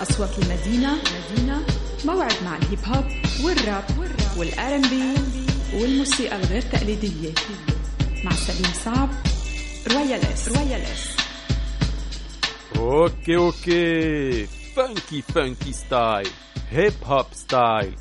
أصوات 0.00 0.38
المدينة 0.38 0.98
مدينة 1.32 1.66
موعد 2.04 2.32
مع 2.44 2.56
الهيب 2.56 2.78
هوب 2.86 3.04
والراب 3.44 3.84
وال 4.36 4.76
R&B 4.76 5.14
والموسيقى 5.74 6.36
الغير 6.36 6.62
تقليدية. 6.62 7.34
مع 8.24 8.30
سليم 8.32 8.72
صعب 8.84 9.08
رويال 9.92 10.20
إس. 10.20 10.48
رويال 10.48 10.82
إس. 10.82 11.16
okay 12.76 13.36
okay. 13.36 14.46
funky 14.46 15.22
funky 15.22 15.72
style 15.72 16.30
hip 16.70 16.92
hop 17.04 17.26
style 17.32 17.96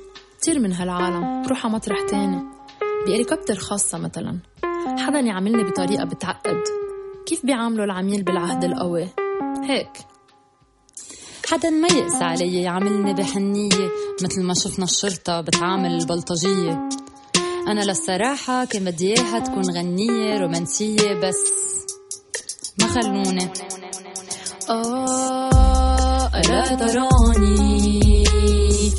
طير 0.45 0.59
من 0.59 0.73
هالعالم 0.73 1.43
تروح 1.45 1.65
على 1.65 1.73
مطرح 1.73 1.99
تاني. 2.09 2.43
بهليكوبتر 3.07 3.55
خاصة 3.55 3.97
مثلا. 3.97 4.37
حدا 4.99 5.19
يعاملني 5.19 5.63
بطريقة 5.63 6.03
بتعقد. 6.03 6.63
كيف 7.25 7.45
بيعاملوا 7.45 7.85
العميل 7.85 8.23
بالعهد 8.23 8.63
القوي؟ 8.63 9.07
هيك. 9.69 10.08
حدا 11.51 11.69
ما 11.69 11.87
يقسى 11.87 12.23
علي 12.23 12.61
يعاملني 12.61 13.13
بحنية 13.13 13.89
مثل 14.23 14.43
ما 14.43 14.53
شفنا 14.53 14.85
الشرطة 14.85 15.41
بتعامل 15.41 15.91
البلطجية. 15.91 16.89
أنا 17.67 17.81
للصراحة 17.81 18.65
كان 18.65 18.85
بدي 18.85 19.07
إياها 19.07 19.39
تكون 19.39 19.63
غنية 19.69 20.37
رومانسية 20.37 21.13
بس 21.13 21.35
ما 22.81 22.87
خلوني. 22.87 23.49
آه 24.69 26.27
ألا 26.35 26.75
تراني 26.75 28.25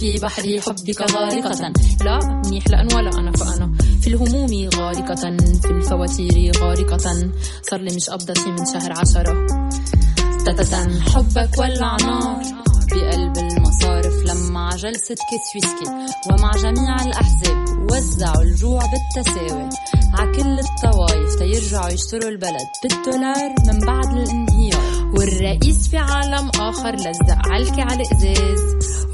في 0.00 0.18
بحر 0.22 0.60
حبك 0.60 1.00
غارقة. 1.12 1.72
لا 2.04 2.42
منيح 2.44 2.68
لأن 2.68 2.94
ولا 2.94 3.10
أنا 3.18 3.32
فأنا. 3.32 3.72
في 4.00 4.06
الهموم 4.06 4.68
غارقة 4.74 5.36
في 5.62 5.70
الفواتير 5.70 6.52
غارقة. 6.58 7.30
صار 7.70 7.80
لي 7.80 7.96
مش 7.96 8.10
قبضة 8.10 8.34
شي 8.34 8.50
من 8.50 8.66
شهر 8.66 8.92
عشرة. 8.92 9.46
حبك 10.50 11.58
ولع 11.58 11.96
نار. 11.96 12.42
بقلب 12.90 13.36
المصارف 13.36 14.14
لما 14.24 14.70
جلسة 14.76 15.14
كيس 15.14 15.46
ويسكي. 15.54 15.90
ومع 16.30 16.50
جميع 16.50 17.02
الأحزاب 17.04 17.90
وزعوا 17.90 18.42
الجوع 18.42 18.82
بالتساوي. 18.86 19.68
ع 20.18 20.32
كل 20.32 20.58
الطوايف 20.58 21.34
تيرجعوا 21.38 21.88
يشتروا 21.88 22.30
البلد. 22.30 22.68
بالدولار 22.82 23.54
من 23.66 23.78
بعد 23.86 24.16
الانهيار. 24.16 25.10
والرئيس 25.18 25.88
في 25.88 25.96
عالم 25.96 26.50
آخر 26.60 26.94
لزق 26.94 27.38
علكي 27.46 27.80
على 27.80 28.02
الإزاز. 28.02 28.60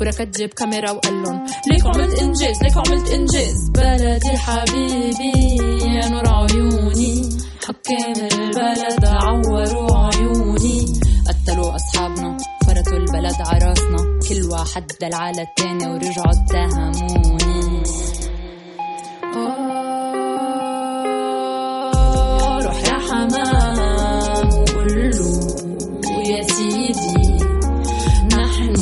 وركض 0.01 0.31
جيب 0.31 0.51
كاميرا 0.51 0.91
وقال 0.91 1.23
لهم 1.23 1.47
ليك 1.71 1.87
عملت 1.87 2.23
إنجاز 2.23 2.63
ليك 2.63 2.77
عملت 2.77 3.11
إنجاز. 3.11 3.71
بلدي 3.75 4.37
حبيبي 4.39 5.57
يا 5.85 6.09
نور 6.09 6.29
عيوني. 6.29 7.39
حكام 7.67 8.29
البلد 8.33 9.05
عوروا 9.05 9.96
فرطوا 12.87 12.99
البلد 12.99 13.37
عراسنا 13.41 14.21
كل 14.29 14.43
واحد 14.51 14.87
دل 15.01 15.15
على 15.15 15.43
التاني 15.43 15.87
ورجعوا 15.87 16.31
اتهموني. 16.31 17.83
آه، 19.37 20.19
روح 22.63 22.83
يا 22.85 22.99
حمام 23.09 24.51
يا 26.27 26.43
سيدي. 26.43 27.45
نحن 28.33 28.75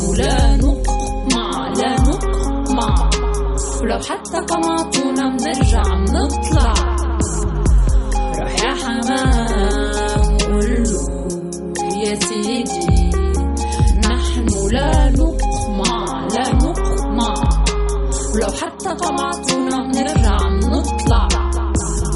ولو 3.81 3.98
حتى 3.98 4.38
قمعتونا 4.38 5.36
بنرجع 5.36 5.82
بنطلع. 5.82 6.75
روح 8.38 8.54
يا 8.65 8.75
حمام 8.75 10.34
وقول 10.34 10.71
له 10.82 11.03
يا 11.97 12.15
سيدي. 12.15 12.94
لا 14.75 15.11
نقمع 15.11 16.27
لا 16.35 16.55
نقمع 16.55 17.35
ولو 18.35 18.53
حتى 18.61 18.89
قمعتونا 18.89 19.93
بنرجع 19.93 20.39
بنطلع 20.39 21.29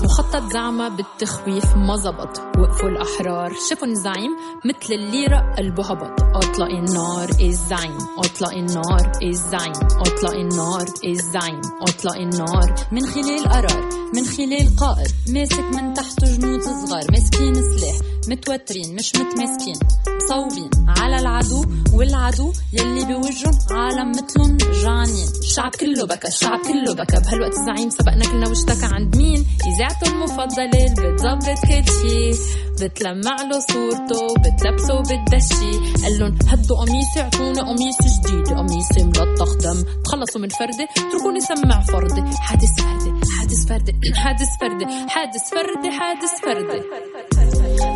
مخطط 0.05 0.53
زعمة 0.53 0.89
بالتخويف 0.89 1.77
ما 1.77 1.97
زبط. 1.97 2.41
وقفوا 2.59 2.89
الأحرار. 2.89 3.53
شافوا 3.71 3.89
الزعيم 3.89 4.37
مثل 4.65 4.95
الليرة 4.95 5.55
قلبه 5.59 5.85
هبط 5.91 6.28
أطلق 6.39 6.67
النار 6.71 7.29
الزعيم 7.41 7.99
أطلق 8.19 8.53
النار 8.53 9.13
الزعيم 9.23 9.73
أطلق 10.07 10.35
النار 10.35 10.85
الزعيم 11.05 11.61
أطلق 11.83 12.17
النار 12.17 12.75
من 12.93 13.07
خلال 13.07 13.49
قرار 13.49 13.89
من 14.15 14.25
خلال 14.27 14.77
قائد. 14.77 15.11
ماسك 15.29 15.65
من 15.75 15.95
تحته 15.95 16.37
جنود 16.37 16.63
صغار 16.63 17.05
ماسكين 17.11 17.55
سلاح 17.55 17.97
متوترين 18.29 18.95
مش 18.95 19.13
متماسكين 19.17 19.79
مصوبين 20.07 20.71
على 20.89 21.19
العدو 21.19 21.65
والعدو 21.93 22.53
يلي 22.73 23.05
بوجهن 23.05 23.59
عالم 23.71 24.11
مثلن 24.11 24.57
جعانين 24.83 25.29
الشعب 25.41 25.71
كله 25.81 26.07
بكى 26.07 26.29
الشعب 26.29 26.59
كله 26.61 26.95
بكى. 26.95 27.21
بهالوقت 27.21 27.59
الزعيم 27.59 27.91
سبقنا 27.91 28.25
كلنا 28.25 28.49
واشتكى 28.49 28.95
عند 28.95 29.17
مين؟ 29.17 29.47
اذاعته 29.75 30.13
المفضلة 30.13 30.65
اللي 30.65 31.13
بتظبط 31.13 31.59
كل 31.69 31.93
شي 31.93 32.33
بتلمع 32.85 33.37
له 33.51 33.61
صورته 33.61 34.21
بتلبسه 34.43 35.01
بتدشي 35.01 35.73
قال 36.03 36.19
لهم 36.19 36.39
هدوا 36.49 36.77
قميصي 36.81 37.21
اعطوني 37.21 37.61
قميص 37.61 37.97
جديد. 38.03 38.47
قميصي 38.59 39.05
ملطخ 39.05 39.55
دم. 39.57 39.85
تخلصوا 40.05 40.41
من 40.41 40.49
فردي 40.49 40.87
اتركوني 40.99 41.41
سمع 41.41 41.81
فردي 41.81 42.23
حادث 42.41 42.81
فردي 42.81 43.13
حادث 43.37 43.69
فردي 43.69 43.97
حادث 44.25 44.49
فردي 44.61 44.87
حادث 45.09 45.51
فردي 45.51 45.91
حادث 45.91 46.35
فردي 46.45 46.81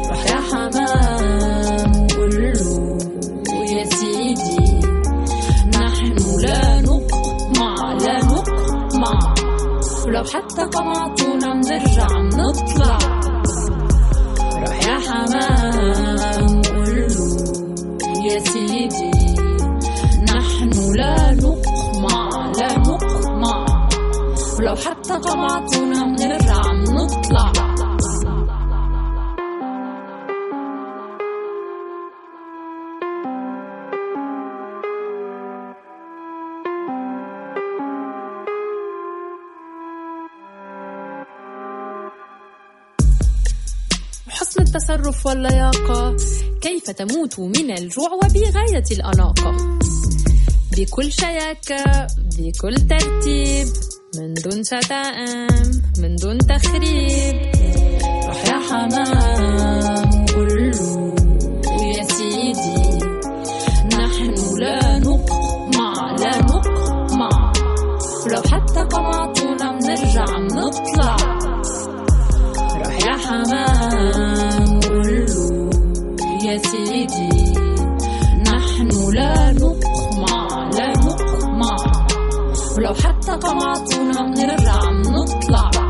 روح 0.09 0.27
يا 0.27 0.41
حمام 0.49 1.93
وقول 2.03 2.35
له 2.43 2.99
يا 3.73 3.85
سيدي. 3.85 4.81
نحن 5.79 6.17
لا 6.41 6.81
نقمع 6.81 7.93
لا 7.93 8.17
نقمع. 8.25 9.35
ولو 10.07 10.25
حتى 10.25 10.63
قمعتونا 10.63 11.55
بنرجع 11.55 12.07
بنطلع 12.07 12.99
روح 12.99 13.02
يا 14.87 14.99
حمام 15.07 16.63
له 16.87 17.27
يا 18.27 18.39
سيدي 18.39 19.11
نحن 20.35 20.71
لا 20.97 21.35
نقمع 21.35 22.53
لا 22.61 22.79
نقمع. 22.79 23.67
ولو 24.59 24.75
حتى 24.75 25.13
قمعتونا 25.13 26.05
بنرجع 26.05 26.61
بنطلع 26.87 27.53
التصرف 44.83 45.27
واللياقة. 45.27 46.17
كيف 46.61 46.91
تموت 46.91 47.41
من 47.41 47.71
الجوع 47.71 48.11
وبغاية 48.13 48.85
الأناقة؟ 48.91 49.79
بكل 50.77 51.13
شياكة 51.13 52.07
بكل 52.39 52.75
ترتيب 52.75 53.69
من 54.17 54.35
دون 54.35 54.65
شتائم 54.65 55.83
من 55.99 56.17
دون 56.17 56.39
تخريب. 56.39 57.53
روح 58.27 58.45
يا 58.47 58.59
حمام 58.71 60.25
له 60.37 61.15
يا 61.97 62.05
سيدي 62.05 62.99
نحن 63.87 64.35
لا 64.59 64.99
نقمع 64.99 66.17
لا 66.19 66.39
نقمع. 66.39 67.53
ولو 68.27 68.43
حتى 68.43 68.81
قمعتونا 68.81 69.79
بنرجع 69.79 70.25
بنطلع 70.25 71.17
روح 72.77 73.07
يا 73.07 73.17
حمام. 73.17 74.52
يا 76.53 76.59
سيدي. 76.59 77.53
نحن 78.47 78.89
لا 79.13 79.53
نقمع 79.53 80.71
لا 80.79 80.93
نقمع. 80.93 81.77
ولو 82.77 82.95
حتى 82.95 83.33
قمعتونا 83.33 84.23
نرجع 84.23 84.91
نطلع. 84.91 85.82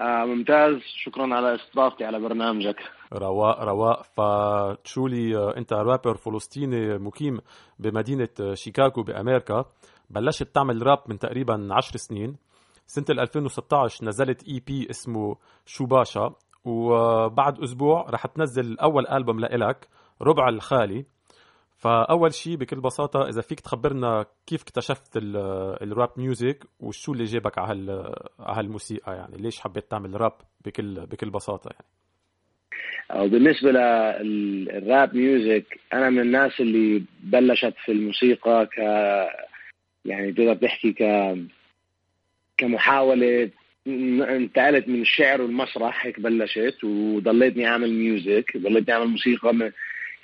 آه 0.00 0.24
ممتاز. 0.24 0.76
شكرا 0.84 1.34
على 1.34 1.54
استضافتي 1.54 2.04
على 2.04 2.20
برنامجك. 2.20 2.76
رواق 3.12 3.64
رواق. 3.64 4.02
فتشولي 4.02 5.36
آه، 5.36 5.56
انت 5.56 5.72
رابر 5.72 6.14
فلسطيني 6.14 6.98
مقيم 6.98 7.38
بمدينة 7.78 8.28
شيكاغو 8.54 9.02
بأمريكا. 9.02 9.64
بلشت 10.10 10.54
تعمل 10.54 10.86
راب 10.86 10.98
من 11.08 11.18
تقريبا 11.18 11.68
عشر 11.70 11.96
سنين. 11.96 12.45
سنة 12.86 13.04
ال 13.10 13.20
2016 13.20 14.04
نزلت 14.04 14.48
EP 14.48 14.86
اسمه 14.90 15.36
شوباشا 15.66 16.34
وبعد 16.64 17.60
أسبوع 17.62 18.06
رح 18.10 18.26
تنزل 18.26 18.78
أول 18.78 19.06
ألبوم 19.06 19.40
لإلك 19.40 19.88
ربع 20.22 20.48
الخالي. 20.48 21.04
فأول 21.78 22.34
شيء 22.34 22.56
بكل 22.56 22.80
بساطة 22.80 23.28
إذا 23.28 23.40
فيك 23.42 23.60
تخبرنا 23.60 24.26
كيف 24.46 24.62
اكتشفت 24.62 25.16
ال- 25.16 25.36
ال 25.82 25.89
rap 25.89 26.10
music 26.16 26.64
وشو 26.80 27.12
اللي 27.12 27.24
جابك 27.24 27.58
على 27.58 27.70
هال- 27.72 28.14
على 28.38 28.58
هالموسيقى 28.58 29.12
يعني؟ 29.16 29.36
ليش 29.36 29.60
حبيت 29.60 29.90
تعمل 29.90 30.20
راب 30.20 30.32
بكل 30.64 31.06
بكل 31.06 31.30
بساطة 31.30 31.70
يعني؟ 31.72 31.84
أو 33.10 33.28
بالنسبة 33.28 33.70
لل 33.70 34.28
rap 34.28 35.14
music 35.14 35.66
أنا 35.92 36.10
من 36.10 36.20
الناس 36.20 36.60
اللي 36.60 37.04
بلشت 37.22 37.74
في 37.84 37.92
الموسيقى 37.92 38.66
ك 38.66 38.78
يعني 40.04 40.32
تقدر 40.32 40.54
تحكي 40.54 40.92
ك 40.92 41.02
كمحاولة 42.58 43.50
ن- 43.86 44.22
انتقلت 44.22 44.88
من 44.88 45.02
الشعر 45.02 45.42
والمسرح 45.42 46.06
هيك 46.06 46.20
بلشت 46.20 46.84
وضليتني 46.84 47.66
أعمل 47.66 47.92
music 47.92 48.56
ضليتني 48.56 48.94
أعمل 48.94 49.06
موسيقى. 49.06 49.54
من 49.54 49.70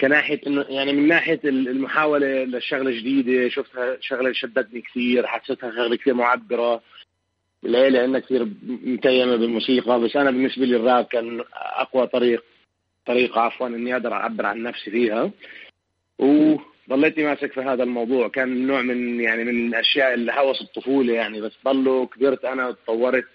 كناحية 0.00 0.40
إنه 0.46 0.66
يعني 0.68 0.92
من 0.92 1.08
ناحية 1.08 1.40
المحاولة 1.44 2.44
لشغلة 2.44 2.90
جديدة 2.90 3.48
شفتها 3.48 3.96
شغلة 4.00 4.32
شدتني 4.32 4.80
كثير 4.80 5.26
حسيتها 5.26 5.70
شغلة 5.70 5.96
كثير 5.96 6.14
معبرة. 6.14 6.82
العيلة 7.64 8.00
عندنا 8.00 8.18
كثير 8.18 8.48
متيمة 8.66 9.36
بالموسيقى 9.36 10.00
بس 10.00 10.16
أنا 10.16 10.30
بالنسبة 10.30 10.64
لي 10.66 10.76
الراب 10.76 11.04
كان 11.04 11.42
أقوى 11.54 12.06
طريق 12.06 12.44
طريقة 13.06 13.40
عفوا 13.40 13.66
إني 13.66 13.92
أقدر 13.92 14.12
أعبر 14.12 14.46
عن 14.46 14.62
نفسي 14.62 14.90
فيها. 14.90 15.30
وظليتني 16.88 17.24
ماسك 17.24 17.52
في 17.52 17.60
هذا 17.60 17.82
الموضوع. 17.82 18.28
كان 18.28 18.66
نوع 18.66 18.82
من 18.82 19.20
يعني 19.20 19.44
من 19.44 19.74
اللي 19.98 20.32
هوس 20.32 20.62
الطفولة 20.62 21.14
يعني 21.14 21.40
بس 21.40 21.52
ضلوا 21.64 22.06
كبرت 22.06 22.44
أنا 22.44 22.68
وتطورت 22.68 23.26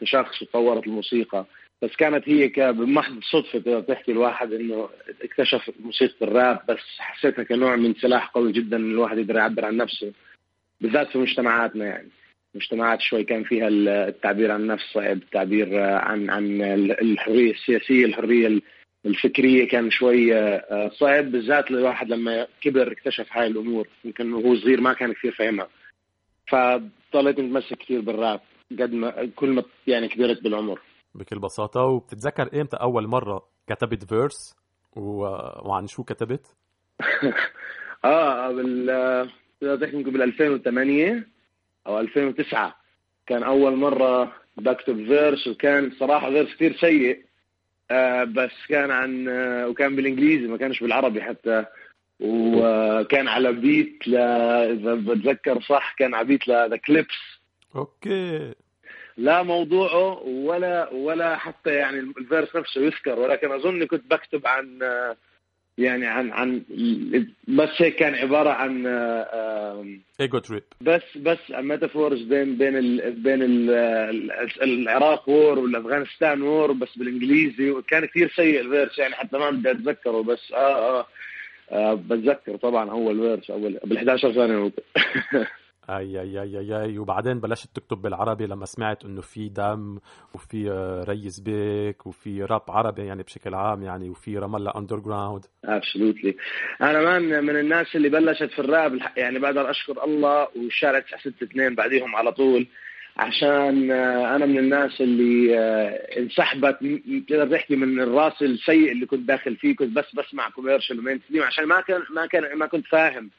كشخص 0.00 0.42
وتطورت 0.42 0.86
الموسيقى. 0.86 1.44
بس 1.82 1.96
كانت 1.96 2.28
هي 2.28 2.48
بمحض 2.72 3.20
صدفة 3.22 3.58
تقدر 3.58 3.80
تحكي 3.80 4.12
الواحد 4.12 4.52
إنه 4.52 4.88
اكتشف 5.22 5.70
موسيقى 5.80 6.14
الراب 6.22 6.60
بس 6.68 6.98
حسيتها 6.98 7.42
كنوع 7.42 7.76
من 7.76 7.94
سلاح 7.94 8.26
قوي 8.26 8.52
جدا 8.52 8.76
الواحد 8.76 9.18
يقدر 9.18 9.36
يعبر 9.36 9.64
عن 9.64 9.76
نفسه 9.76 10.12
بالذات 10.80 11.08
في 11.08 11.18
مجتمعاتنا 11.18 11.84
يعني. 11.86 12.08
مجتمعات 12.54 13.00
شوي 13.00 13.24
كان 13.24 13.44
فيها 13.44 13.68
التعبير 13.68 14.52
عن 14.52 14.60
النفس 14.60 14.84
صعب 14.92 15.16
التعبير 15.16 15.80
عن 15.80 16.30
عن 16.30 16.62
الحرية 17.02 17.52
السياسية 17.52 18.04
الحرية 18.04 18.60
الفكرية 19.06 19.68
كان 19.68 19.90
شوي 19.90 20.34
آه، 20.34 20.90
صعب 20.94 21.24
بالذات 21.24 21.70
الواحد 21.70 22.08
لما 22.08 22.46
كبر 22.60 22.92
اكتشف 22.92 23.26
هاي 23.32 23.46
الأمور. 23.46 23.88
يمكن 24.04 24.32
وهو 24.32 24.56
صغير 24.56 24.80
ما 24.80 24.92
كان 24.92 25.12
كثير 25.12 25.32
فاهمها 25.32 25.68
فضليت 26.46 27.40
متمسك 27.40 27.76
كثير 27.78 28.00
بالراب 28.00 28.40
قد 28.80 28.92
ما 28.92 29.30
كل 29.36 29.48
ما 29.48 29.62
يعني 29.86 30.08
كبرت 30.08 30.42
بالعمر. 30.42 30.80
بكل 31.14 31.38
بساطة 31.38 31.80
وبتتذكر 31.80 32.60
إمتى 32.60 32.76
أول 32.76 33.06
مرة 33.06 33.42
كتبت 33.66 34.04
verse 34.04 34.56
و... 34.96 35.20
وعن 35.68 35.86
شو 35.86 36.04
كتبت؟ 36.04 36.46
آه 38.04 38.52
بال 38.52 38.90
آه، 38.90 39.76
تحكي 39.76 40.02
بال 40.02 40.22
2008 40.22 41.26
أو 41.86 42.00
2009 42.00 42.74
كان 43.26 43.42
أول 43.42 43.76
مرة 43.76 44.32
بكتب 44.56 45.06
verse 45.06 45.46
وكان 45.46 45.90
صراحة 45.90 46.30
verse 46.30 46.54
كثير 46.54 46.76
سيء. 46.76 47.16
آه 47.16 47.27
بس 48.24 48.66
كان 48.68 48.90
عن 48.90 49.28
آه 49.28 49.68
وكان 49.68 49.96
بالإنجليزي 49.96 50.46
ما 50.46 50.56
كانش 50.56 50.80
بالعربي 50.80 51.22
حتى. 51.22 51.64
وكان 52.20 53.28
على 53.28 53.52
beat 53.52 54.08
ل 54.08 54.16
إذا 54.16 54.94
بتذكر 54.94 55.60
صح 55.60 55.94
كان 55.98 56.14
على 56.14 56.26
beat 56.26 56.48
ل 56.48 56.55
The 56.55 56.76
Clipse 56.76 57.16
okay. 57.76 58.54
لا 59.16 59.42
موضوعه 59.42 60.22
ولا 60.22 60.90
ولا 60.92 61.36
حتى 61.36 61.74
يعني 61.74 61.98
ال 61.98 62.08
verse 62.08 62.56
نفسه 62.56 62.80
يذكر 62.80 63.18
ولكن 63.18 63.52
أظن 63.52 63.84
كنت 63.84 64.10
بكتب 64.10 64.46
عن 64.46 64.78
آه، 64.82 65.16
يعني 65.78 66.06
عن 66.06 66.30
عن 66.30 66.62
بس 67.48 67.68
هيك 67.82 67.96
كان 67.96 68.14
عبارة 68.14 68.50
عن 68.50 68.86
آه، 68.86 69.86
ego 70.20 70.38
trip 70.38 70.62
بس 70.80 71.02
بس 71.16 71.38
metaphors 71.50 72.22
بين 72.22 72.56
بين 72.56 72.76
ال 72.76 73.12
بين 73.12 73.42
ال 73.42 73.70
ال 73.70 74.62
العراق 74.62 75.28
war 75.28 75.58
والأفغانستان 75.58 76.42
war 76.42 76.72
بس 76.72 76.98
بالإنجليزي 76.98 77.70
وكان 77.70 78.04
كثير 78.04 78.32
سيء 78.36 78.60
ال 78.60 78.66
verse 78.66 78.98
يعني 78.98 79.14
حتى 79.14 79.38
ما 79.38 79.50
بدي 79.50 79.70
أتذكره 79.70 80.22
بس 80.22 80.52
آه 80.52 80.98
آه, 81.00 81.06
آه 81.70 81.94
بتذكر 81.94 82.56
طبعا 82.56 82.90
اول 82.90 83.18
verse 83.18 83.50
أول 83.50 83.78
بال 83.84 83.96
11 83.96 84.32
سنه 84.32 84.72
اي 85.90 86.20
اي 86.20 86.42
اي 86.42 86.58
اي 86.58 86.82
أي. 86.82 86.98
وبعدين 86.98 87.40
بلشت 87.40 87.76
تكتب 87.76 87.96
بالعربي 87.96 88.46
لما 88.46 88.66
سمعت 88.66 89.04
إنه 89.04 89.20
في 89.20 89.48
دم 89.48 89.98
وفي 90.34 90.70
Res 91.08 91.40
بيك 91.40 92.06
وفي 92.06 92.44
راب 92.44 92.62
عربي 92.68 93.06
يعني 93.06 93.22
بشكل 93.22 93.54
عام 93.54 93.82
يعني 93.82 94.10
وفي 94.10 94.38
رام 94.38 94.56
الله 94.56 94.72
Underground 94.76 95.44
absolutely 95.64 96.36
أنا 96.82 97.00
man 97.00 97.44
من 97.44 97.56
الناس 97.56 97.96
اللي 97.96 98.08
بلشت 98.08 98.50
في 98.50 98.58
الراب 98.58 98.98
يعني 99.16 99.38
بقدر 99.38 99.70
أشكر 99.70 100.04
الله 100.04 100.48
والشارع 100.56 100.98
962 100.98 101.74
بعديهم 101.74 102.16
على 102.16 102.32
طول. 102.32 102.66
عشان 103.18 103.90
آه، 103.90 104.36
أنا 104.36 104.46
من 104.46 104.58
الناس 104.58 105.00
اللي 105.00 105.58
آه، 105.58 106.18
انسحبت 106.18 106.78
تقدر 107.28 107.56
تحكي 107.56 107.76
من 107.76 108.00
الراب 108.00 108.42
السيء 108.42 108.92
اللي 108.92 109.06
كنت 109.06 109.28
داخل 109.28 109.56
فيه 109.56 109.76
كنت 109.76 109.96
بس 109.96 110.14
بسمع 110.14 110.50
commercial 110.50 110.98
ومين 110.98 111.20
عشان 111.36 111.64
ما 111.64 111.80
كان 111.80 112.02
ما 112.10 112.26
كان 112.26 112.58
ما 112.58 112.66
كنت 112.66 112.86
فاهم. 112.86 113.30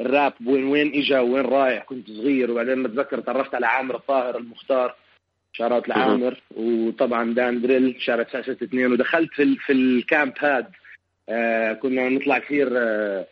الراب 0.00 0.32
وين 0.46 0.64
وين 0.64 0.94
اجى 0.94 1.18
وين 1.18 1.44
رايح؟ 1.44 1.84
كنت 1.84 2.10
صغير 2.10 2.50
وبعدين 2.50 2.82
بتذكر 2.82 3.20
تعرفت 3.20 3.54
على 3.54 3.66
عامر 3.66 3.96
الطاهر 3.96 4.38
المختار. 4.38 4.94
shout 5.52 5.75
out 5.75 5.88
لعامر 5.88 6.40
وطبعا 6.56 7.34
دان 7.34 7.60
دريل 7.60 7.96
شارع 7.98 8.22
962 8.22 8.92
ودخلت 8.92 9.30
في 9.32 9.56
في 9.56 9.72
ال 9.72 9.84
camp 9.84 10.32
هاد. 10.38 10.66
آه 11.28 11.72
كنا 11.72 12.08
نطلع 12.08 12.38
كثير 12.38 12.68
آه 12.72 13.26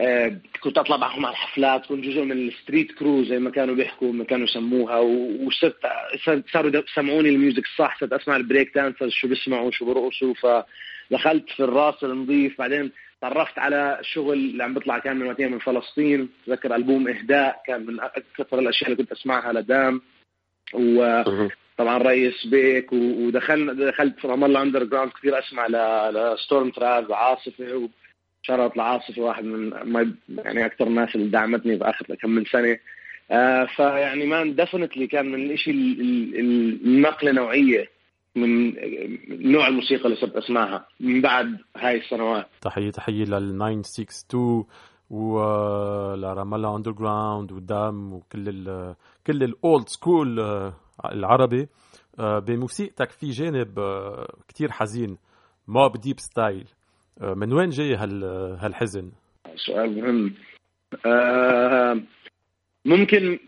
آه 0.00 0.36
كنت 0.60 0.78
أطلع 0.78 0.96
معهم 0.96 1.26
على 1.26 1.32
الحفلات. 1.32 1.86
كنت 1.86 2.04
جزء 2.04 2.22
من 2.22 2.48
ال 2.48 2.54
street 2.54 2.92
crew 2.92 3.24
زي 3.24 3.38
ما 3.38 3.50
كانوا 3.50 3.74
بيحكوا 3.74 4.12
ما 4.12 4.24
كانوا 4.24 4.44
يسموها. 4.44 4.98
وصرت 4.98 5.76
صاروا 6.52 6.82
يسمعوني 6.90 7.28
ال 7.28 7.34
music 7.34 7.64
الصح 7.64 8.00
صرت 8.00 8.12
أسمع 8.12 8.36
ال 8.36 8.74
breakdancers 8.74 9.12
شو 9.12 9.28
بيسمعوا 9.28 9.70
شو 9.70 9.84
برقصوا 9.84 10.34
فدخلت 10.34 11.50
في 11.50 11.60
الراب 11.60 12.04
النظيف. 12.04 12.58
بعدين 12.58 12.92
تعرفت 13.20 13.58
على 13.58 13.96
الشغل 14.00 14.32
اللي 14.32 14.64
عم 14.64 14.74
بيطلع 14.74 14.98
كان 14.98 15.16
من 15.16 15.26
وقتها 15.26 15.48
من 15.48 15.58
فلسطين. 15.58 16.28
تذكر 16.46 16.74
ألبوم 16.76 17.08
إهداء 17.08 17.62
كان 17.66 17.86
من 17.86 18.00
أكثر 18.00 18.58
الأشياء 18.58 18.90
اللي 18.90 19.02
كنت 19.02 19.12
أسمعها 19.12 19.52
لدام. 19.52 20.00
وطبعا 20.74 21.98
Res 21.98 22.46
بيك 22.46 22.92
ودخلنا 22.92 23.72
دخلت 23.72 24.18
في 24.20 24.28
رام 24.28 24.44
الله 24.44 24.62
Underground 24.62 25.10
كثير 25.12 25.38
أسمع 25.38 25.66
ل- 25.66 26.34
ل 26.34 26.70
Stormtrap 26.70 27.10
وعاصفه 27.10 27.88
و 28.44 28.48
shout 28.48 28.65
out 28.65 28.76
لعاصفة 28.76 29.22
واحد 29.22 29.44
من 29.44 29.68
ما 29.68 30.14
يعني 30.28 30.66
أكثر 30.66 30.86
الناس 30.86 31.14
اللي 31.14 31.28
دعمتني 31.28 31.78
في 31.78 31.84
اخر 31.84 32.14
كم 32.14 32.30
من 32.30 32.44
سنة. 32.44 32.78
آه 33.30 33.64
فيعني 33.64 34.26
man 34.26 34.54
definitely 34.54 35.06
كان 35.06 35.32
من 35.32 35.50
الشيء 35.50 35.74
ال- 35.74 36.00
ال- 36.00 36.38
ال- 36.40 36.80
النقلة 36.86 37.32
نوعية. 37.32 37.88
من 38.36 38.74
نوع 39.52 39.68
الموسيقى 39.68 40.04
اللي 40.04 40.16
صرت 40.16 40.36
أسمعها 40.36 40.86
من 41.00 41.20
بعد 41.20 41.58
هاي 41.76 41.96
السنوات. 41.98 42.46
تحية 42.60 42.90
تحية 42.90 43.24
لل 43.24 43.58
962 43.58 44.64
ولرام 45.10 46.54
الله 46.54 46.76
Underground 46.76 47.52
ودام 47.52 48.12
وكل 48.12 48.48
ال 48.48 48.94
كل 49.26 49.42
ال 49.42 49.54
old 49.54 49.88
school 49.88 50.40
العربي. 51.04 51.68
آه، 52.18 52.38
بموسيقتك 52.38 53.10
في 53.10 53.30
جانب 53.30 53.78
آه، 53.78 54.34
كتير 54.48 54.70
حزين. 54.70 55.16
Mobb 55.68 55.96
Deep 55.96 56.20
style 56.20 56.68
آه، 57.20 57.34
من 57.34 57.52
وين 57.52 57.70
جاي 57.70 57.94
هال 57.94 58.24
هالحزن؟ 58.60 59.12
سؤال 59.56 60.02
مهم. 60.02 60.34
آه 61.06 62.00
ممكن 62.84 63.38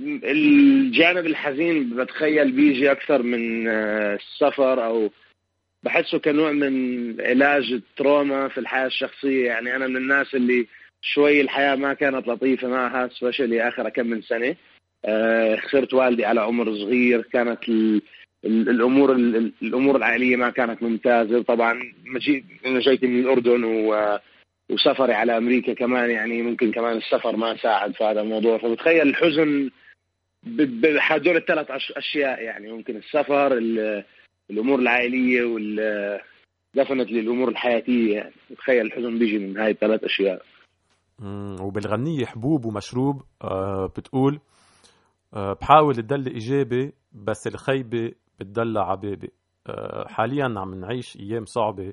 الجانب 0.00 1.26
الحزين 1.26 1.96
بتخيل 1.96 2.52
بيجي 2.52 2.92
أكثر 2.92 3.22
من 3.22 3.68
آه، 3.68 4.14
السفر 4.14 4.84
أو 4.84 5.10
بحسه 5.82 6.18
كنوع 6.18 6.52
من 6.52 7.20
علاج 7.20 7.72
ال 7.72 7.83
trauma 7.83 8.48
في 8.48 8.58
الحياة 8.58 8.86
الشخصية. 8.86 9.46
يعني 9.46 9.76
أنا 9.76 9.86
من 9.86 9.96
الناس 9.96 10.34
اللي 10.34 10.66
شوي 11.02 11.40
الحياة 11.40 11.74
ما 11.74 11.94
كانت 11.94 12.28
لطيفة 12.28 12.68
معها 12.68 13.08
especially 13.08 13.68
آخر 13.68 13.88
كم 13.88 14.06
من 14.06 14.22
سنة. 14.22 14.56
آه، 15.04 15.56
خسرت 15.56 15.94
والدي 15.94 16.24
على 16.24 16.40
عمر 16.40 16.74
صغير. 16.74 17.22
كانت 17.22 17.58
الأمور 18.44 19.12
الأمور 19.62 19.96
العائلية 19.96 20.36
ما 20.36 20.50
كانت 20.50 20.82
ممتازة. 20.82 21.42
طبعا 21.42 21.92
مجيء 22.04 22.44
أنا 22.66 22.80
جيت 22.80 23.04
من 23.04 23.20
الأردن 23.20 23.64
و 23.64 24.18
وسفري 24.70 25.14
على 25.14 25.36
أمريكا 25.36 25.74
كمان. 25.74 26.10
يعني 26.10 26.42
ممكن 26.42 26.72
كمان 26.72 26.96
السفر 26.96 27.36
ما 27.36 27.56
ساعد 27.56 27.94
في 27.94 28.04
هذا 28.04 28.20
الموضوع. 28.20 28.58
فبتخيل 28.58 29.08
الحزن 29.08 29.70
بهدول 30.42 31.36
الثلاث 31.36 31.70
أشياء 31.96 32.42
يعني 32.42 32.72
ممكن 32.72 32.96
السفر 32.96 33.58
الأمور 34.50 34.78
العائلية 34.78 35.44
وال 35.44 36.20
دفنت 36.74 37.10
للامور 37.10 37.48
الحياتية 37.48 38.14
يعني. 38.14 38.34
تخيل 38.56 38.86
الحزن 38.86 39.18
بيجي 39.18 39.38
من 39.38 39.58
هاي 39.58 39.70
الثلاث 39.70 40.04
أشياء. 40.04 40.42
وبالغنية 41.60 42.26
حبوب 42.26 42.64
ومشروب 42.64 43.22
آه، 43.44 43.86
بتقول 43.96 44.40
آه، 45.34 45.52
بحاول 45.60 45.94
تدلي 45.94 46.30
إيجابي 46.30 46.92
بس 47.12 47.46
الخيبة 47.46 48.12
بتدلع 48.40 48.90
عبابي 48.90 49.30
آه، 49.66 50.06
حاليا 50.08 50.54
عم 50.56 50.74
نعيش 50.74 51.16
أيام 51.16 51.44
صعبة. 51.44 51.92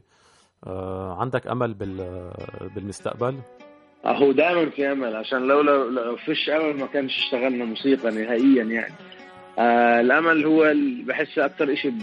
عندك 1.19 1.47
أمل 1.47 1.73
بالمستقبل؟ 2.75 3.39
هو 4.05 4.31
دائما 4.31 4.69
في 4.69 4.91
امل 4.91 5.15
عشان 5.15 5.47
لو 5.47 5.61
لو 5.61 6.15
فيش 6.15 6.49
أمل 6.49 6.77
ما 6.77 6.85
كانش 6.87 7.17
اشتغلنا 7.17 7.65
موسيقى 7.65 8.11
نهائيا 8.11 8.63
يعني. 8.63 8.93
آه 9.59 9.99
الأمل 9.99 10.45
هو 10.45 10.73
بحس 11.05 11.39
أكثر 11.39 11.75
شيء 11.75 11.93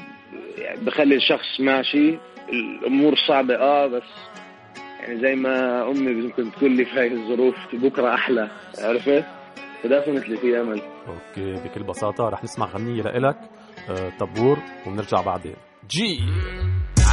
يعني 0.59 0.85
بخلي 0.85 1.15
الشخص 1.17 1.61
ماشي 1.61 2.19
الأمور 2.53 3.15
صعبة 3.29 3.55
آه 3.57 3.87
بس 3.87 4.03
يعني 5.01 5.21
زي 5.21 5.35
ما 5.35 5.83
أمي 5.91 6.13
ممكن 6.13 6.53
تقول 6.53 6.71
لي 6.71 6.85
في 6.85 7.01
هاي 7.01 7.13
الظروف 7.13 7.55
بكرة 7.73 8.15
أحلى 8.15 8.49
عرفت؟ 8.79 9.25
ف 9.83 9.88
definitely 9.88 10.37
في 10.37 10.61
أمل. 10.61 10.83
okay 11.09 11.53
بكل 11.53 11.83
بساطة 11.83 12.29
رح 12.29 12.45
نسمع 12.45 12.67
غنية 12.67 13.03
لإلك 13.03 13.37
آه 13.91 14.13
طابور 14.21 14.59
وبنرجع 14.87 15.21
بعدين. 15.21 15.57
جي. 15.91 16.19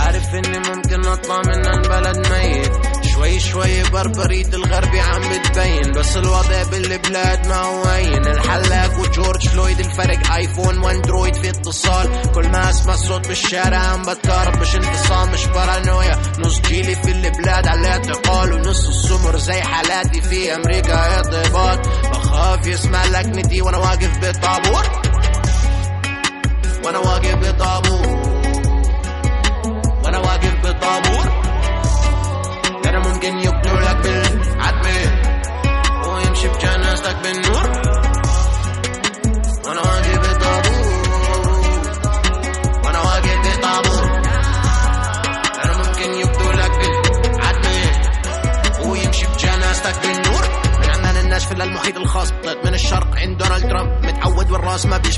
عارف 0.05 0.33
إني 0.35 0.57
ممكن 0.57 1.09
أطلع 1.09 1.41
من 1.47 1.65
البلد 1.65 2.17
ميت. 2.17 2.82
شوي 3.23 3.39
شوي 3.39 3.83
بربرية 3.83 4.47
الغربي 4.47 4.99
عم 4.99 5.21
بتبين 5.21 5.91
بس 5.91 6.17
الوضع 6.17 6.63
بالبلاد 6.71 7.47
ما 7.47 7.55
هو 7.55 7.83
هين 7.83 8.27
الحلاق 8.27 8.99
وجورج 8.99 9.47
فلويد 9.47 9.79
الفرق 9.79 10.31
iPhone 10.33 10.77
و 10.77 10.84
Android 10.84 11.35
في 11.35 11.49
اتصال. 11.49 12.31
كل 12.35 12.49
ما 12.49 12.69
اسمع 12.69 12.95
صوت 12.95 13.27
بالشارع 13.27 13.77
عم 13.77 14.01
بتكهرب 14.01 14.57
مش 14.61 14.75
انفصام 14.75 15.31
مش 15.31 15.45
بارانويا. 15.45 16.21
نص 16.39 16.61
جيلي 16.61 16.95
في 16.95 17.11
البلاد 17.11 17.67
على 17.67 17.87
اعتقال 17.87 18.53
ونص 18.53 18.87
السمر 18.87 19.37
زي 19.37 19.61
حالاتي 19.61 20.21
في 20.21 20.55
أمريكا. 20.55 21.19
اضباط 21.19 21.87
بخاف 21.87 22.67
يسمع 22.67 23.05
لكنتي 23.05 23.61
وأنا 23.61 23.77
واقف 23.77 24.17
بطابور. 24.21 24.83
وأنا 26.85 26.97
واقف 26.99 27.35
بطابور. 27.35 28.07
وأنا 30.03 30.19
واقف 30.19 30.53
بطابور. 30.63 31.42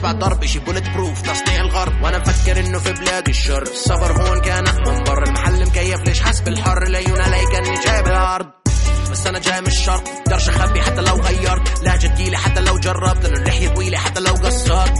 والراس 0.05 0.15
ما 0.15 0.15
بيشبع 0.15 0.27
ضرب 0.27 0.45
شي 0.45 0.59
بولت 0.59 0.89
بروف 0.89 1.21
تصنيع 1.21 1.61
الغرب. 1.61 2.01
وأنا 2.01 2.17
مفكر 2.17 2.59
إنه 2.59 2.79
في 2.79 2.93
بلاد 2.93 3.29
الشر 3.29 3.61
السفر 3.61 4.11
هون 4.11 4.41
كان 4.41 4.63
من 4.63 5.03
برا 5.03 5.23
المحل 5.23 5.65
مكيف 5.65 6.01
ليش 6.01 6.21
حاسس 6.21 6.39
بالحر 6.39 6.87
ليونا 6.87 7.23
ليكني 7.23 7.79
جايب 7.85 8.07
الأرض. 8.07 8.45
بس 9.11 9.27
أنا 9.27 9.39
جاي 9.39 9.61
من 9.61 9.67
الشرق. 9.67 10.03
قدرش 10.25 10.49
اخبي 10.49 10.81
حتى 10.81 11.01
لو 11.01 11.15
غيرت. 11.15 11.83
لهجة 11.83 12.07
تقيلة 12.07 12.37
حتى 12.37 12.59
لو 12.59 12.79
جربت. 12.79 13.23
لأنه 13.23 13.37
اللحية 13.39 13.69
طويلة 13.69 13.97
حتى 13.97 14.19
لو 14.19 14.33
قصرت. 14.33 14.93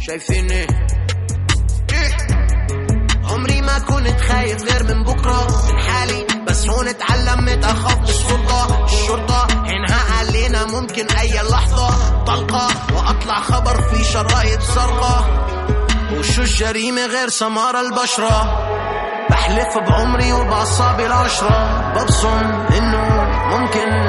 شايفيني 0.00 0.66
عمري 3.24 3.60
ما 3.60 3.78
كنت 3.78 4.20
خايف 4.20 4.62
غير 4.62 4.84
من 4.84 5.04
بكرة. 5.04 5.72
من 5.72 5.78
حالي. 5.80 6.26
بس 6.48 6.68
هون 6.68 6.88
اتعلمت 6.88 7.64
أخاف 7.64 8.08
السلطة. 8.08 8.84
الشرطة 8.84 9.46
عينها 9.50 10.18
علينا 10.18 10.64
ممكن 10.64 11.06
أي 11.06 11.42
لحظة. 11.50 12.24
طلقة. 12.24 12.68
خبر 13.40 13.82
في 13.82 14.04
شرايط 14.04 14.60
زرقاء 14.60 15.24
وشو 16.12 16.42
الجريمة 16.42 17.06
غير 17.06 17.28
سمار 17.28 17.80
البشرة؟ 17.80 18.64
بحلف 19.30 19.78
بعمري 19.78 20.32
وبأعصابي 20.32 21.06
العشرة. 21.06 21.92
ببصم 21.96 22.28
إنه 22.78 23.24
ممكن 23.56 24.07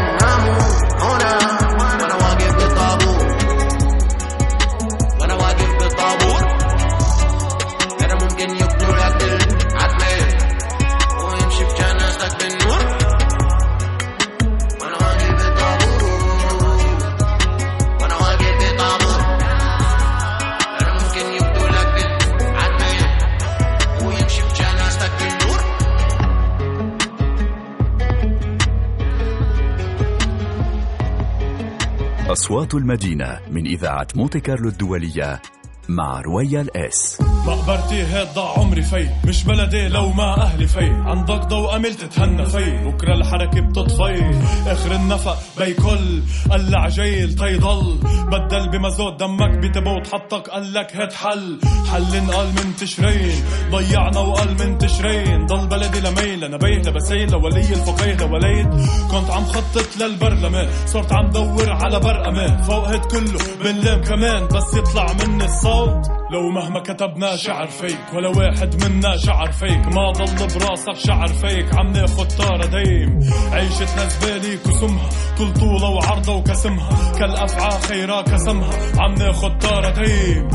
أصوات 32.39 32.75
المدينة 32.75 33.39
من 33.51 33.65
إذاعة 33.65 34.07
مونتي 34.15 34.39
كارلو 34.39 34.69
الدولية 34.69 35.41
مع 35.89 36.21
رويال 36.21 36.77
إس. 36.77 37.21
مقبرتي 37.45 38.03
هيد 38.03 38.27
ضاع 38.35 38.59
عمري 38.59 38.81
في 38.81 39.09
مش 39.25 39.43
بلدي 39.43 39.87
لو 39.87 40.09
ما 40.09 40.41
أهلي 40.41 40.67
في 40.67 40.85
عندك 41.05 41.45
ضوء 41.45 41.75
امل 41.75 41.95
تتهنى 41.95 42.45
في 42.45 42.77
بكرة 42.85 43.13
الحركة 43.13 43.61
بتطفي. 43.61 44.41
آخر 44.67 44.91
النفق 44.91 45.37
بيكل. 45.57 46.21
قلع 46.51 46.87
جيل 46.87 47.35
تيضل. 47.35 47.97
بدل 48.31 48.69
بمازوت 48.69 49.19
دمك 49.19 49.49
بتبوت 49.49 50.07
حطك 50.07 50.49
قالك 50.49 50.95
هاد 50.95 51.13
حل. 51.13 51.59
حل 51.91 52.15
انقال 52.15 52.47
من 52.47 52.75
تشرين. 52.75 53.43
ضيعنا 53.71 54.19
وقال 54.19 54.49
من 54.59 54.77
تشرين. 54.77 55.45
ضل 55.45 55.67
بلدي 55.67 55.99
لميل 55.99 56.43
أنا 56.43 56.57
بيت 56.57 56.87
لبسيل 56.87 57.31
لولي 57.31 57.59
الفقيه. 57.59 58.15
لوليد 58.15 58.67
كنت 59.11 59.29
عم 59.31 59.45
خطط 59.45 59.97
للبرلمان. 60.01 60.69
صرت 60.85 61.13
عم 61.13 61.27
دور 61.27 61.69
على 61.71 61.99
بر 61.99 62.27
أمان 62.27 62.61
فوق 62.61 62.87
هاد 62.87 63.05
كله 63.05 63.39
بنلام 63.63 64.01
كمان. 64.01 64.47
بس 64.47 64.73
يطلع 64.73 65.13
مني 65.13 65.45
الصوت. 65.45 66.18
لو 66.31 66.49
مهما 66.49 66.79
كتبنا 66.79 67.35
شعر 67.35 67.67
فيك 67.67 67.99
ولا 68.13 68.29
واحد 68.29 68.83
منا 68.83 69.17
شعر 69.17 69.51
فيك. 69.51 69.87
ما 69.87 70.11
ضل 70.11 70.47
براسك 70.47 71.05
شعر 71.07 71.27
فيك 71.27 71.75
عم 71.77 71.91
ناخد 71.91 72.27
طارة 72.27 72.65
دايم. 72.65 73.19
عيشتنا 73.51 74.07
زبالي 74.07 74.57
كسمها 74.57 75.09
طول 75.37 75.53
طولة 75.53 75.89
وعرضة 75.89 76.35
وكسمها. 76.35 77.11
كالأفعى 77.19 77.81
خيرا 77.81 78.21
كسمها 78.21 78.73
عم 78.99 79.13
ناخد 79.13 79.57
طارة 79.57 79.89
دايم. 79.89 80.47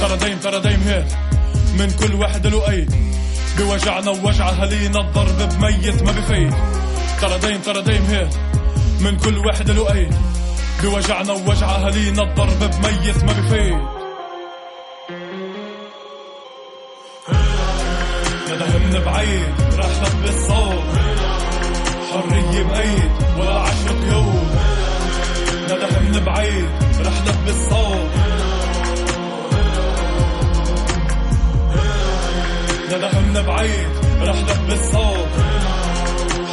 ترى 0.00 0.16
دايم 0.16 0.38
ترى 0.38 0.60
دايم 0.60 0.80
هيك. 0.80 1.06
من 1.78 1.90
كل 1.90 2.14
وحدة 2.14 2.50
له 2.50 2.70
أيد 2.70 2.94
بوجعنا 3.58 4.10
ووجعها 4.10 4.66
لينا 4.66 5.00
الضرب 5.00 5.38
بميت 5.38 6.02
ما 6.02 6.12
بفيد. 6.12 6.54
ترى 7.20 7.38
دايم 7.38 7.60
ترى 7.60 7.82
دايم 7.82 8.02
هيك. 8.02 8.28
من 9.00 9.16
كل 9.16 9.38
وحدة 9.38 9.74
له 9.74 9.92
أيد 9.92 10.14
بوجعنا 10.82 11.32
ووجعها 11.32 11.90
لينا 11.90 12.22
الضرب 12.22 12.58
بميت 12.58 13.24
ما 13.24 13.32
بفيد. 13.32 14.05
بعيد 19.04 19.54
راح 19.78 19.86
لب 20.02 20.24
الصوت 20.28 20.84
حرية 22.12 22.62
بأيد 22.62 23.10
ولا 23.38 23.54
عشق 23.60 24.12
يوم. 24.12 24.50
ندى 25.64 25.86
من 26.00 26.24
بعيد 26.26 26.68
راح 27.04 27.14
لب 27.26 27.48
الصوت 27.48 28.10
ندى 32.88 33.06
من 33.18 33.42
بعيد 33.46 33.88
راح 34.22 34.36
لب 34.36 34.70
الصوت 34.72 35.28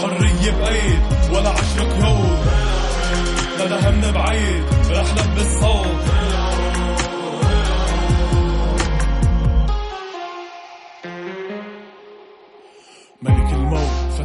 حرية 0.02 0.52
بأيد 0.52 1.00
ولا 1.32 1.50
عشق 1.50 1.98
يوم. 2.00 2.38
ندى 3.60 3.90
من 3.90 4.12
بعيد 4.12 4.64
رح 4.92 5.06
لبس 5.14 5.60
صوت 5.62 6.04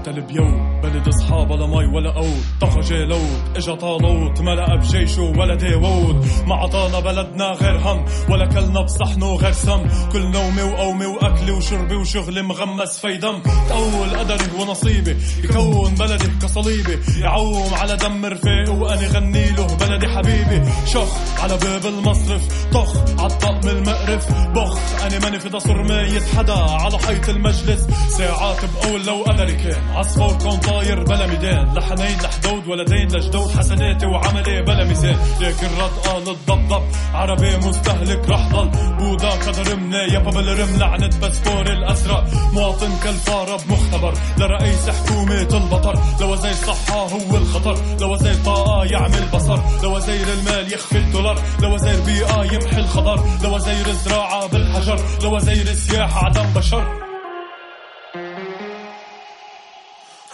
فتل 0.08 0.20
بيوت 0.20 0.82
بلد 0.82 1.08
أصحاب 1.08 1.52
لا 1.52 1.66
مي 1.66 1.86
ولا 1.86 2.10
قوت 2.10 2.44
طغى 2.60 2.80
جالوت 2.80 3.56
إجا 3.56 3.74
طالوت. 3.74 4.40
ملأ 4.40 4.76
بجيشه 4.76 5.22
ولا 5.22 5.54
داوود. 5.54 6.26
ما 6.46 6.54
عطانا 6.54 7.00
بلدنا 7.00 7.44
غير 7.44 7.78
هم. 7.78 8.04
ولا 8.30 8.46
كلنا 8.46 8.80
بصحنه 8.80 9.34
غير 9.34 9.52
سم. 9.52 9.86
كل 10.12 10.30
نومي 10.30 10.62
وقومي 10.62 11.06
واكلي 11.06 11.52
وشربي 11.52 11.94
وشغلي 11.94 12.42
مغمس 12.42 12.98
في 12.98 13.16
دم. 13.16 13.42
تقول 13.68 14.18
قدري 14.18 14.44
ونصيبي. 14.60 15.16
يكون 15.44 15.94
بلدي 15.94 16.28
كصليبي. 16.42 16.98
يعوم 17.20 17.74
على 17.74 17.96
دم 17.96 18.24
رفيقي 18.26 18.72
واني 18.78 19.06
غني 19.06 19.50
له 19.50 19.66
بلدي 19.66 20.08
حبيبي. 20.08 20.62
شخ 20.86 21.42
على 21.42 21.56
باب 21.56 21.86
المصرف. 21.86 22.68
طخ 22.72 23.20
عالطقم 23.20 23.68
المقرف. 23.68 24.32
بخ. 24.48 25.02
اني 25.04 25.18
ماني 25.18 25.40
في 25.40 25.48
دصر 25.48 25.82
ميت 25.82 26.24
حدا 26.36 26.52
على 26.52 26.98
حيط 26.98 27.28
المجلس. 27.28 27.86
ساعات 28.18 28.56
بقول 28.64 29.06
لو 29.06 29.22
قدري 29.22 29.52
كان 29.52 29.82
عصفور 29.98 30.38
كون 30.38 30.56
طاير 30.56 31.04
بلا 31.04 31.26
ميدان 31.26 31.74
لحنين 31.74 32.18
لحدود 32.20 32.68
ولدين 32.68 33.08
لجدود 33.08 33.50
حسناتي 33.50 34.06
وعملي 34.06 34.62
بلا 34.62 34.84
ميزان. 34.84 35.16
لكن 35.40 35.68
قال 36.04 36.28
الضبضب 36.28 36.82
عربي 37.14 37.56
مستهلك 37.56 38.28
رح 38.28 38.48
ضل 38.48 38.70
بودا 38.98 39.30
قدر 39.30 39.76
منايبة 39.76 40.30
بالرم 40.30 40.76
لعنة 40.78 41.10
باسبور 41.20 41.66
الأزرق 41.66 42.24
مواطن 42.52 42.90
كالفارة 43.04 43.60
بمختبر. 43.68 44.14
لرئيس 44.38 44.90
حكومة 44.90 45.48
البطر. 45.52 45.98
لوزير 46.20 46.52
صحة 46.52 47.00
هو 47.00 47.36
الخطر. 47.36 47.76
لوزير 48.00 48.34
طاقة 48.34 48.84
يعمل 48.84 49.28
بصر. 49.34 49.58
لوزير 49.82 50.26
المال 50.32 50.72
يخفي 50.72 50.98
الدولار. 50.98 51.38
لوزير 51.62 52.00
بيئة 52.00 52.44
يمحي 52.52 52.80
الخضر 52.80 53.24
لوزير 53.42 53.92
زراعة 54.04 54.46
بالحجر. 54.46 55.00
لوزير 55.22 55.74
سياحة 55.74 56.26
عدم 56.26 56.46
بشر. 56.56 57.07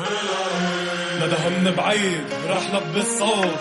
ندى 0.01 1.37
من 1.51 1.75
بعيد 1.77 2.25
رح 2.49 2.63
لبس 2.75 3.07
صوت 3.19 3.61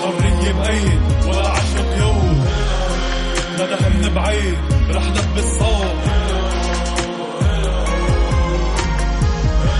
حرية 0.00 0.52
بأيد 0.52 1.00
ولا 1.26 1.48
عشق 1.48 1.76
قيود 1.94 2.46
ندى 3.54 3.76
من 3.84 4.14
بعيد 4.14 4.58
رح 4.90 5.02
لبس 5.06 5.44
صوت 5.58 5.96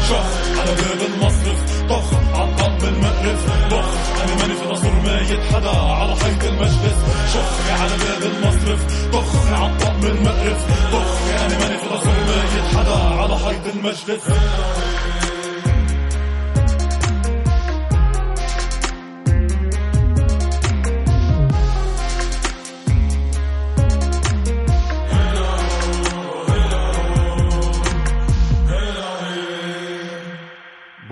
شخ 0.08 0.58
على 0.60 0.74
باب 0.74 1.00
المصرف 1.14 1.82
طخ 1.90 2.14
عالطق 2.34 2.78
بالمقرف 2.80 3.46
بخ 3.70 3.88
أنا 4.22 4.34
ماني 4.34 4.54
في 4.54 4.68
نصر 4.70 4.90
ميت 4.90 5.40
حدا 5.54 5.70
على 5.70 6.16
حيط 6.16 6.44
المجلس. 6.44 6.98
شخ 7.34 7.70
على 7.80 7.96
باب 7.96 8.22
المصرف 8.32 9.08
طخ 9.12 9.52
عالطق 9.52 9.92
بالمقرف 9.92 10.92
بخ 10.92 11.40
أنا 11.44 11.58
ماني 11.58 11.78
في 11.78 11.94
نصر 11.94 12.10
ميت 12.10 12.76
حدا 12.76 12.94
على 13.20 13.38
حيط 13.38 13.74
المجلس. 13.74 14.22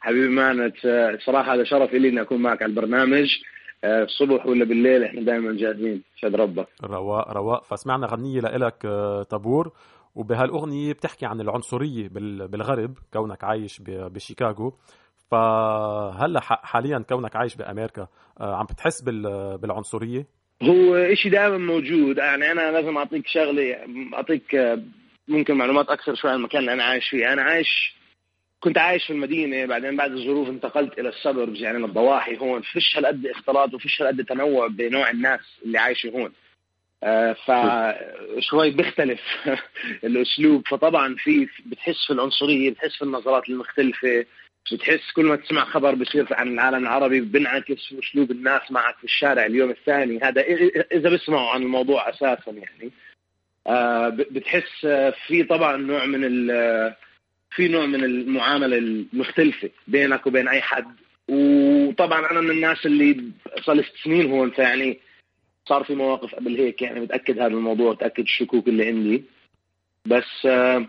حبيبي 0.00 0.28
مانت 0.28 0.74
صراحة 1.26 1.54
هذا 1.54 1.64
شرف 1.64 1.92
لي 1.92 2.08
إني 2.08 2.20
أكون 2.20 2.42
معك 2.42 2.62
على 2.62 2.70
البرنامج. 2.70 3.28
آه، 3.84 4.02
الصبح 4.02 4.46
ولا 4.46 4.64
بالليل 4.64 5.04
إحنا 5.04 5.22
دائما 5.22 5.52
جاهزين 5.56 6.02
شاد 6.16 6.34
ربك. 6.34 6.68
رواق 6.84 7.32
رواق 7.32 7.64
فسمعنا 7.64 8.06
غنية 8.06 8.40
لإلك 8.40 8.84
آه، 8.84 9.22
طابور. 9.22 9.72
وبهالأغنية 10.18 10.92
بتحكي 10.92 11.26
عن 11.26 11.40
العنصرية 11.40 12.08
بالغرب 12.08 12.98
كونك 13.12 13.44
عايش 13.44 13.82
بشيكاغو. 13.86 14.74
فهلأ 15.30 16.40
حاليا 16.40 16.98
كونك 17.08 17.36
عايش 17.36 17.56
بأمريكا 17.56 18.08
آه، 18.40 18.56
عم 18.56 18.64
بتحس 18.64 19.02
بالعنصرية؟ 19.60 20.26
هو 20.62 20.94
إشي 20.94 21.28
دائما 21.28 21.58
موجود. 21.58 22.18
يعني 22.18 22.52
أنا 22.52 22.70
لازم 22.70 22.96
أعطيك 22.96 23.26
شغلة 23.26 23.76
أعطيك 24.14 24.54
آه، 24.54 24.82
ممكن 25.28 25.54
معلومات 25.54 25.88
أكثر 25.88 26.14
شوي 26.14 26.30
عن 26.30 26.36
المكان 26.36 26.60
اللي 26.60 26.72
أنا 26.72 26.84
عايش 26.84 27.08
فيه. 27.08 27.32
أنا 27.32 27.42
عايش 27.42 27.94
كنت 28.60 28.78
عايش 28.78 29.04
في 29.04 29.12
المدينة 29.12 29.66
بعدين 29.66 29.96
بعد 29.96 30.12
الظروف 30.12 30.48
انتقلت 30.48 30.98
إلى 30.98 31.08
السبربز 31.08 31.62
يعني 31.62 31.84
الضواحي 31.84 32.38
هون. 32.38 32.62
فيش 32.62 32.96
هالقد 32.96 33.26
اختلاط 33.26 33.74
وفيش 33.74 34.02
هالقد 34.02 34.24
تنوع 34.24 34.66
بنوع 34.66 35.10
الناس 35.10 35.40
اللي 35.64 35.78
عايشة 35.78 36.10
هون. 36.10 36.32
فشوي 37.46 38.70
بيختلف 38.70 39.20
الأسلوب. 40.04 40.68
فطبعا 40.68 41.14
في 41.18 41.48
بتحس 41.66 42.06
في 42.06 42.12
العنصرية 42.12 42.70
بتحس 42.70 42.96
في 42.96 43.02
النظرات 43.02 43.48
المختلفة 43.48 44.24
بتحس 44.72 45.12
كل 45.16 45.24
ما 45.24 45.36
تسمع 45.36 45.64
خبر 45.64 45.94
بصير 45.94 46.26
عن 46.30 46.48
العالم 46.48 46.82
العربي 46.82 47.20
بنعكس 47.20 47.86
في 47.88 47.98
أسلوب 47.98 48.30
الناس 48.30 48.70
معك 48.70 48.96
في 48.96 49.04
الشارع 49.04 49.46
اليوم 49.46 49.70
الثاني. 49.70 50.20
هذا 50.22 50.42
إذا 50.92 51.10
بيسمعوا 51.10 51.50
عن 51.50 51.62
الموضوع 51.62 52.08
أساسا 52.08 52.50
يعني. 52.50 52.92
آه، 53.66 54.08
بتحس 54.08 54.86
في 55.26 55.44
طبعا 55.44 55.76
نوع 55.76 56.04
من 56.06 56.22
في 57.50 57.68
نوع 57.68 57.86
من 57.86 58.04
المعاملة 58.04 58.78
المختلفة 58.78 59.70
بينك 59.86 60.26
وبين 60.26 60.48
أي 60.48 60.60
حد. 60.60 60.94
وطبعا 61.28 62.30
أنا 62.30 62.40
من 62.40 62.50
الناس 62.50 62.86
اللي 62.86 63.24
صار 63.64 63.76
لي 63.76 63.84
سنين 64.04 64.30
هون 64.30 64.50
فيعني 64.50 64.98
صار 65.68 65.84
في 65.84 65.94
مواقف 65.94 66.34
قبل 66.34 66.56
هيك 66.56 66.82
يعني 66.82 67.00
بتاكد 67.00 67.38
هذا 67.38 67.46
الموضوع 67.46 67.92
بتاكد 67.92 68.22
الشكوك 68.22 68.68
اللي 68.68 68.86
عندي. 68.86 69.24
بس 70.06 70.46
آه، 70.46 70.86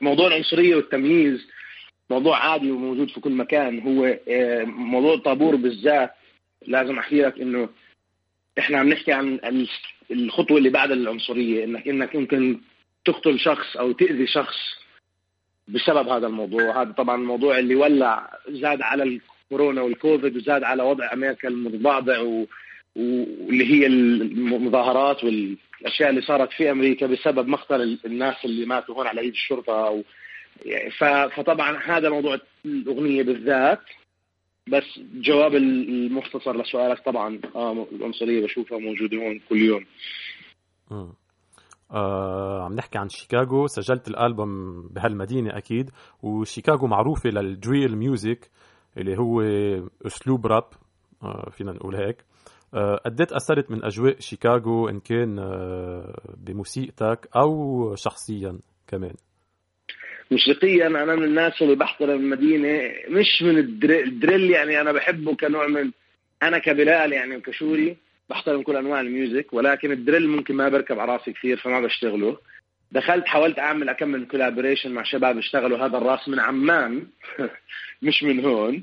موضوع 0.00 0.26
العنصرية 0.26 0.76
والتمييز 0.76 1.46
موضوع 2.10 2.38
عادي 2.38 2.70
وموجود 2.70 3.10
في 3.10 3.20
كل 3.20 3.32
مكان. 3.32 3.80
هو 3.80 4.18
آه، 4.28 4.64
موضوع 4.64 5.14
الطابور 5.14 5.56
بالذات 5.56 6.10
لازم 6.66 6.98
أحكي 6.98 7.22
لك 7.22 7.40
إنه 7.40 7.68
إحنا 8.58 8.78
عم 8.78 8.88
نحكي 8.88 9.12
عن 9.12 9.40
الخطوة 10.10 10.58
اللي 10.58 10.70
بعد 10.70 10.90
العنصرية 10.90 11.64
إنك 11.64 11.88
إنك 11.88 12.14
يمكن 12.14 12.60
تقتل 13.04 13.40
شخص 13.40 13.76
أو 13.76 13.92
تأذي 13.92 14.26
شخص 14.26 14.56
بسبب 15.68 16.08
هذا 16.08 16.26
الموضوع. 16.26 16.82
هذا 16.82 16.92
طبعا 16.92 17.16
الموضوع 17.16 17.58
اللي 17.58 17.74
ولع 17.74 18.38
زاد 18.48 18.82
على 18.82 19.02
الكورونا 19.02 19.82
والكوفيد 19.82 20.36
وزاد 20.36 20.62
على 20.62 20.82
وضع 20.82 21.12
أمريكا 21.12 21.48
المتضعضع 21.48 22.44
واللي 22.96 23.64
هي 23.64 23.86
المظاهرات 23.86 25.24
والأشياء 25.24 26.10
اللي 26.10 26.20
صارت 26.20 26.52
في 26.52 26.70
أمريكا 26.70 27.06
بسبب 27.06 27.48
مقتل 27.48 27.98
الناس 28.04 28.44
اللي 28.44 28.66
ماتوا 28.66 28.94
هون 28.94 29.06
على 29.06 29.20
إيد 29.20 29.32
الشرطة 29.32 29.86
أو 29.86 30.02
يعني 30.64 30.90
فطبعا 31.30 31.76
هذا 31.84 32.10
موضوع 32.10 32.38
الأغنية 32.64 33.22
بالذات. 33.22 33.80
بس 34.68 35.00
جواب 35.14 35.54
المختصر 35.54 36.56
لسؤالك 36.62 37.04
طبعا 37.04 37.40
آه 37.54 37.86
العنصرية 37.92 38.44
بشوفها 38.44 38.78
موجودة 38.78 39.16
هون 39.16 39.40
كل 39.48 39.62
يوم. 39.62 39.84
آه 41.90 42.64
عم 42.64 42.74
نحكي 42.74 42.98
عن 42.98 43.08
شيكاغو 43.08 43.66
سجلت 43.66 44.08
الألبوم 44.08 44.82
بهالمدينة 44.88 45.56
أكيد. 45.56 45.90
وشيكاغو 46.22 46.86
معروفة 46.86 47.30
لل 47.30 47.49
drill 47.49 47.96
music 47.96 48.50
اللي 48.96 49.18
هو 49.18 49.40
أسلوب 50.06 50.46
راب 50.46 50.64
آه 51.22 51.50
فينا 51.50 51.72
نقول 51.72 51.96
هيك. 51.96 52.16
آه، 52.74 52.96
قد 52.96 53.20
إيه 53.20 53.28
تاثرت 53.28 53.70
من 53.70 53.84
أجواء 53.84 54.20
شيكاغو 54.20 54.88
إن 54.88 55.00
كان 55.00 55.38
آه، 55.38 56.34
بموسيقتك 56.36 57.28
أو 57.36 57.94
شخصيا 57.94 58.58
كمان. 58.88 59.14
موسيقيا 60.30 60.86
أنا 60.86 61.14
من 61.14 61.24
الناس 61.24 61.62
اللي 61.62 61.74
بحترم 61.74 62.20
المدينة 62.20 62.92
مش 63.08 63.42
من 63.42 63.58
ال 63.58 63.73
drill 63.73 64.50
يعني 64.50 64.80
أنا 64.80 64.92
بحبه 64.92 65.34
كنوع 65.34 65.66
من 65.66 65.90
أنا 66.42 66.58
كبلال 66.58 67.12
يعني 67.12 67.36
وكشولي 67.36 67.96
بحترم 68.30 68.62
كل 68.62 68.76
أنواع 68.76 69.00
ال 69.00 69.09
music 69.09 69.52
ولكن 69.52 69.92
ال 69.92 69.98
drill 69.98 70.28
ممكن 70.28 70.54
ما 70.54 70.68
بركب 70.68 70.98
على 70.98 71.12
راسي 71.12 71.32
كثير 71.32 71.56
فما 71.56 71.80
بشتغله. 71.80 72.38
دخلت 72.92 73.26
حاولت 73.26 73.58
أعمل 73.58 73.88
أكمل 73.88 74.26
collaboration 74.26 74.92
مع 74.92 75.02
شباب 75.02 75.38
اشتغلوا 75.38 75.78
هذا 75.78 75.98
الراب 75.98 76.28
من 76.28 76.40
عمان. 76.40 77.06
مش 78.02 78.22
من 78.22 78.44
هون. 78.44 78.82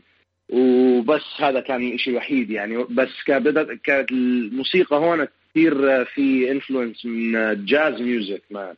وبس 0.49 1.21
هذا 1.39 1.59
كان 1.59 1.93
الشيء 1.93 2.13
الوحيد 2.13 2.51
يعني. 2.51 2.83
بس 2.83 3.23
كبدأ 3.25 3.75
كانت 3.83 4.11
الموسيقى 4.11 4.95
هون 4.95 5.27
كثير 5.49 6.05
في 6.05 6.51
influence 6.51 7.05
من 7.05 7.65
jazz 7.65 8.01
music 8.01 8.41
man. 8.51 8.75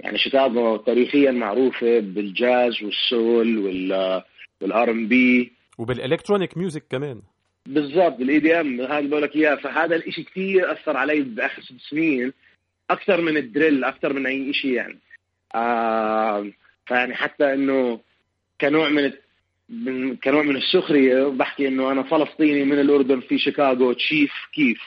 يعني 0.00 0.18
شيكاغو 0.18 0.76
تاريخيا 0.76 1.30
معروفة 1.30 2.00
بالجاز 2.00 2.82
وال 2.82 3.07
soul 3.07 3.58
وال 3.58 4.22
وال 4.60 4.90
R&B 4.90 5.52
وبال 5.78 5.96
electronic 5.96 6.56
music 6.56 6.84
كمان. 6.90 7.22
بالضبط 7.66 8.18
بال 8.18 8.38
EDM 8.38 8.80
هذا 8.80 9.00
بقول 9.00 9.22
لك 9.22 9.36
إياه. 9.36 9.54
فهذا 9.54 9.96
الشيء 9.96 10.24
كثير 10.24 10.72
أثر 10.72 10.96
علي 10.96 11.20
بآخر 11.20 11.62
ست 11.62 11.80
سنين. 11.90 12.32
أكثر 12.90 13.20
من 13.20 13.36
ال 13.36 13.44
drill 13.44 13.84
أكثر 13.84 14.12
من 14.12 14.26
أي 14.26 14.52
شيء 14.52 14.72
يعني. 14.72 14.98
آه 15.54 16.50
فيعني 16.86 17.14
حتى 17.14 17.54
إنه 17.54 18.00
كنوع 18.60 18.88
من 18.88 19.12
من 19.68 20.16
كنوع 20.16 20.42
من 20.42 20.56
السخرية 20.56 21.24
بحكي 21.24 21.68
إنه 21.68 21.92
أنا 21.92 22.02
فلسطيني 22.02 22.64
من 22.64 22.80
الأردن 22.80 23.20
في 23.20 23.38
شيكاغو 23.38 23.92
تشيف 23.92 24.32
كيف. 24.52 24.80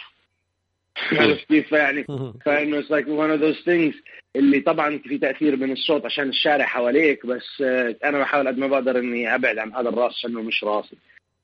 عرفت 1.20 1.48
كيف؟ 1.48 1.72
يعني 1.72 2.06
فإنه 2.46 2.80
it's 2.80 2.92
like 2.92 3.08
one 3.08 3.32
of 3.32 3.42
those 3.42 3.56
things 3.66 3.96
اللي 4.36 4.60
طبعا 4.60 4.98
في 4.98 5.18
تأثير 5.18 5.58
من 5.58 5.72
الصوت 5.72 6.06
عشان 6.06 6.30
الشارع 6.30 6.66
حواليك 6.66 7.26
بس 7.26 7.62
آه، 7.62 7.96
أنا 8.04 8.20
بحاول 8.20 8.48
قد 8.48 8.58
ما 8.58 8.68
بقدر 8.68 9.00
إني 9.00 9.36
أبعد 9.36 9.58
عن 9.58 9.74
هذا 9.74 9.90
الرأس 9.90 10.26
إنه 10.26 10.42
مش 10.42 10.64
راسي. 10.64 10.98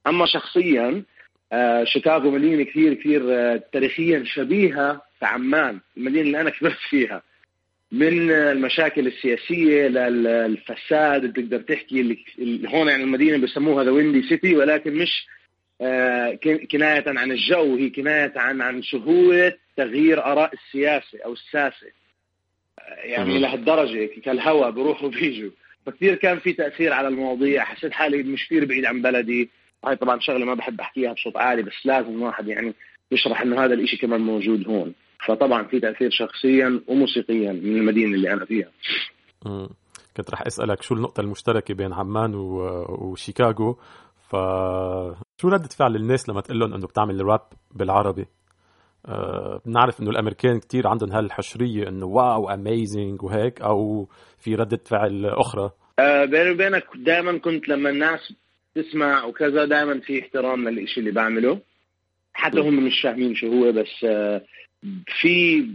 أما 0.08 0.26
شخصيا 0.26 1.04
آه، 1.52 1.84
شيكاغو 1.84 2.32
مدينه 2.32 2.64
كثير 2.64 2.94
كثير 2.94 3.22
آه، 3.34 3.64
تاريخيا 3.74 4.24
شبيهة 4.26 5.02
في 5.20 5.26
عمان 5.26 5.80
المدينة 5.98 6.22
اللي 6.22 6.42
أنا 6.42 6.50
كبرت 6.50 6.78
فيها. 6.90 7.22
من 7.96 8.32
المشاكل 8.32 9.08
السياسية 9.08 9.88
للفساد 9.88 11.24
اللي 11.24 11.28
بتقدر 11.28 11.62
تحكي 11.62 12.02
اللي 12.40 12.70
هون 12.70 12.88
يعني 12.88 13.04
المدينة 13.04 13.38
بسموها 13.38 13.84
ذا 13.84 13.92
ويندي 13.92 14.22
سيتي 14.30 14.56
ولكن 14.56 14.94
مش 14.94 15.28
آه، 15.82 16.40
كناية 16.72 17.04
عن 17.08 17.32
الجو 17.32 17.76
هي 17.76 17.90
كناية 17.90 18.34
عن 18.36 18.62
عن 18.62 18.82
سهوله 18.82 19.54
تغيير 19.78 20.26
آراء 20.26 20.54
السياسة 20.54 21.20
أو 21.26 21.34
الساسة. 21.34 21.88
يعني 23.04 23.40
لهالدرجة 23.40 24.10
كالهواء 24.24 24.72
بروحوا 24.72 25.08
وبيجوا 25.08 25.52
فكثير 25.86 26.16
كان 26.16 26.40
في 26.40 26.54
تأثير 26.54 26.94
على 26.94 27.08
المواضيع. 27.08 27.64
حسيت 27.64 27.92
حالي 27.92 28.24
مش 28.24 28.46
كثير 28.46 28.66
بعيد 28.66 28.86
عن 28.86 29.02
بلدي. 29.02 29.50
هاي 29.86 29.96
طبعا 29.96 30.20
شغلة 30.20 30.46
ما 30.46 30.54
بحب 30.54 30.82
أحكيها 30.82 31.14
بصوت 31.14 31.38
عالي 31.38 31.62
بس 31.62 31.86
لازم 31.86 32.22
واحد 32.22 32.48
يعني 32.48 32.74
يشرح 33.12 33.42
إنه 33.42 33.66
هذا 33.66 33.74
الإشي 33.74 33.98
كمان 33.98 34.22
موجود 34.22 34.68
هون. 34.68 34.94
فطبعا 35.28 35.64
في 35.64 35.80
تأثير 35.80 36.10
شخصيا 36.12 36.82
وموسيقيا 36.88 37.52
من 37.54 37.78
المدينة 37.78 38.16
اللي 38.16 38.34
أنا 38.34 38.46
فيها. 38.46 38.70
كنت 40.18 40.32
رح 40.32 40.42
أسألك 40.48 40.82
شو 40.82 40.96
النقطة 40.96 41.22
المشتركة 41.22 41.74
بين 41.74 41.94
عمان 41.94 42.36
وشيكاغو؟ 42.90 43.80
فشو 44.30 45.48
ردة 45.48 45.70
فعل 45.78 45.96
الناس 45.96 46.30
لما 46.30 46.42
تقول 46.42 46.60
لهم 46.60 46.74
إنه 46.74 46.88
بتعمل 46.88 47.26
راب 47.26 47.42
بالعربي؟ 47.76 48.26
أه 49.06 49.62
بنعرف 49.66 50.02
إنه 50.02 50.10
الأمريكان 50.10 50.60
كتير 50.60 50.88
عندهم 50.88 51.12
هالحشرية 51.12 51.88
إنه 51.88 52.06
wow 52.06 52.50
amazing 52.50 53.24
وهيك 53.24 53.62
أو 53.62 54.10
في 54.38 54.56
ردة 54.56 54.80
فعل 54.86 55.26
أخرى. 55.26 55.72
أه 56.00 56.26
بيني 56.26 56.52
وبينك 56.52 56.86
دائما 56.96 57.38
كنت 57.38 57.70
لما 57.70 57.90
الناس 57.90 58.34
تسمع 58.76 59.26
وكذا 59.26 59.66
دائما 59.66 60.00
في 60.00 60.22
احترام 60.22 60.70
للشيء 60.70 61.00
اللي 61.00 61.12
بعمله. 61.12 61.60
حتى 62.34 62.60
هم 62.60 62.86
مش 62.86 63.02
فاهمين 63.04 63.36
شو 63.36 63.48
هو 63.48 63.72
بس 63.72 64.04
أه 64.04 64.42
في 65.22 65.68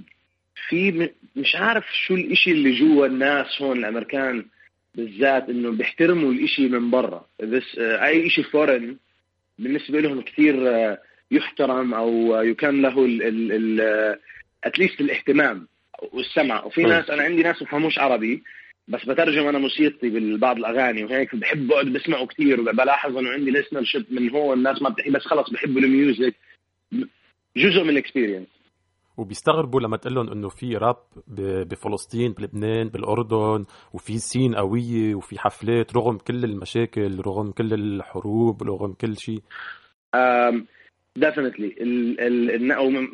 في 0.69 1.11
مش 1.37 1.57
عارف 1.57 1.85
شو 2.07 2.15
الإشي 2.15 2.51
اللي 2.51 2.73
جوا 2.73 3.07
الناس 3.07 3.63
هون 3.63 3.79
الأمريكان 3.79 4.45
بالذات 4.95 5.49
إنه 5.49 5.71
بيحترموا 5.71 6.33
الإشي 6.33 6.69
من 6.69 6.91
برا. 6.91 7.27
بس 7.43 7.79
آه، 7.79 8.07
أي 8.07 8.27
إشي 8.27 8.43
فورن 8.43 8.97
بالنسبة 9.59 10.01
لهم 10.01 10.21
كثير 10.21 10.69
آه، 10.69 10.99
يحترم 11.31 11.95
أو 11.95 12.43
يكون 12.43 12.83
له 12.83 13.07
اتليست 14.65 15.01
الاهتمام 15.01 15.67
والسمع. 16.13 16.65
وفي 16.65 16.83
ناس 16.83 17.11
أنا 17.11 17.23
عندي 17.23 17.43
ناس 17.43 17.63
بفهموش 17.63 17.99
عربي 17.99 18.43
بس 18.89 19.05
بترجم 19.05 19.47
أنا 19.47 19.59
موسيقتي 19.59 20.09
ببعض 20.11 20.57
الأغاني 20.57 21.05
وهيك 21.05 21.35
بحب 21.37 21.67
بقعد 21.67 21.87
بسمعه 21.87 22.27
كثير 22.27 22.61
وبلاحظ 22.61 23.17
إنه 23.17 23.31
عندي 23.31 23.51
listenership 23.51 24.05
من 24.11 24.31
هون 24.31 24.59
الناس 24.59 24.83
ما 24.83 24.89
بتحكي 24.89 25.11
بس 25.11 25.23
خلص 25.23 25.51
بحبوا 25.51 25.81
ال 25.81 25.89
music. 25.89 26.35
جزء 27.57 27.83
من 27.83 27.91
ال 27.91 27.96
experience 27.96 28.47
وبيستغربوا 29.21 29.81
لما 29.81 29.97
تقول 29.97 30.15
لهم 30.15 30.29
إنه 30.33 30.49
في 30.49 30.77
راب 30.77 30.97
بفلسطين 31.69 32.33
بلبنان 32.33 32.89
بالأردن 32.89 33.65
وفي 33.93 34.19
scene 34.19 34.55
قوية 34.55 35.15
وفي 35.15 35.39
حفلات 35.39 35.97
رغم 35.97 36.19
كل 36.19 36.45
المشاكل 36.45 37.21
رغم 37.21 37.51
كل 37.51 37.75
الحروب 37.75 38.63
رغم 38.63 38.93
كل 38.93 39.17
شيء. 39.17 39.43
definitely 41.17 41.75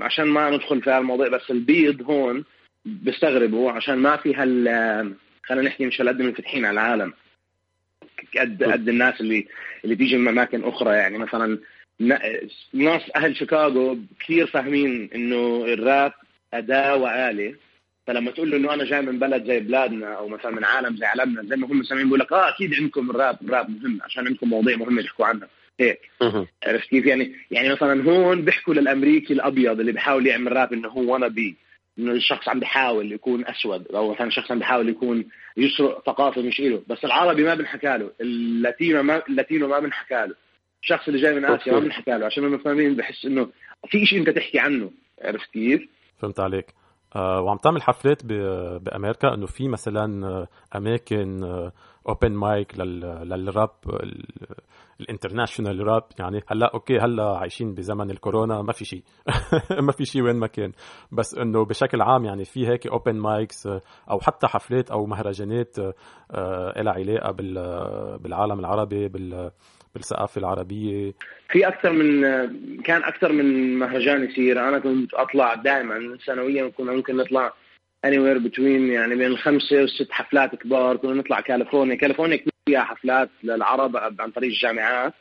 عشان 0.00 0.26
ما 0.26 0.50
ندخل 0.50 0.82
في 0.82 0.90
هالموضوع 0.90 1.28
بس 1.28 1.50
البيض 1.50 2.02
هون 2.02 2.44
بيستغربوا 2.84 3.72
عشان 3.72 3.98
ما 3.98 4.16
في 4.16 4.34
هال 4.34 5.14
خلينا 5.42 5.68
نحكي 5.68 5.86
مش 5.86 6.00
هالقد 6.00 6.22
منفتحين 6.22 6.64
على 6.64 6.80
العالم 6.80 7.12
قد 8.38 8.62
قد 8.62 8.88
الناس 8.88 9.20
اللي 9.20 9.46
اللي 9.84 9.94
بيجي 9.94 10.16
من 10.16 10.28
أماكن 10.28 10.64
أخرى. 10.64 10.96
يعني 10.96 11.18
مثلا 11.18 11.58
ناس 12.72 13.02
أهل 13.16 13.36
شيكاغو 13.36 13.98
كثير 14.20 14.46
فاهمين 14.46 15.10
إنه 15.14 15.64
الراب 15.64 16.12
أداة 16.54 16.96
واله 16.96 17.54
فلما 18.06 18.30
تقول 18.30 18.50
له 18.50 18.56
إنه 18.56 18.74
أنا 18.74 18.84
جاي 18.84 19.02
من 19.02 19.18
بلد 19.18 19.44
زي 19.46 19.60
بلادنا 19.60 20.06
أو 20.14 20.28
مثلا 20.28 20.50
من 20.50 20.64
عالم 20.64 20.96
زي 20.96 21.04
عالمنا 21.06 21.42
زي 21.42 21.56
ما 21.56 21.66
هم 21.66 21.82
سامعين 21.82 22.06
بيقول 22.06 22.20
لك 22.20 22.32
آه 22.32 22.48
أكيد 22.48 22.74
عندكم 22.74 23.10
الراب 23.10 23.38
الراب 23.44 23.70
مهم 23.70 23.98
عشان 24.02 24.26
عندكم 24.26 24.48
مواضيع 24.48 24.76
مهمه 24.76 25.02
تحكوا 25.02 25.26
عنها 25.26 25.48
هيك. 25.80 26.00
عرفت 26.66 26.88
كيف؟ 26.88 27.06
يعني 27.06 27.32
يعني 27.50 27.68
مثلا 27.68 28.04
هون 28.04 28.44
بيحكوا 28.44 28.74
للأمريكي 28.74 29.32
الأبيض 29.32 29.80
اللي 29.80 29.92
بيحاول 29.92 30.26
يعمل 30.26 30.52
راب 30.52 30.72
إنه 30.72 30.88
هو 30.88 31.12
وأنا 31.12 31.28
بي 31.28 31.56
إنه 31.98 32.12
الشخص 32.12 32.48
عم 32.48 32.60
بيحاول 32.60 33.12
يكون 33.12 33.46
أسود 33.46 33.86
أو 33.86 34.12
مثلا 34.14 34.30
شخص 34.30 34.50
عم 34.50 34.58
بيحاول 34.58 34.88
يكون 34.88 35.24
يسرق 35.56 36.02
ثقافة 36.06 36.42
مش 36.42 36.60
له 36.60 36.82
بس 36.88 37.04
العربي 37.04 37.44
ما 37.44 37.54
بنحكى 37.54 37.86
له 37.98 38.10
اللاتينو 38.20 39.02
ما 39.02 39.22
اللاتينو 39.28 39.68
ما 39.68 39.78
بنحكى 39.78 40.14
له. 40.14 40.34
الشخص 40.82 41.08
اللي 41.08 41.20
جاي 41.22 41.34
من 41.34 41.44
آسيا 41.44 41.72
ما 41.72 41.78
بنحكى 41.78 42.10
له 42.10 42.26
عشان 42.26 42.44
هم 42.44 42.58
فاهمين 42.58 42.96
بحس 42.96 43.24
إنه 43.24 43.48
في 43.88 44.06
شيء 44.06 44.18
أنت 44.18 44.30
تحكي 44.30 44.58
عنه 44.58 44.90
عرفت 45.22 45.50
كيف؟ 45.50 45.88
فهمت 46.18 46.40
عليك. 46.40 46.74
آه 47.16 47.40
وعم 47.40 47.56
تعمل 47.56 47.82
حفلات 47.82 48.26
بأمريكا 48.82 49.34
إنه 49.34 49.46
في 49.46 49.68
مثلا 49.68 50.26
آه، 50.26 50.48
أماكن 50.76 51.44
open 52.08 52.32
آه، 52.32 52.38
مايك 52.38 52.78
للراب 52.78 53.70
ال 55.00 55.06
international 55.06 55.86
rap. 55.86 56.02
يعني 56.18 56.42
هلأ 56.48 56.70
okay 56.74 56.98
هلأ 56.98 57.36
عايشين 57.38 57.74
بزمن 57.74 58.10
الكورونا 58.10 58.62
ما 58.62 58.72
في 58.72 58.84
شيء. 58.84 59.02
ما 59.86 59.92
في 59.92 60.04
شيء 60.04 60.22
وين 60.22 60.36
ما 60.36 60.46
كان. 60.46 60.72
بس 61.12 61.34
إنه 61.34 61.64
بشكل 61.64 62.02
عام 62.02 62.24
يعني 62.24 62.44
في 62.44 62.68
هيك 62.68 62.86
open 62.86 63.16
mics 63.16 63.66
أو 64.10 64.20
حتى 64.20 64.46
حفلات 64.46 64.90
أو 64.90 65.06
مهرجانات 65.06 65.78
لها 65.78 66.92
علاقة 66.92 67.32
بالعالم 68.16 68.58
العربي 68.58 69.08
بال 69.08 69.50
بالثقافة 69.96 70.38
العربية؟ 70.38 71.12
في 71.50 71.68
أكثر 71.68 71.92
من 71.92 72.22
كان 72.82 73.02
أكثر 73.02 73.32
من 73.32 73.78
مهرجان 73.78 74.24
يصير. 74.24 74.68
أنا 74.68 74.78
كنت 74.78 75.14
أطلع 75.14 75.54
دائما 75.54 76.18
سنويا 76.24 76.68
كنا 76.68 76.92
ممكن 76.92 77.16
نطلع 77.16 77.52
anywhere 78.06 78.38
between 78.48 78.90
يعني 78.90 79.14
بين 79.14 79.26
الخمسه 79.26 79.80
والست 79.80 80.12
حفلات 80.12 80.54
كبار. 80.54 80.96
كنا 80.96 81.14
نطلع 81.14 81.40
كاليفورنيا. 81.40 81.94
كاليفورنيا 81.94 82.40
فيها 82.66 82.80
حفلات 82.80 83.30
للعرب 83.42 83.96
عن 83.96 84.30
طريق 84.30 84.50
الجامعات. 84.50 85.14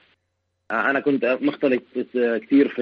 أنا 0.72 1.00
كنت 1.00 1.38
مختلط 1.42 1.84
كثير 2.16 2.68
في 2.68 2.82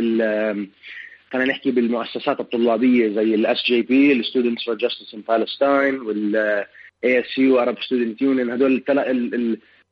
خلينا 1.33 1.51
نحكي 1.51 1.71
بالمؤسسات 1.71 2.39
الطلابية 2.39 3.07
زي 3.07 3.35
ال 3.35 3.63
SJP 3.65 4.11
ال 4.11 4.17
Students 4.17 4.65
for 4.65 4.75
Justice 4.75 5.13
in 5.13 5.21
Palestine 5.21 5.99
وال 5.99 6.65
ASU 7.03 7.37
Arab 7.37 7.77
Student 7.81 8.21
Union 8.21 8.51
هدول 8.51 8.83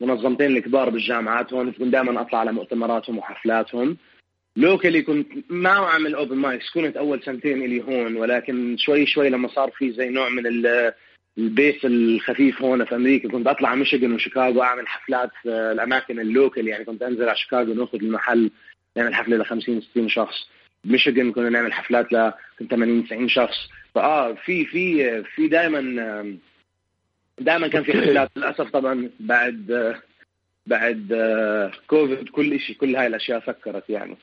منظمتين 0.02 0.58
الكبار 0.58 0.90
بالجامعات 0.90 1.54
هون 1.54 1.72
كنت 1.72 1.88
دائما 1.88 2.22
أطلع 2.22 2.40
على 2.40 2.52
مؤتمراتهم 2.52 3.18
وحفلاتهم. 3.18 3.98
locally 4.56 5.02
كنت 5.02 5.28
ما 5.50 5.70
أعمل 5.70 6.16
open 6.16 6.38
mics 6.38 6.70
كنت 6.70 6.98
أول 6.98 7.24
سنتين 7.24 7.64
إلي 7.64 7.82
هون 7.82 8.16
ولكن 8.16 8.78
شوي 8.78 9.06
شوي 9.06 9.30
لما 9.30 9.48
صار 9.48 9.72
في 9.72 9.92
زي 9.92 10.10
نوع 10.10 10.30
من 10.30 10.44
ال 11.38 11.47
base 11.47 11.86
الخفيف 11.86 12.62
هون 12.62 12.86
في 12.86 12.96
أمريكا 12.96 13.30
كنت 13.30 13.48
أطلع 13.48 13.76
ميشيغان 13.76 14.14
وشيكاغو 14.14 14.62
أعمل 14.62 14.88
حفلات 14.88 15.30
في 15.42 15.50
الأماكن 15.50 16.20
ال 16.20 16.28
local 16.28 16.68
يعني 16.68 16.86
كنت 16.86 17.02
أنزل 17.02 17.30
على 17.30 17.38
شيكاغو 17.38 17.74
ناخذ 17.74 17.98
المحل 17.98 18.52
نعمل 18.98 19.16
حفلة 19.16 19.38
ل 19.38 19.46
50 19.46 19.82
60 19.82 20.10
شخص. 20.10 20.36
ميشيغان 20.86 21.32
كنا 21.32 21.50
نعمل 21.50 21.74
حفلات 21.74 22.14
ل 22.14 22.32
80 22.70 23.06
90 23.06 23.28
شخص. 23.30 23.58
فآه 23.96 24.34
في 24.34 24.66
في 24.66 25.24
في 25.24 25.48
دائما 25.48 25.80
دائما 27.44 27.68
كان 27.68 27.84
في 27.84 27.94
حفلات 27.94 28.30
للأسف 28.36 28.72
طبعا 28.72 29.10
بعد 29.20 29.96
بعد 30.68 31.14
كوفيد 31.88 32.30
كل 32.30 32.60
شيء 32.60 32.76
كل 32.76 32.96
هاي 32.96 33.08
الأشياء 33.08 33.40
سكرت 33.40 33.90
يعني. 33.90 34.18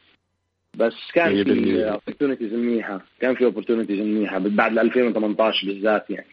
بس 0.76 0.94
كان 1.14 1.44
في 1.44 1.90
opportunities 1.90 2.52
منيحة. 2.52 3.00
كان 3.20 3.34
في 3.34 3.44
opportunities 3.44 4.00
منيحة 4.00 4.38
بعد 4.38 4.78
2018 4.78 5.66
بالذات 5.66 6.10
يعني. 6.10 6.26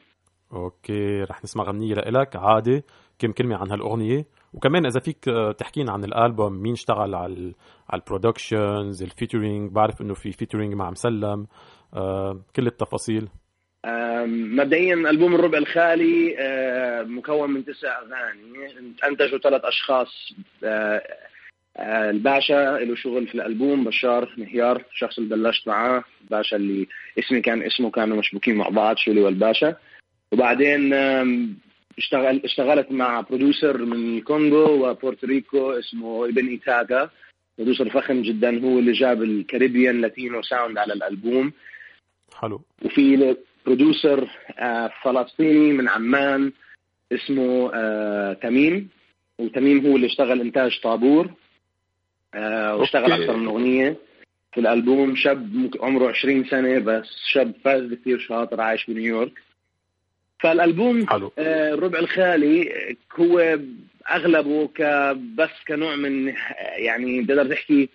okay 0.54 1.24
رح 1.24 1.44
نسمع 1.44 1.64
غنية 1.64 1.94
لإلك 1.94 2.36
عادي. 2.36 2.84
كم 3.20 3.32
كلمة 3.32 3.56
عن 3.58 3.72
هالأغنية 3.72 4.26
وكمان 4.54 4.86
إذا 4.86 5.00
فيك 5.00 5.26
تحكينا 5.58 5.92
عن 5.92 6.04
الألبوم 6.04 6.54
مين 6.54 6.74
اشتغل 6.74 7.16
على 7.16 7.54
على 7.90 8.02
ال 8.02 8.10
productions 8.10 9.04
ال 9.04 9.11
featuring 9.11 9.72
بعرف 9.72 10.02
إنه 10.02 10.14
في 10.14 10.32
featuring 10.32 10.74
مع 10.74 10.92
مسلم 10.92 11.48
آه، 11.94 12.42
كل 12.56 12.68
التفاصيل. 12.68 13.30
مبدئيا 14.26 14.94
ألبوم 14.94 15.36
الربع 15.36 15.58
الخالي 15.58 16.36
مكون 17.08 17.50
من 17.50 17.66
تسع 17.66 18.00
أغاني 18.00 18.96
انتجوا 19.08 19.40
ثلاث 19.40 19.66
أشخاص 19.66 20.34
الباشا 21.80 22.80
له 22.82 22.96
شغل 22.96 23.28
في 23.28 23.36
الألبوم 23.36 23.84
بشار 23.84 24.34
مهيار 24.38 24.84
الشخص 24.92 25.18
اللي 25.18 25.36
بلشت 25.36 25.68
معاه 25.68 26.04
الباشا 26.22 26.56
اللي 26.56 26.88
اسمي 27.20 27.42
كان 27.42 27.64
اسمه 27.64 27.92
كانوا 27.92 28.18
مشبوكين 28.18 28.56
مع 28.56 28.70
بعض 28.70 28.98
شولي 28.98 29.22
والباشا. 29.22 29.76
وبعدين 30.32 30.94
اشتغل 31.98 32.42
اشتغلت 32.44 32.92
مع 32.92 33.22
producer 33.22 33.78
من 33.78 34.18
الكونغو 34.18 34.90
وبورتوريكو 34.90 35.72
اسمه 35.72 36.30
إبن 36.30 36.48
ايتاكا 36.48 37.10
producer 37.58 37.90
فخم 37.90 38.22
جدا 38.22 38.64
هو 38.64 38.80
اللي 38.80 38.92
جاب 38.92 39.24
ال 39.24 39.32
Caribbean 39.32 40.02
Latino 40.02 40.42
sound 40.42 40.78
على 40.78 40.94
الألبوم. 40.94 41.54
حلو. 42.42 42.62
وفي 42.86 43.36
producer 43.66 44.30
آه، 44.60 44.92
فلسطيني 45.04 45.74
من 45.74 45.90
عمان 45.90 46.52
اسمه 47.12 47.72
آه، 47.74 48.34
تميم. 48.34 48.90
وتميم 49.40 49.86
هو 49.86 49.96
اللي 49.96 50.08
اشتغل 50.08 50.42
إنتاج 50.42 50.80
طابور 50.84 51.30
آه، 52.34 52.76
واشتغل 52.76 53.12
أكثر 53.12 53.38
من 53.38 53.48
أغنية. 53.48 53.98
في 54.54 54.60
الألبوم 54.62 55.16
شاب 55.16 55.72
عمره 55.82 56.10
20 56.10 56.46
سنة 56.46 56.80
بس 56.80 57.06
شاب 57.34 57.54
فاز 57.64 57.94
كثير 57.94 58.20
شاطر 58.20 58.62
عايش 58.62 58.86
بنيويورك. 58.86 59.42
فالألبوم 60.40 61.08
حلو. 61.08 61.32
الربع 61.40 62.00
الخالي 62.00 62.72
هو 63.20 63.60
أغلبه 64.12 64.70
بس 65.36 65.50
كنوع 65.68 65.96
من 65.96 66.34
يعني 66.78 67.22
بتقدر 67.22 67.46
تحكي 67.46 67.90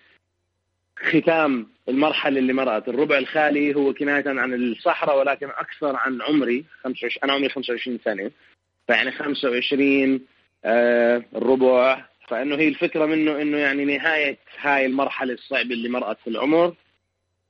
ختام 1.03 1.67
المرحلة 1.89 2.39
اللي 2.39 2.53
مرقت 2.53 2.89
الربع 2.89 3.17
الخالي 3.17 3.75
هو 3.75 3.93
كناية 3.93 4.23
عن 4.27 4.53
الصحراء 4.53 5.19
ولكن 5.19 5.49
أكثر 5.49 5.95
عن 5.95 6.21
عمري 6.21 6.65
25 6.83 7.11
أنا 7.23 7.33
عمري 7.33 7.49
25 7.49 7.99
سنة. 8.05 8.31
فيعني 8.87 9.11
25 9.11 10.21
آه 10.65 11.23
الربع. 11.35 12.05
فإنه 12.27 12.55
هي 12.55 12.67
الفكرة 12.67 13.05
منه 13.05 13.41
إنه 13.41 13.57
يعني 13.57 13.85
نهاية 13.85 14.37
هاي 14.59 14.85
المرحلة 14.85 15.33
الصعبة 15.33 15.73
اللي 15.73 15.89
مرقت 15.89 16.17
في 16.23 16.29
العمر. 16.29 16.73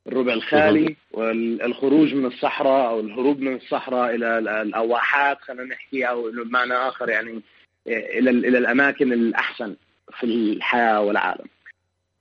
الربع 0.08 0.34
الخالي 0.34 0.96
والخروج 1.12 2.14
من 2.14 2.26
الصحراء 2.26 2.90
أو 2.90 3.00
الهروب 3.00 3.40
من 3.40 3.56
الصحراء 3.56 4.16
إلى 4.16 4.38
الأواحات 4.62 5.42
خلينا 5.42 5.64
نحكي 5.64 6.04
أو 6.10 6.32
بمعنى 6.32 6.74
آخر 6.74 7.10
يعني 7.10 7.42
إلى 7.88 8.30
إلى 8.30 8.58
الأماكن 8.58 9.14
الأحسن 9.14 9.76
في 10.20 10.24
الحياة 10.24 11.02
والعالم. 11.02 11.46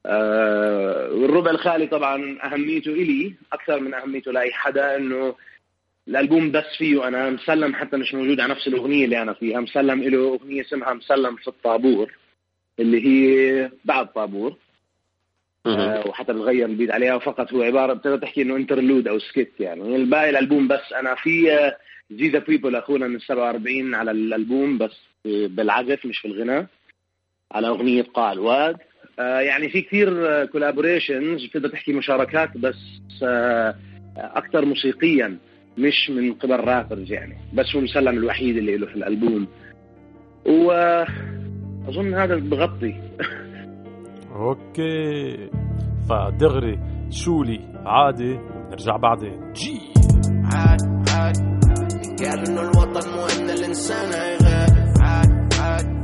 آه 0.06 1.10
والربع 1.12 1.50
الخالي 1.50 1.86
طبعا 1.86 2.38
أهميته 2.44 2.92
إلي 2.92 3.34
أكثر 3.52 3.80
من 3.80 3.94
أهميته 3.94 4.32
لأي 4.32 4.52
حدا 4.52 4.96
إنه 4.96 5.34
الألبوم 6.08 6.50
بس 6.50 6.64
فيه 6.78 7.08
أنا 7.08 7.30
مسلم 7.30 7.74
حتى 7.74 7.96
مش 7.96 8.14
موجود 8.14 8.40
على 8.40 8.50
نفس 8.52 8.66
الأغنية 8.68 9.04
اللي 9.04 9.22
أنا 9.22 9.32
فيها 9.32 9.60
مسلم 9.60 10.02
له 10.02 10.18
أغنية 10.28 10.60
اسمها 10.62 10.92
مسلم 10.94 11.36
في 11.36 11.48
الطابور 11.48 12.12
اللي 12.78 13.06
هي 13.06 13.70
بعد 13.84 14.12
طابور 14.12 14.56
آه 15.66 16.06
وحتى 16.08 16.32
بتغير 16.32 16.66
ال 16.66 16.71
beat 16.71 16.90
عليها 16.90 17.18
فقط 17.18 17.52
هو 17.52 17.62
عبارة 17.62 17.92
بتقدر 17.92 18.16
تحكي 18.18 18.42
إنه 18.42 18.56
interlude 18.56 19.08
أو 19.08 19.18
skit 19.18 19.52
يعني. 19.60 19.96
الباقي 19.96 20.30
الألبوم 20.30 20.68
بس 20.68 20.92
أنا 20.92 21.14
في 21.14 21.50
زيزا 22.10 22.38
بيبل 22.38 22.76
أخونا 22.76 23.06
من 23.08 23.18
47 23.18 23.94
على 23.94 24.10
الألبوم 24.10 24.78
بس 24.78 24.96
بالعزف 25.24 26.06
مش 26.06 26.18
في 26.18 26.28
الغناء 26.28 26.66
على 27.52 27.68
أغنية 27.68 28.02
قاع 28.02 28.32
الواد. 28.32 28.74
آه، 28.74 28.80
يعني 29.40 29.68
في 29.68 29.82
كثير 29.82 30.10
collaborations 30.46 31.44
بتقدر 31.46 31.68
تحكي 31.68 31.92
مشاركات 31.92 32.56
بس 32.56 32.76
آه، 33.22 33.74
أكثر 34.16 34.64
موسيقيا 34.64 35.38
مش 35.78 36.10
من 36.10 36.32
قبل 36.34 36.60
rappers 36.60 37.12
يعني. 37.12 37.36
بس 37.54 37.66
هو 37.74 37.78
المسلم 37.78 38.18
الوحيد 38.18 38.56
اللي 38.56 38.76
له 38.76 38.86
في 38.86 38.94
الألبوم. 38.94 39.46
واظن 40.46 42.14
هذا 42.14 42.36
بغطي. 42.36 42.94
أوكي. 44.36 45.50
فدغري 46.08 46.78
شولي 47.10 47.60
عادي 47.86 48.32
ونرجع 48.32 48.96
بعدين. 48.96 49.52
جي 49.52 49.80
عاد 50.44 50.80
عاد. 51.08 51.36
قال 52.20 52.48
إنه 52.48 52.60
الوطن 52.60 53.10
مو 53.10 53.26
ان 53.26 53.50
الإنسان 53.50 54.08
يغادر 54.08 55.02
عاد 55.02 55.54
عاد. 55.60 56.00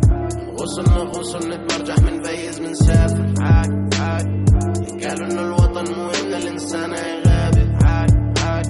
وصلنا 0.61 0.97
غصن 0.97 1.51
نتمرجح 1.51 1.99
من 1.99 2.23
فيز 2.23 2.36
من 2.67 2.75
سافر 2.75 3.35
عاد 3.41 3.95
عاد 4.01 4.27
قالوا 5.05 5.27
إنه 5.27 5.41
الوطن 5.43 5.95
مو 5.95 6.11
ان 6.11 6.35
الإنسان 6.35 6.91
يغادر 6.93 7.79
عاد 7.85 8.39
عاد 8.45 8.67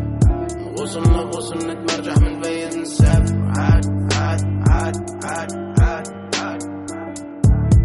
وصلنا 0.81 1.19
غصن 1.19 1.57
نتمرجح 1.59 2.19
من 2.19 2.43
فيز 2.43 2.77
من 2.77 2.85
سافر 2.85 3.37
عاد 3.59 3.85
عاد 4.15 4.41
عاد 4.69 4.97
عاد 5.25 5.53
عاد 5.81 6.09
عاد 6.41 6.63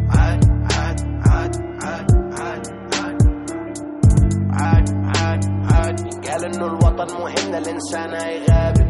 عاد 0.09 0.45
عاد 0.71 1.01
عاد 1.27 1.55
عاد 1.83 2.07
عاد 2.39 2.61
عاد 4.51 4.89
عاد 5.17 5.45
عاد 5.73 6.43
إنه 6.43 6.65
الوطن 6.65 7.15
مو 7.17 7.27
ان 7.27 7.55
الإنسان 7.55 8.09
يغادر 8.13 8.85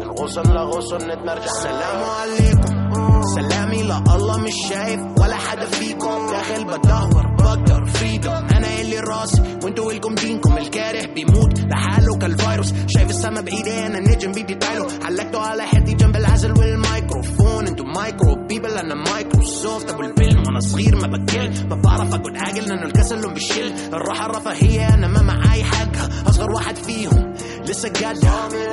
من 0.00 0.10
غصن 0.10 0.42
لغصن 0.42 0.96
نتمرجح. 0.96 1.44
السلام 1.44 2.02
عليكم. 2.20 2.77
سلامي 3.22 3.82
لا 3.82 3.98
الله 3.98 4.38
مش 4.38 4.54
شايف 4.68 5.00
ولا 5.20 5.36
حدا 5.36 5.66
فيكم. 5.66 6.26
داخل 6.30 6.64
بدور 6.64 7.26
بقدر 7.38 7.86
فريدم 7.86 8.30
أنا 8.30 8.80
اللي 8.80 9.00
راسي 9.00 9.42
وانتوا 9.64 9.92
الكم 9.92 10.14
دينكم. 10.14 10.58
الكاره 10.58 11.06
بيموت 11.14 11.60
لحاله 11.60 12.18
كالفيروس. 12.18 12.74
شايف 12.86 13.10
السما 13.10 13.40
بعيدة 13.40 13.86
أنا 13.86 14.00
نجم 14.00 14.32
بيدي 14.32 14.54
تايلو 14.54 14.86
علقته 15.04 15.40
على 15.40 15.62
حدي 15.62 15.94
جنب 15.94 16.16
العزل 16.16 16.52
والميكروفون. 16.58 17.66
أنتوا 17.66 17.86
مايكرو 17.86 18.46
بيبل 18.48 18.78
أنا 18.78 18.94
مايكروسوفت. 18.94 19.90
أبو 19.90 20.02
الفيلم 20.02 20.42
وأنا 20.46 20.60
صغير 20.60 20.96
ما 20.96 21.06
بكل. 21.06 21.68
ما 21.68 21.82
بعرف 21.84 22.14
أقعد 22.14 22.36
عاقل 22.36 22.68
لأنه 22.68 22.86
الكسل 22.86 23.22
لهم 23.22 23.34
بالشل 23.34 23.72
الراحة 23.92 24.26
الرفاهية 24.26 24.94
أنا 24.94 25.08
ما 25.08 25.22
معاي 25.22 25.64
حقها 25.64 26.08
أصغر 26.28 26.50
واحد 26.50 26.76
فيهم. 26.76 27.34
لسه 27.68 27.88
جد 27.88 28.24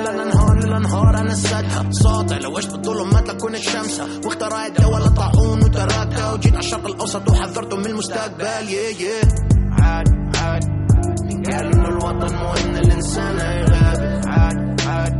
لا 0.04 0.24
ننهار 0.24 0.56
لا 0.58 0.78
نهار 0.78 1.18
أنا 1.20 1.32
السد 1.32 1.90
ساطع. 1.90 2.36
لو 2.36 2.56
عشت 2.56 2.72
بالظلمات 2.72 3.28
لكون 3.28 3.54
الشمس 3.54 4.00
واخترع 4.24 4.66
الدولة 4.66 5.08
طاعون 5.08 5.64
وتراكة 5.64 6.34
وجيت 6.34 6.56
عالشرق 6.56 6.86
الأوسط 6.86 7.30
وحذرته 7.30 7.76
من 7.76 7.86
المستقبل. 7.86 8.68
يي 8.68 9.02
يي 9.02 9.20
عاد 9.72 10.08
عاد. 10.36 10.64
قال 11.46 11.66
انه 11.74 11.88
الوطن 11.88 12.36
مو 12.36 12.52
ان 12.52 12.76
الانسان 12.76 13.36
غاب 13.70 14.20
عاد 14.26 14.80
عاد. 14.86 15.14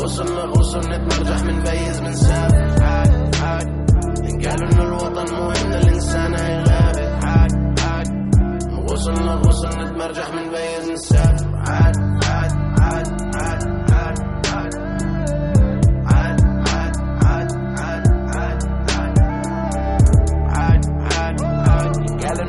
غصن 0.00 0.36
غصن 0.36 0.78
نتمرجح 0.78 1.42
من 1.42 1.62
بيز 1.62 2.00
من 2.00 2.14
ساب. 2.14 2.52
عاد 2.80 3.36
عاد. 3.42 3.66
قال 4.46 4.62
انه 4.64 4.82
الوطن 4.82 5.34
مو 5.34 5.50
ان 5.50 5.72
الانسان 5.72 6.34
غاب 6.68 7.20
عاد 7.22 7.52
عاد. 7.80 8.08
غصن 8.90 9.28
غصن 9.28 9.68
نتمرجح 9.68 10.34
من 10.34 10.50
بيز 10.50 10.90
من 10.90 10.96
ساب. 10.96 11.35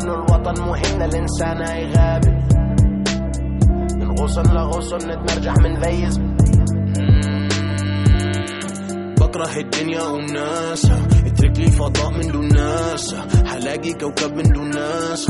انه 0.04 0.14
الوطن 0.14 0.62
ان 0.94 1.02
الانسان 1.02 1.62
يغادر 1.82 2.32
من 4.00 4.12
غصن 4.20 4.54
لغصن 4.56 4.98
نتمرجح 4.98 5.54
من 5.58 5.76
فيز. 5.82 6.20
بكره 9.38 9.60
الدنيا 9.60 10.02
والناسها 10.02 11.08
اترك 11.26 11.60
لي 11.60 11.72
فضاء 11.72 12.10
من 12.12 12.32
دون 12.32 12.48
ناسها 12.48 13.28
حلاقي 13.46 13.94
كوكب 13.94 14.34
من 14.36 14.44
دون 14.44 14.70
ناس. 14.70 15.28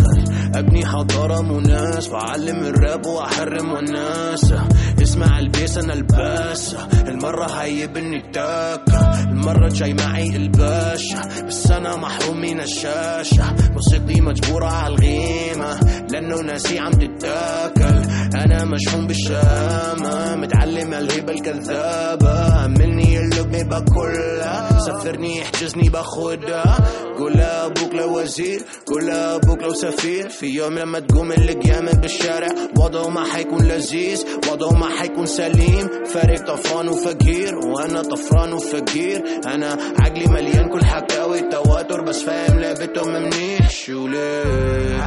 أبني 0.55 0.85
حضارة 0.85 1.41
مناس 1.41 2.09
وعلم 2.09 2.63
الراب 2.63 3.05
وأحرم 3.05 3.71
والناسة 3.71 4.67
اسمع 5.01 5.39
البيس 5.39 5.77
أنا 5.77 5.93
الباسة 5.93 6.87
المرة 7.07 7.45
هيبني 7.45 8.21
تاكا 8.33 9.23
المرة 9.31 9.69
جاي 9.69 9.93
معي 9.93 10.35
الباشا 10.35 11.21
بس 11.47 11.71
أنا 11.71 11.95
محروم 11.95 12.37
من 12.41 12.59
الشاشة. 12.59 13.55
موسيقتي 13.73 14.21
مجبورة 14.21 14.65
على 14.65 14.93
الغيمة. 14.93 15.79
لأنه 16.11 16.41
ناسي 16.41 16.79
عم 16.79 16.91
تتاكل 16.91 18.01
أنا 18.35 18.65
مشحون 18.65 19.07
بالشامة 19.07 20.35
متعلم 20.35 20.93
الهبة 20.93 21.33
الكذابة. 21.33 22.67
مني 22.67 23.19
اللقمة 23.19 23.63
باكلها 23.63 24.79
سفرني 24.79 25.41
احجزني 25.43 25.89
باخدها 25.89 26.77
قول 27.19 27.41
أبوك 27.41 27.93
لو 27.93 28.19
وزير 28.19 28.61
قول 28.87 29.09
أبوك 29.09 29.61
لو 29.63 29.73
سفير. 29.73 30.29
في 30.29 30.45
يوم 30.45 30.79
لما 30.79 30.99
تقوم 30.99 31.31
القيامة 31.31 31.91
بالشارع 31.91 32.47
وضعه 32.77 33.09
ما 33.09 33.23
حيكون 33.33 33.63
لذيذ 33.67 34.23
وضعه 34.51 34.71
ما 34.79 34.89
حيكون 34.99 35.25
سليم. 35.25 35.89
فارق 36.05 36.41
طفران 36.53 36.87
وفقير 36.87 37.55
وأنا 37.55 38.01
طفران 38.01 38.53
وفقير. 38.53 39.23
أنا 39.45 39.77
عقلي 39.99 40.25
مليان 40.27 40.69
كل 40.69 40.85
حكاوي 40.85 41.41
تواتر 41.41 42.01
بس 42.01 42.21
فاهم 42.21 42.59
لعبتهم 42.59 43.13
منيح. 43.13 43.69
شو 43.69 44.07
ليه؟ 44.07 44.97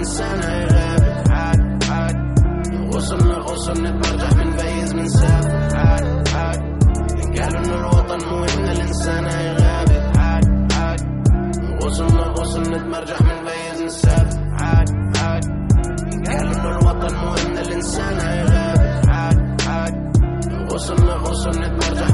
انسان 0.00 0.40
غاب 0.72 1.04
عاد 1.30 1.84
عاد. 1.90 2.16
وصلنا 2.94 3.38
وصلنا 3.38 3.90
برجع 3.90 4.30
بنفيز 4.32 4.94
من 4.94 5.08
ساف 5.08 5.46
عاد 5.74 6.28
عاد. 6.34 6.60
قالوا 7.36 7.60
انه 7.60 7.74
الوطن 7.74 8.28
مو 8.28 8.44
إن 8.44 8.64
الإنسان 8.68 9.24
غاب 9.60 9.90
عاد 10.16 10.72
عاد. 10.72 11.00
وصلنا 11.84 12.26
وصلنا 12.30 12.78
برجع 12.92 13.18
بنفيز 13.18 13.82
من 13.82 13.88
ساف 13.88 14.38
عاد 14.60 14.88
عاد. 15.22 15.44
قالوا 16.28 16.52
انه 16.52 16.68
الوطن 16.78 17.16
مو 17.16 17.34
إن 17.34 17.58
الإنسان 17.58 18.18
غاب 18.52 19.02
عاد 19.08 19.60
عاد. 19.68 19.94
وصلنا 20.72 21.14
وصلنا 21.14 21.68
برجع 21.68 22.06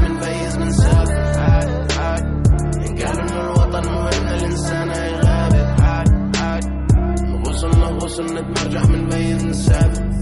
سنة 8.17 8.41
مرجح 8.41 8.85
من 8.89 9.05
ميز 9.05 9.45
السابق 9.45 10.16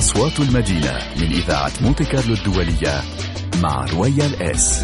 أصوات 0.00 0.40
المدينة 0.40 0.98
من 1.16 1.32
إذاعة 1.32 1.72
مونتي 1.80 2.04
كارلو 2.04 2.34
الدولية 2.34 3.02
مع 3.62 3.84
رويا 3.84 4.26
الإس 4.26 4.82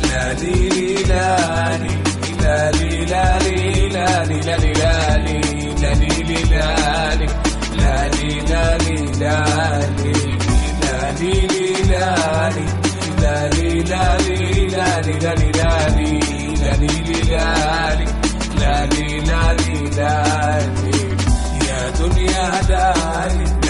يا 21.69 21.91
دنيا 21.91 22.61
هداني 22.61 23.66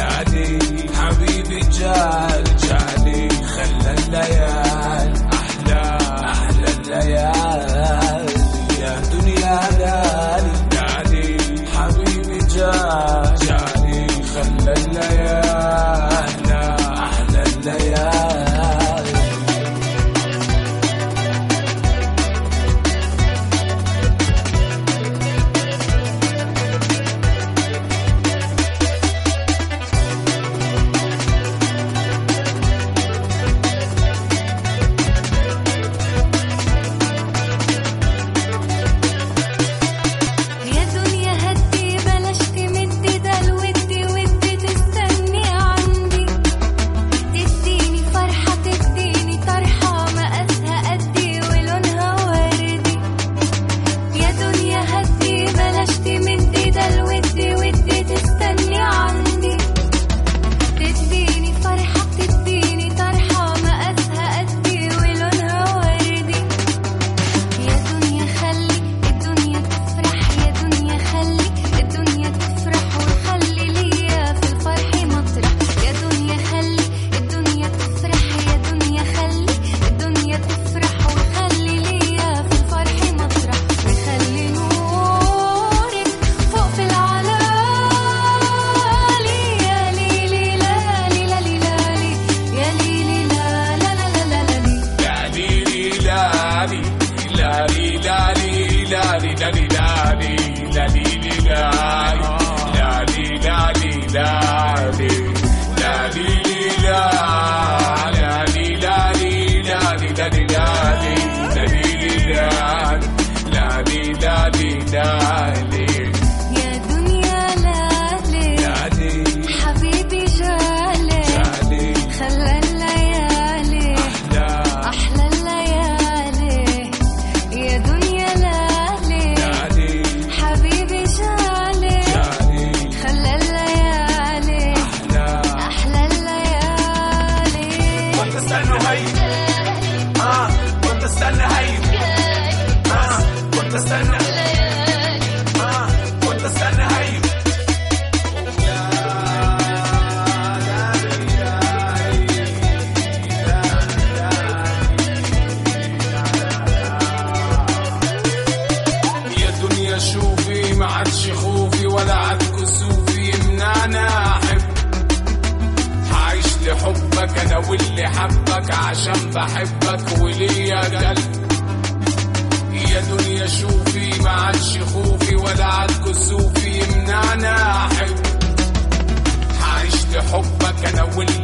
رجال 1.76 2.44
جعلي 2.56 3.28
خلى 3.28 3.94
الليالي. 3.98 4.65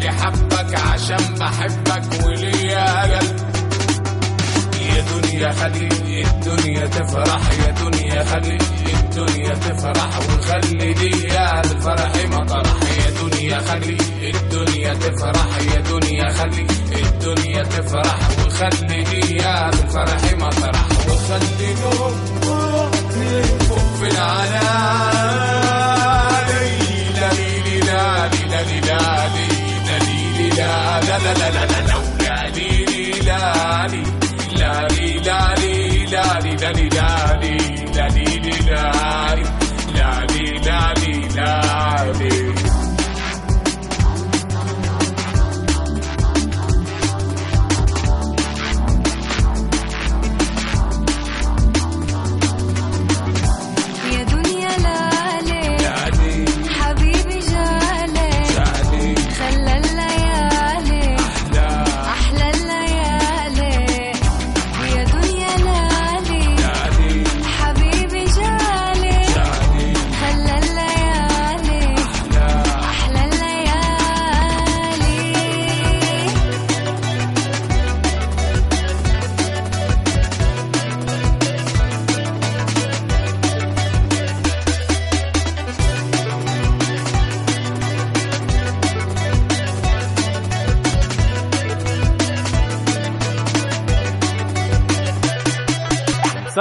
اللي 0.02 0.12
حبك 0.12 0.74
عشان 0.74 1.34
بحبك 1.34 2.24
وليا 2.26 3.04
أجل. 3.04 3.26
يا 4.80 5.00
دنيا 5.00 5.52
خلي 5.52 5.88
الدنيا 6.24 6.86
تفرح. 6.86 7.40
يا 7.66 7.70
دنيا 7.70 8.24
خلي 8.24 8.58
الدنيا 8.94 9.54
تفرح. 9.54 10.18
وخلي 10.18 10.94
ليا 10.94 11.60
الفرح 11.60 12.12
مطرح. 12.30 12.76
يا 12.98 13.10
دنيا 13.22 13.58
خلي 13.58 13.96
الدنيا 14.34 14.94
تفرح. 14.94 15.46
يا 15.74 15.80
دنيا 15.80 16.30
خلي 16.30 16.66
الدنيا 16.92 17.62
تفرح. 17.62 18.18
وخلي 18.46 19.04
ليا 19.04 19.68
الفرح 19.68 20.22
مطرح. 20.38 20.86
وخلي 21.08 21.74
نور 21.82 22.14
في 23.98 24.06
العالم. 24.10 25.51
لا 30.72 31.00
لا 31.00 31.18
لا 31.18 31.32
لا 31.38 31.50
لا 31.50 31.80
لا 31.88 31.98
لا 32.24 32.48
لي 32.56 32.84
لي 32.84 33.20
لا 33.28 33.86
لي 33.92 34.02
لا 34.60 34.88
لي 34.88 35.18
لا 35.18 35.54
لي 35.60 36.04
لا 36.06 36.40
لي 36.40 36.56
لا 36.56 36.72
لي 36.72 36.88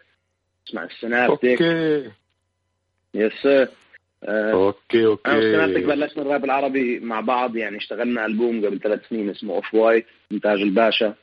اسمع 0.72 0.84
السنابتك. 0.84 1.62
Okay. 1.62 2.12
Yes 3.14 3.34
sir 3.42 3.68
okay 4.24 5.06
okay 5.06 5.32
أنا 5.32 5.38
وسنابتك 5.38 5.84
بلشنا 5.84 6.24
الراب 6.24 6.46
العربي 6.46 7.00
مع 7.00 7.20
بعض 7.20 7.58
يعني 7.58 7.78
اشتغلنا 7.78 8.26
ألبوم 8.26 8.66
قبل 8.66 8.80
ثلاث 8.80 9.10
سنين 9.10 9.30
اسمه 9.30 9.54
Off 9.56 9.74
White 9.74 10.06
إنتاج 10.32 10.62
الباشا. 10.62 11.14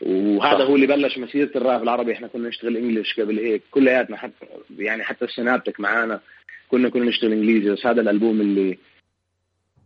وهذا 0.00 0.64
هو 0.64 0.74
اللي 0.76 0.86
بلش 0.86 1.18
مسيرة 1.18 1.50
الراب 1.56 1.82
العربي. 1.82 2.12
إحنا 2.12 2.26
كنا 2.26 2.48
نشتغل 2.48 2.76
English 2.76 3.20
قبل 3.20 3.38
هيك. 3.38 3.62
كلياتنا 3.70 4.16
حتى 4.16 4.46
يعني 4.78 5.04
حتى 5.04 5.24
السنابتك 5.24 5.80
معانا 5.80 6.20
كنا 6.68 6.88
كنا 6.88 7.04
نشتغل 7.04 7.32
إنجليزي. 7.32 7.70
بس 7.70 7.86
هذا 7.86 8.00
الألبوم 8.00 8.40
اللي 8.40 8.78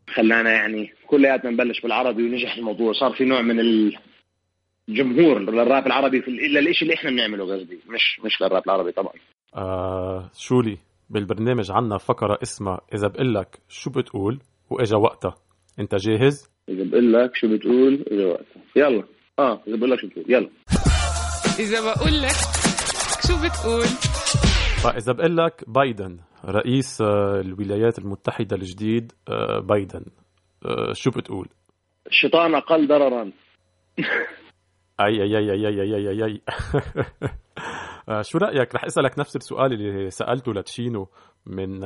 خلانا 0.09 0.53
يعني 0.53 0.93
كلياتنا 1.07 1.51
نبلش 1.51 1.80
بالعربي 1.80 2.22
ونجح 2.22 2.57
الموضوع. 2.57 2.93
صار 2.93 3.12
في 3.12 3.24
نوع 3.24 3.43
من 3.43 3.61
الجمهور 4.88 5.38
للراب 5.38 5.86
العربي 5.86 6.22
في 6.22 6.30
للشيء 6.30 6.82
اللي 6.82 6.94
إحنا 6.94 7.10
بنعمله 7.10 7.44
قصدي. 7.54 7.78
مش 7.88 8.20
مش 8.24 8.42
للراب 8.42 8.62
العربي 8.66 8.92
طبعا. 8.92 9.12
آه 9.56 10.30
شولي 10.34 10.78
بالبرنامج 11.10 11.70
عنا 11.70 11.98
فقرة 11.98 12.38
اسمها 12.42 12.80
إذا 12.94 13.08
بقول 13.08 13.34
لك 13.34 13.58
شو 13.68 13.90
بتقول 13.90 14.38
وإجا 14.70 14.96
وقتها. 14.96 15.34
أنت 15.78 15.94
جاهز؟ 15.94 16.50
إذا 16.68 16.84
بقول 16.84 17.12
لك 17.12 17.30
شو 17.34 17.48
بتقول 17.48 18.04
اجا 18.10 18.26
وقتها. 18.26 18.62
يلا. 18.76 19.04
آه 19.38 19.62
إذا 19.68 19.76
بقول 19.76 19.90
لك 19.90 19.98
شو 20.00 20.06
بتقول. 20.06 20.24
يلا. 20.28 20.50
إذا 21.58 21.80
بقول 21.80 22.22
لك 22.22 22.36
شو 23.26 23.36
بتقول. 23.44 23.86
فاذا 24.82 25.12
بقول 25.12 25.36
لك 25.36 25.64
بايدن 25.68 26.18
رئيس 26.44 27.00
آه، 27.00 27.40
الولايات 27.40 27.98
المتحدة 27.98 28.56
الجديد 28.56 29.12
آه، 29.28 29.60
بايدن. 29.60 30.04
آه، 30.64 30.92
شو 30.92 31.10
بتقول؟ 31.10 31.48
الشيطان 32.06 32.54
أقل 32.54 32.86
ضررا. 32.88 33.30
أي 35.01 35.22
أي 35.22 35.38
أي 35.38 35.53
أي 35.53 35.68
أي 35.68 35.82
أي 35.82 36.09
أي, 36.11 36.24
أي. 36.24 36.42
شو 38.22 38.38
رأيك؟ 38.38 38.74
رح 38.74 38.84
أسألك 38.84 39.18
نفس 39.18 39.36
السؤال 39.36 39.72
اللي 39.72 40.11
سألته 40.11 40.53
لتشينو 40.53 41.09
من 41.46 41.80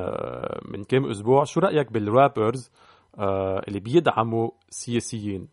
من 0.72 0.84
كم 0.88 1.10
أسبوع. 1.10 1.44
شو 1.44 1.60
رأيك 1.60 1.92
بالرابرز 1.92 2.70
اللي 3.68 3.80
بيدعموا 3.80 4.50
سياسيين؟ 4.68 5.48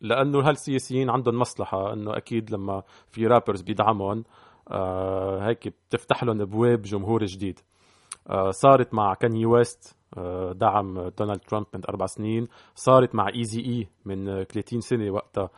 لأنه 0.00 0.48
هالسياسيين 0.48 1.10
عندهم 1.10 1.38
مصلحة؟ 1.38 1.92
إنه 1.92 2.16
أكيد 2.16 2.50
لما 2.50 2.82
في 3.10 3.26
رابرز 3.26 3.62
بيدعمهم 3.62 4.24
آه 4.70 5.48
هيك 5.48 5.68
بتفتح 5.68 6.24
لهم 6.24 6.40
أبواب 6.40 6.82
جمهور 6.82 7.24
جديد. 7.24 7.60
آه 8.30 8.50
صارت 8.50 8.94
مع 8.94 9.14
كاني 9.14 9.46
ويست 9.46 9.96
آه 10.18 10.52
دعم 10.52 11.08
دونالد 11.08 11.40
ترامب 11.40 11.66
من 11.74 11.80
أربع 11.88 12.06
سنين. 12.06 12.46
صارت 12.74 13.14
مع 13.14 13.28
ايزي 13.34 13.60
اي 13.60 13.88
من 14.04 14.44
30 14.44 14.80
سنة 14.80 15.10
وقتها. 15.10 15.44
آه 15.44 15.50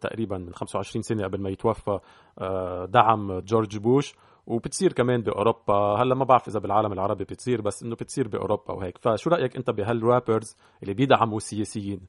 تقريبا 0.00 0.38
من 0.38 0.54
25 0.54 1.02
سنة 1.02 1.24
قبل 1.24 1.40
ما 1.40 1.50
يتوفى 1.50 1.98
آه 2.38 2.84
دعم 2.84 3.38
جورج 3.38 3.78
بوش. 3.78 4.14
وبتصير 4.46 4.92
كمان 4.92 5.22
بأوروبا. 5.22 5.74
هلأ 6.02 6.14
ما 6.14 6.24
بعرف 6.24 6.48
إذا 6.48 6.58
بالعالم 6.58 6.92
العربي 6.92 7.24
بتصير 7.24 7.60
بس 7.60 7.82
إنه 7.82 7.94
بتصير 7.94 8.28
بأوروبا 8.28 8.74
وهيك. 8.74 8.98
فشو 8.98 9.30
رأيك 9.30 9.56
أنت 9.56 9.70
بهال 9.70 9.96
rappers 9.96 10.56
اللي 10.82 10.94
بيدعموا 10.94 11.36
السياسيين؟ 11.36 12.00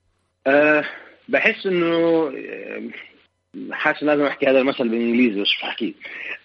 أه 0.48 0.84
بحس 1.30 1.66
إنه 1.66 2.32
حاسس 3.72 4.04
لازم 4.04 4.24
أحكي 4.24 4.46
هذا 4.48 4.60
المثل 4.60 4.90
بالإنجليزي 4.90 5.42
بس 5.42 5.48
بحكي 5.64 5.96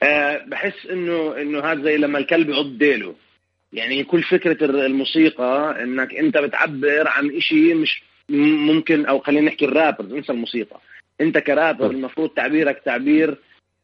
أه 0.02 0.44
بحس 0.48 0.86
إنه 0.90 1.36
إنه 1.42 1.60
هذا 1.60 1.82
زي 1.82 1.96
لما 1.96 2.18
الكلب 2.18 2.48
يعض 2.50 2.78
ديله. 2.78 3.14
يعني 3.72 4.04
كل 4.04 4.22
فكرة 4.22 4.64
الموسيقى 4.64 5.82
إنك 5.82 6.14
أنت 6.14 6.38
بتعبر 6.38 7.08
عن 7.08 7.40
شيء 7.40 7.74
مش 7.74 8.02
ممكن 8.28 9.06
أو 9.06 9.18
خلينا 9.18 9.46
نحكي 9.46 9.64
الرابرز 9.64 10.12
انسى 10.12 10.32
الموسيقى. 10.32 10.80
أنت 11.20 11.38
كرابر 11.38 11.90
المفروض 11.90 12.28
تعبيرك 12.30 12.82
تعبير 12.84 13.38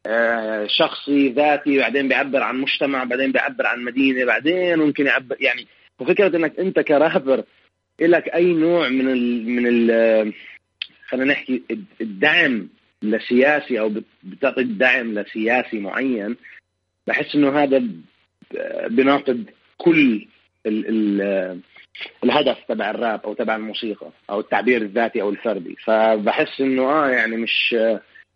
آه 0.07 0.67
شخصي 0.67 1.29
ذاتي 1.29 1.77
بعدين 1.77 2.07
بيعبر 2.07 2.43
عن 2.43 2.57
مجتمع 2.61 3.03
بعدين 3.03 3.31
بيعبر 3.31 3.65
عن 3.65 3.83
مدينة 3.83 4.25
بعدين 4.25 4.79
ممكن 4.79 5.05
يعبر 5.05 5.35
يعني 5.39 5.67
وفكره 5.99 6.37
إنك 6.37 6.59
أنت 6.59 6.79
كرابر 6.79 7.43
لك 8.01 8.27
أي 8.27 8.53
نوع 8.53 8.89
من 8.89 9.07
ال 9.11 9.49
من 9.49 9.67
ال 9.67 10.33
خلينا 11.07 11.33
نحكي 11.33 11.61
الدعم 12.01 12.69
لسياسي 13.01 13.79
أو 13.79 13.93
بتعطي 14.23 14.61
الدعم 14.61 15.19
لسياسي 15.19 15.79
معين 15.79 16.35
بحس 17.07 17.35
إنه 17.35 17.63
هذا 17.63 17.83
بناقض 18.87 19.45
كل 19.77 20.27
ال 20.65 20.85
ال 21.21 21.59
الهدف 22.23 22.57
تبع 22.67 22.89
الراب 22.89 23.21
أو 23.25 23.33
تبع 23.33 23.55
الموسيقى 23.55 24.11
أو 24.29 24.39
التعبير 24.39 24.81
الذاتي 24.81 25.21
أو 25.21 25.29
الفردي. 25.29 25.75
فبحس 25.75 26.61
إنه 26.61 26.83
آه 26.83 27.09
يعني 27.09 27.37
مش 27.37 27.75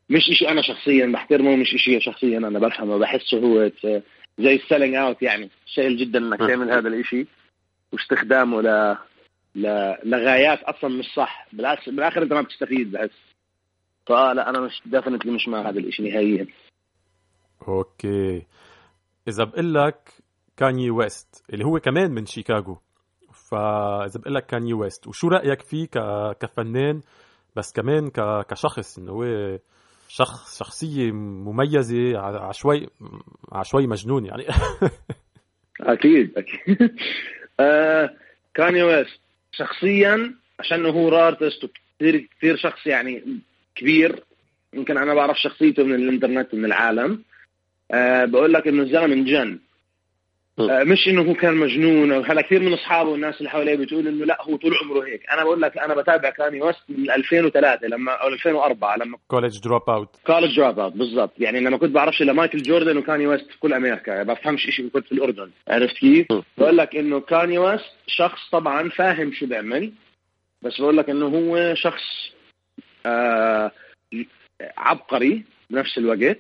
مش 0.09 0.23
شيء 0.39 0.51
أنا 0.51 0.61
شخصيا 0.61 1.05
بحترمه 1.05 1.55
مش 1.55 1.69
شيء 1.69 1.99
شخصيا 1.99 2.37
أنا 2.37 2.59
بفهمه. 2.59 2.97
بحسه 2.97 3.39
هو 3.39 3.71
زي 4.39 4.55
ال 4.55 4.61
selling 4.61 4.95
out 4.95 5.21
يعني. 5.21 5.49
سهل 5.75 5.97
جدا 5.97 6.19
إنك 6.19 6.39
تعمل 6.39 6.71
هذا 6.71 6.87
الشيء 6.87 7.27
واستخدامه 7.91 8.61
ل 8.61 8.95
لغايات 10.03 10.63
أصلا 10.63 10.89
مش 10.89 11.05
صح. 11.15 11.47
بالعكس 11.53 11.89
بالآخر 11.89 12.23
أنت 12.23 12.33
ما 12.33 12.41
بتستفيد 12.41 12.91
بحس. 12.91 13.35
فآه 14.05 14.33
لا 14.33 14.49
أنا 14.49 14.59
مش 14.59 14.81
definitely 14.86 15.31
مش 15.31 15.47
مع 15.47 15.69
هذا 15.69 15.79
الشيء 15.79 16.11
نهائيا. 16.11 16.47
Okay. 17.67 18.45
إذا 19.27 19.43
بقول 19.43 19.73
لك 19.73 20.09
كاني 20.57 20.89
ويست 20.89 21.45
اللي 21.53 21.65
هو 21.65 21.79
كمان 21.79 22.11
من 22.11 22.25
شيكاغو. 22.25 22.77
فإذا 23.55 24.19
بقول 24.19 24.35
لك 24.35 24.45
كاني 24.45 24.73
ويست 24.73 25.07
وشو 25.07 25.27
رأيك 25.27 25.61
فيه 25.61 25.85
كفنان 26.39 27.01
بس 27.55 27.73
كمان 27.73 28.09
كشخص 28.49 28.97
انه 28.97 29.11
هو 29.11 29.57
شخص 30.07 30.59
شخصية 30.59 31.11
مميزة 31.11 32.19
عشوي 32.19 32.87
عشوي 33.51 33.87
مجنون 33.87 34.25
يعني. 34.25 34.45
أكيد 35.81 36.37
أكيد. 36.37 36.95
آه 37.59 38.09
كاني 38.53 38.83
ويست. 38.83 39.19
شخصيا 39.51 40.35
عشان 40.59 40.85
هو 40.85 41.09
artist 41.09 41.63
وكثير 41.63 42.27
كثير 42.37 42.57
شخص 42.57 42.87
يعني 42.87 43.39
كبير 43.75 44.23
يمكن 44.73 44.97
أنا 44.97 45.13
بعرف 45.13 45.37
شخصيته 45.37 45.83
من 45.83 45.95
الإنترنت 45.95 46.53
ومن 46.53 46.65
العالم. 46.65 47.23
أه 47.91 48.25
بقول 48.25 48.53
لك 48.53 48.67
إنه 48.67 48.83
الزلمة 48.83 49.13
انجن. 49.13 49.59
مش 50.59 51.07
إنه 51.07 51.21
هو 51.21 51.33
كان 51.33 51.55
مجنون 51.55 52.11
هلا 52.11 52.41
كثير 52.41 52.59
من 52.59 52.73
أصحابه 52.73 53.09
والناس 53.09 53.37
اللي 53.37 53.49
حواليه 53.49 53.75
بتقول 53.75 54.07
إنه 54.07 54.25
لا 54.25 54.41
هو 54.41 54.55
طول 54.57 54.75
عمره 54.83 55.05
هيك. 55.05 55.29
أنا 55.33 55.43
بقول 55.43 55.61
لك 55.61 55.77
أنا 55.77 55.93
بتابع 55.95 56.29
كاني 56.29 56.61
ويست 56.61 56.79
من 56.89 57.11
2003 57.11 57.87
لما 57.87 58.11
أو 58.11 58.27
2004 58.27 58.97
لما 58.97 59.17
College 59.27 59.59
Dropout 59.63 60.15
College 60.27 60.55
Dropout 60.55 60.93
بالضبط. 60.93 61.31
يعني 61.39 61.59
لما 61.59 61.77
كنت 61.77 61.91
بعرفش 61.91 62.21
إلا 62.21 62.33
مايكل 62.33 62.61
جوردن 62.61 62.97
وكاني 62.97 63.27
ويست 63.27 63.51
في 63.51 63.59
كل 63.59 63.73
أمريكا. 63.73 64.11
يعني 64.11 64.23
بفهمش 64.33 64.61
شيء 64.69 64.89
كنت 64.89 65.05
في 65.05 65.11
الأردن. 65.11 65.49
عرفت 65.67 65.97
كيف؟ 65.97 66.27
بقول 66.57 66.77
لك 66.77 66.95
إنه 66.95 67.19
كاني 67.19 67.57
ويست 67.57 67.93
شخص 68.07 68.49
طبعا 68.51 68.89
فاهم 68.89 69.31
شو 69.33 69.45
بيعمل 69.45 69.91
بس 70.61 70.81
بقول 70.81 70.97
لك 70.97 71.09
إنه 71.09 71.25
هو 71.25 71.75
شخص 71.75 72.03
آه 73.05 73.71
عبقري 74.77 75.43
بنفس 75.69 75.97
الوقت. 75.97 76.37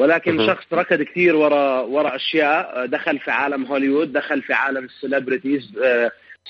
ولكن 0.00 0.36
شخص 0.46 0.64
ركض 0.72 1.02
كثير 1.02 1.36
ورا 1.36 1.80
ورا 1.80 2.16
أشياء 2.16 2.86
دخل 2.86 3.18
في 3.18 3.30
عالم 3.30 3.64
هوليوود 3.64 4.12
دخل 4.12 4.42
في 4.42 4.52
عالم 4.52 4.84
ال 4.84 4.91
celebrities 4.91 5.72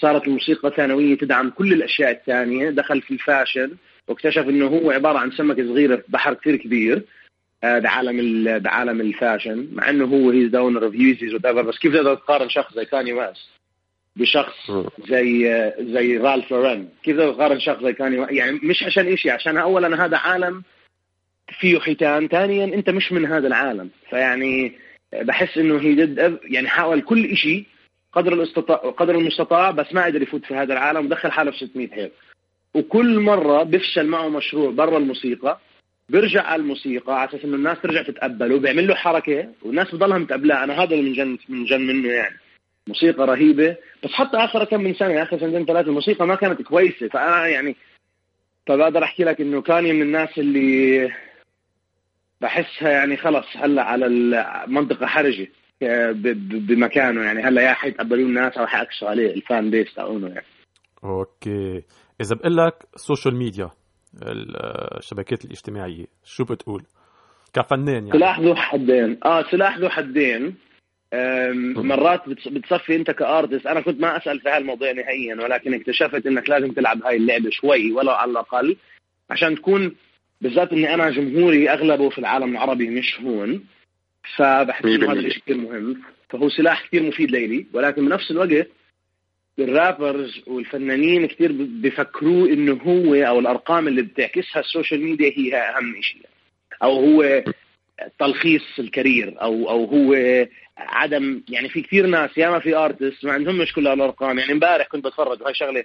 صارت 0.00 0.26
الموسيقى 0.26 0.70
ثانوية 0.76 1.16
تدعم 1.18 1.50
كل 1.50 1.72
الأشياء 1.72 2.10
الثانية 2.10 2.70
دخل 2.70 3.00
في 3.02 3.10
ال 3.14 3.21
fashion 3.21 3.70
واكتشف 4.08 4.48
إنه 4.48 4.66
هو 4.66 4.90
عبارة 4.90 5.18
عن 5.18 5.30
سمكة 5.30 5.62
صغيرة 5.64 5.96
في 5.96 6.02
بحر 6.08 6.34
كثير 6.34 6.56
كبير 6.56 7.02
آه، 7.64 7.78
بعالم 7.78 8.18
ال- 8.20 8.60
بعالم 8.60 9.00
ال 9.00 9.09
fashion 9.09 9.68
مع 9.72 9.90
إنه 9.90 10.04
هو 10.04 10.30
he's 10.30 10.48
the 10.48 10.62
owner 10.62 10.84
of 10.84 10.94
Yeezys 10.94 11.34
بس 11.34 11.78
كيف 11.78 11.92
تقدر 11.94 12.14
تقارن 12.14 12.48
شخص 12.48 12.74
زي 12.74 12.84
كاني 12.84 13.12
ويست 13.12 13.48
بشخص 14.16 14.70
زي 15.08 15.52
آه، 15.54 15.74
زي 15.80 16.16
رالف 16.18 16.50
لورين 16.50 16.88
كيف 17.02 17.16
تقدر 17.16 17.32
تقارن 17.32 17.60
شخص 17.60 17.82
زي 17.82 17.92
كاني 17.92 18.36
يعني 18.36 18.60
مش 18.62 18.82
عشان 18.82 19.16
شيء 19.16 19.32
عشان 19.32 19.58
اولا 19.58 20.04
هذا 20.04 20.16
عالم 20.16 20.62
فيه 21.58 21.78
ختان 21.78 22.28
ثانيا 22.28 22.64
أنت 22.64 22.90
مش 22.90 23.12
من 23.12 23.26
هذا 23.26 23.46
العالم. 23.46 23.90
فيعني 24.10 24.72
بحس 25.12 25.58
إنه 25.58 25.80
هي 25.80 25.94
دد 25.94 26.38
يعني 26.44 26.68
حاول 26.68 27.00
كل 27.00 27.36
شيء 27.36 27.64
قدر 28.12 28.32
الاستطاع 28.32 28.76
قدر 28.76 29.14
المستطاع 29.14 29.70
بس 29.70 29.92
ما 29.92 30.04
قدر 30.04 30.22
يفوت 30.22 30.44
في 30.44 30.54
هذا 30.54 30.72
العالم 30.72 31.06
ودخل 31.06 31.30
حاله 31.30 31.50
في 31.50 31.66
600 31.66 31.88
هيك 31.92 32.12
وكل 32.74 33.20
مرة 33.20 33.62
بيفشل 33.62 34.06
معه 34.06 34.28
مشروع 34.28 34.70
برا 34.70 34.98
الموسيقى 34.98 35.60
بيرجع 36.08 36.42
على 36.42 36.62
الموسيقى 36.62 37.20
على 37.20 37.28
أساس 37.30 37.44
إنه 37.44 37.56
الناس 37.56 37.80
ترجع 37.80 38.02
تتقبله 38.02 38.58
بيعمل 38.58 38.86
له 38.86 38.94
حركة 38.94 39.48
والناس 39.62 39.94
بضلها 39.94 40.18
متقبلاه. 40.18 40.64
أنا 40.64 40.82
هذا 40.82 40.94
اللي 40.94 41.02
من 41.02 41.12
جن 41.12 41.38
من 41.48 41.64
جن 41.64 41.80
منه 41.80 42.08
يعني. 42.08 42.36
موسيقى 42.88 43.26
رهيبة. 43.26 43.76
بس 44.04 44.10
حتى 44.10 44.36
آخر 44.36 44.64
كم 44.64 44.80
من 44.80 44.94
سنة 44.94 45.22
آخر 45.22 45.38
سنتين 45.38 45.64
ثلاثة 45.64 45.88
الموسيقى 45.88 46.26
ما 46.26 46.34
كانت 46.34 46.62
كويسة. 46.62 47.08
فأنا 47.08 47.46
يعني 47.46 47.76
فبقدر 48.66 49.04
أحكي 49.04 49.24
لك 49.24 49.40
إنه 49.40 49.62
كان 49.62 49.84
من 49.84 50.02
الناس 50.02 50.38
اللي 50.38 51.10
بحسها 52.40 52.88
يعني 52.90 53.16
خلص 53.16 53.46
هلا 53.56 53.82
على 53.82 54.06
المنطقة 54.06 55.06
حرجة 55.06 55.48
ب- 55.82 56.66
بمكانه 56.66 57.22
يعني. 57.22 57.42
هلا 57.42 57.62
يا 57.62 57.72
حيتقبلوه 57.72 58.26
الناس 58.26 58.58
أو 58.58 58.66
حيعكسوا 58.66 59.08
عليه 59.08 59.34
ال 59.34 59.43
fan 59.43 59.70
base 59.70 59.94
تاعونه 59.94 60.28
يعني. 60.28 60.46
Okay. 61.04 61.82
إذا 62.20 62.36
بقول 62.36 62.56
لك 62.56 62.74
social 62.96 63.36
media 63.36 63.70
الشبكات 64.98 65.44
الاجتماعية 65.44 66.06
شو 66.24 66.44
بتقول؟ 66.44 66.82
كفنان 67.54 68.06
يعني. 68.06 68.12
سلاح 68.12 68.40
ذو 68.40 68.54
حدين. 68.54 69.18
آه 69.24 69.42
سلاح 69.50 69.78
ذو 69.78 69.88
حدين. 69.88 70.54
مرات 71.76 72.22
بتص- 72.28 72.48
بتصفي 72.48 72.96
أنت 72.96 73.10
ك 73.10 73.17
artist. 73.17 73.66
أنا 73.66 73.80
كنت 73.80 74.00
ما 74.00 74.16
أسأل 74.16 74.40
في 74.40 74.48
هالموضوع 74.48 74.92
نهائيا 74.92 75.34
ولكن 75.34 75.74
اكتشفت 75.74 76.26
إنك 76.26 76.50
لازم 76.50 76.72
تلعب 76.72 77.02
هاي 77.02 77.16
اللعبة 77.16 77.50
شوي 77.50 77.92
ولو 77.92 78.10
على 78.12 78.30
الأقل 78.30 78.76
عشان 79.30 79.54
تكون 79.54 79.94
بالذات 80.40 80.72
إني 80.72 80.94
أنا 80.94 81.10
جمهوري 81.10 81.70
أغلبه 81.70 82.10
في 82.10 82.18
العالم 82.18 82.52
العربي 82.52 82.88
مش 82.88 83.20
هون 83.20 83.64
فبحس 84.36 84.84
انه 84.84 85.12
هذا 85.12 85.20
الشيء 85.20 85.42
كثير 85.42 85.56
مهم. 85.56 86.02
فهو 86.28 86.48
سلاح 86.48 86.86
كثير 86.86 87.02
مفيد 87.02 87.30
لإلي 87.30 87.66
ولكن 87.72 88.06
بنفس 88.08 88.30
الوقت 88.30 88.66
ال 89.58 89.68
rappers 89.68 90.40
والفنانين 90.46 91.26
كثير 91.26 91.52
ب- 91.52 91.82
بفكروه 91.82 92.48
إنه 92.48 92.72
هو 92.72 93.14
أو 93.14 93.38
الأرقام 93.38 93.88
اللي 93.88 94.02
بتعكسها 94.02 94.60
ال 94.60 94.66
social 94.66 95.02
media 95.02 95.32
هي 95.36 95.56
أهم 95.56 96.02
شيء 96.02 96.22
أو 96.82 96.92
هو 96.92 97.44
تلخيص 98.18 98.62
ال 98.78 98.87
career 98.87 99.42
أو 99.42 99.70
أو 99.70 99.84
هو 99.84 100.14
عدم 100.78 101.42
يعني 101.48 101.68
في 101.68 101.82
كثير 101.82 102.06
ناس 102.06 102.38
ياما 102.38 102.58
في 102.58 102.76
artist 102.76 103.24
ما 103.24 103.32
عندهم 103.32 103.58
مش 103.58 103.72
كل 103.72 103.86
هالارقام 103.86 104.38
يعني 104.38 104.52
امبارح 104.52 104.86
كنت 104.86 105.04
بتفرج 105.04 105.42
وهي 105.42 105.54
شغلة 105.54 105.84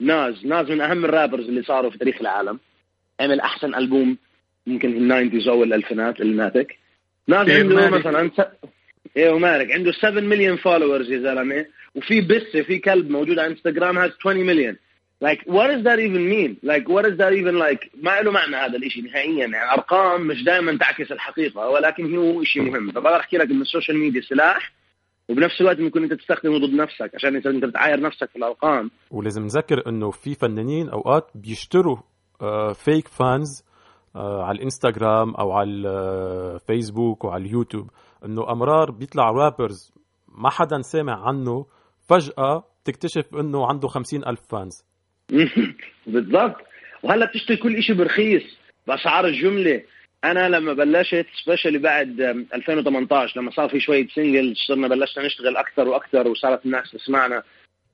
ناز 0.00 0.46
ناز 0.46 0.70
من 0.70 0.80
أهم 0.80 1.04
ال 1.04 1.09
rappers 1.09 1.48
اللي 1.48 1.62
صاروا 1.62 1.90
في 1.90 1.98
تاريخ 1.98 2.20
العالم. 2.20 2.58
عمل 3.20 3.40
احسن 3.40 3.74
ألبوم 3.74 4.16
يمكن 4.66 4.92
في 4.92 4.98
ال 4.98 5.04
nineties 5.04 5.48
أو 5.48 5.62
الألفينات 5.64 6.20
Illmatic 6.20 6.76
ناز 7.28 7.48
إيه، 7.48 7.58
عنده 7.62 7.74
مالك. 7.76 7.92
مثلا 8.06 8.30
س... 8.36 8.40
إيه 9.16 9.30
ومالك 9.30 9.72
عنده 9.72 9.92
7 9.92 10.10
مليون 10.20 10.56
followers 10.56 11.10
يا 11.12 11.18
زلمة. 11.18 11.66
وفي 11.94 12.20
بسه 12.20 12.62
في 12.62 12.78
كلب 12.78 13.10
موجود 13.10 13.38
على 13.38 13.48
انستغرام 13.48 13.98
has 13.98 14.10
20 14.20 14.36
مليون 14.46 14.76
like 15.24 15.40
what 15.46 15.66
does 15.72 15.82
that 15.84 15.98
even 15.98 16.24
mean? 16.34 16.56
Like 16.62 16.88
what 16.88 17.02
does 17.04 17.16
that 17.18 17.32
even 17.32 17.58
like 17.58 17.90
ما 18.02 18.20
له 18.20 18.30
معنى 18.30 18.56
هذا 18.56 18.76
الإشي 18.76 19.00
نهائيا. 19.00 19.46
يعني 19.46 19.72
ارقام 19.72 20.26
مش 20.26 20.44
دائما 20.44 20.78
تعكس 20.78 21.12
الحقيقة 21.12 21.68
ولكن 21.68 22.16
هو 22.16 22.44
شيء 22.44 22.62
مهم. 22.62 22.90
فبقدر 22.90 23.16
أحكي 23.16 23.36
لك 23.36 23.50
ان 23.50 23.60
ال 23.60 23.65
social 23.65 23.98
media 23.98 24.20
سلاح 24.20 24.72
وبنفس 25.28 25.60
الوقت 25.60 25.80
ممكن 25.80 26.02
أنت 26.02 26.12
تستخدمه 26.12 26.58
ضد 26.58 26.74
نفسك 26.74 27.10
عشان 27.14 27.36
أنت 27.36 27.64
بتعاير 27.64 28.00
نفسك 28.00 28.30
في 28.30 28.36
الأرقام. 28.36 28.90
ولازم 29.10 29.42
نذكر 29.44 29.88
إنه 29.88 30.10
في 30.10 30.34
فنانين 30.34 30.88
أوقات 30.88 31.30
بيشتروا 31.34 31.96
fake 32.84 33.08
fans 33.08 33.64
على 34.16 34.58
الإنستغرام 34.58 35.34
أو 35.34 35.52
على 35.52 35.70
الفيسبوك 35.70 37.24
وعلى 37.24 37.44
اليوتيوب 37.44 37.90
إنه 38.24 38.52
أمرار 38.52 38.90
بيطلع 38.90 39.30
rappers 39.30 39.92
ما 40.28 40.50
حدا 40.50 40.80
سامع 40.82 41.28
عنه 41.28 41.66
فجأة 42.08 42.64
تكتشف 42.84 43.34
إنه 43.34 43.66
عنده 43.66 43.88
خمسين 43.88 44.26
ألف 44.26 44.40
فانز 44.48 44.84
بالضبط. 46.06 46.56
وهلأ 47.02 47.26
بتشتري 47.26 47.56
كل 47.56 47.82
شيء 47.82 47.96
برخيص. 47.96 48.42
بأسعار 48.86 49.26
الجملة. 49.26 49.82
أنا 50.24 50.48
لما 50.48 50.72
بلشت 50.72 51.26
especially 51.44 51.78
بعد 51.78 52.20
أم، 52.20 52.46
2018 52.54 53.40
لما 53.40 53.50
صار 53.50 53.68
في 53.68 53.80
شوية 53.80 54.06
single 54.08 54.54
صرنا 54.68 54.88
بلشنا 54.88 55.26
نشتغل 55.26 55.56
أكثر 55.56 55.88
وأكثر 55.88 56.28
وصارت 56.28 56.66
الناس 56.66 56.90
تسمعنا. 56.90 57.42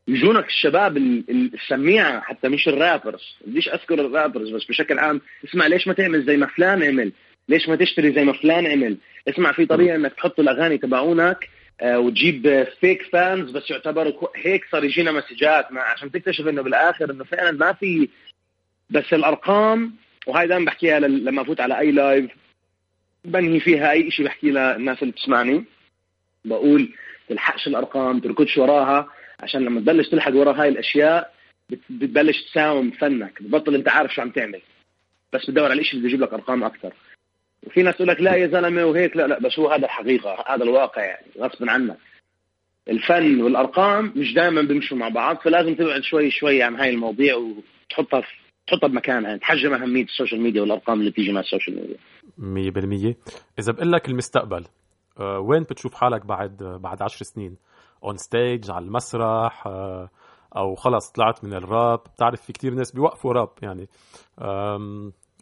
يجونك 0.09 0.47
الشباب 0.47 0.97
ال- 0.97 1.25
ال- 1.31 1.55
السميعه 1.55 2.21
حتى 2.21 2.49
مش 2.49 2.69
ال 2.69 2.75
rappers. 2.75 3.23
بديش 3.47 3.69
أذكر 3.69 3.95
ال 3.95 4.02
rappers 4.02 4.51
بس 4.51 4.65
بشكل 4.65 4.99
عام 4.99 5.21
اسمع 5.45 5.67
ليش 5.67 5.89
ما 5.89 5.95
تعمل 5.95 6.25
زي 6.27 6.37
ما 6.37 6.47
فلان 6.47 6.83
عمل؟ 6.83 7.13
ليش 7.49 7.69
ما 7.69 7.77
تشتري 7.77 8.13
زي 8.13 8.25
ما 8.25 8.33
فلان 8.33 8.67
عمل؟ 8.67 8.97
اسمع 9.29 9.53
في 9.53 9.67
طريقة 9.67 9.97
إنك 9.97 10.13
تحط 10.15 10.41
الأغاني 10.41 10.79
تبعونك 10.79 11.49
آه، 11.81 11.99
وتجيب 11.99 12.67
fake 12.81 13.03
fans 13.03 13.51
بس 13.51 13.71
يعتبروا 13.71 14.29
هيك 14.37 14.65
صار 14.73 14.85
يجينا 14.85 15.13
مسجات 15.13 15.67
عشان 15.73 16.11
تكتشف 16.13 16.47
إنه 16.49 16.63
بالآخر 16.63 17.11
إنه 17.11 17.25
فعلا 17.25 17.51
ما 17.53 17.73
في 17.73 18.09
بس 18.91 19.13
الأرقام 19.13 19.93
وهاي 20.27 20.47
دائما 20.47 20.65
بحكيها 20.65 20.99
لما 20.99 21.43
أفوت 21.43 21.61
على 21.61 21.79
أي 21.79 21.91
live 21.93 22.31
بنهي 23.25 23.61
فيها 23.61 23.91
أي 23.91 24.11
شيء 24.11 24.27
بحكي 24.27 24.51
للناس 24.51 25.03
اللي 25.03 25.13
بتسمعني. 25.13 25.65
بقول 26.45 26.89
تلحقش 27.29 27.67
الأرقام 27.67 28.21
تركضش 28.21 28.59
وراها. 28.59 29.09
عشان 29.41 29.61
لما 29.65 29.81
تبلش 29.81 30.09
تلحق 30.09 30.35
ورا 30.35 30.63
هاي 30.63 30.69
الأشياء 30.69 31.35
بت- 31.71 31.81
بتبلش 31.91 32.43
تساوم 32.51 32.91
فنك 32.91 33.43
بتبطل 33.43 33.75
أنت 33.75 33.89
عارف 33.89 34.15
شو 34.15 34.23
عم 34.23 34.31
تعمل. 34.31 34.61
بس 35.33 35.51
بتدور 35.51 35.71
على 35.71 35.81
الشيء 35.81 35.95
اللي 35.95 36.03
بيجيب 36.03 36.21
لك 36.21 36.33
أرقام 36.33 36.65
أكثر. 36.65 36.93
وفي 37.67 37.83
ناس 37.83 37.95
تقول 37.97 38.09
لك 38.09 38.21
لا 38.21 38.35
يا 38.35 38.47
زلمة 38.47 38.85
وهيك 38.85 39.17
لا 39.17 39.27
لا 39.27 39.39
بس 39.41 39.59
هو 39.59 39.69
هذا 39.71 39.85
الحقيقة 39.85 40.45
هذا 40.49 40.63
الواقع 40.65 41.05
يعني 41.05 41.27
غصبا 41.39 41.71
عنك. 41.71 41.97
الفن 42.89 43.43
والأرقام 43.43 44.13
مش 44.17 44.35
دائما 44.35 44.63
بيمشوا 44.63 44.97
مع 44.97 45.09
بعض 45.09 45.37
فلازم 45.37 45.75
تبعد 45.75 46.03
شوي 46.03 46.31
شوي 46.31 46.63
عن 46.63 46.77
هاي 46.77 46.91
المواضيع 46.91 47.37
وتحطها 47.37 48.21
في 48.21 48.27
تحطها 48.67 48.87
بمكانها 48.89 49.29
يعني 49.29 49.41
تحجم 49.41 49.75
أهمية 49.75 50.05
ال 50.05 50.10
social 50.10 50.41
media 50.41 50.61
والأرقام 50.63 51.01
اللي 51.01 51.11
بتيجي 51.11 51.33
مع 51.33 51.41
ال 51.41 51.46
social 51.46 51.77
media. 51.77 51.97
مية 52.39 52.71
بالمية. 52.71 53.17
إذا 53.59 53.73
بقول 53.73 53.93
لك 53.93 54.09
المستقبل 54.09 54.65
آه، 55.21 55.39
وين 55.41 55.63
بتشوف 55.63 55.95
حالك 55.95 56.27
بعد 56.27 56.57
بعد 56.83 57.03
عشر 57.03 57.25
سنين؟ 57.25 57.57
on 58.05 58.17
stage 58.17 58.71
على 58.71 58.85
المسرح 58.85 59.67
آه، 59.67 60.09
أو 60.57 60.75
خلص 60.75 61.13
طلعت 61.13 61.45
من 61.45 61.55
الراب. 61.55 61.99
بتعرف 61.99 62.43
في 62.43 62.53
كتير 62.53 62.75
ناس 62.75 62.93
بيوقفوا 62.93 63.33
راب 63.33 63.49
يعني 63.63 63.89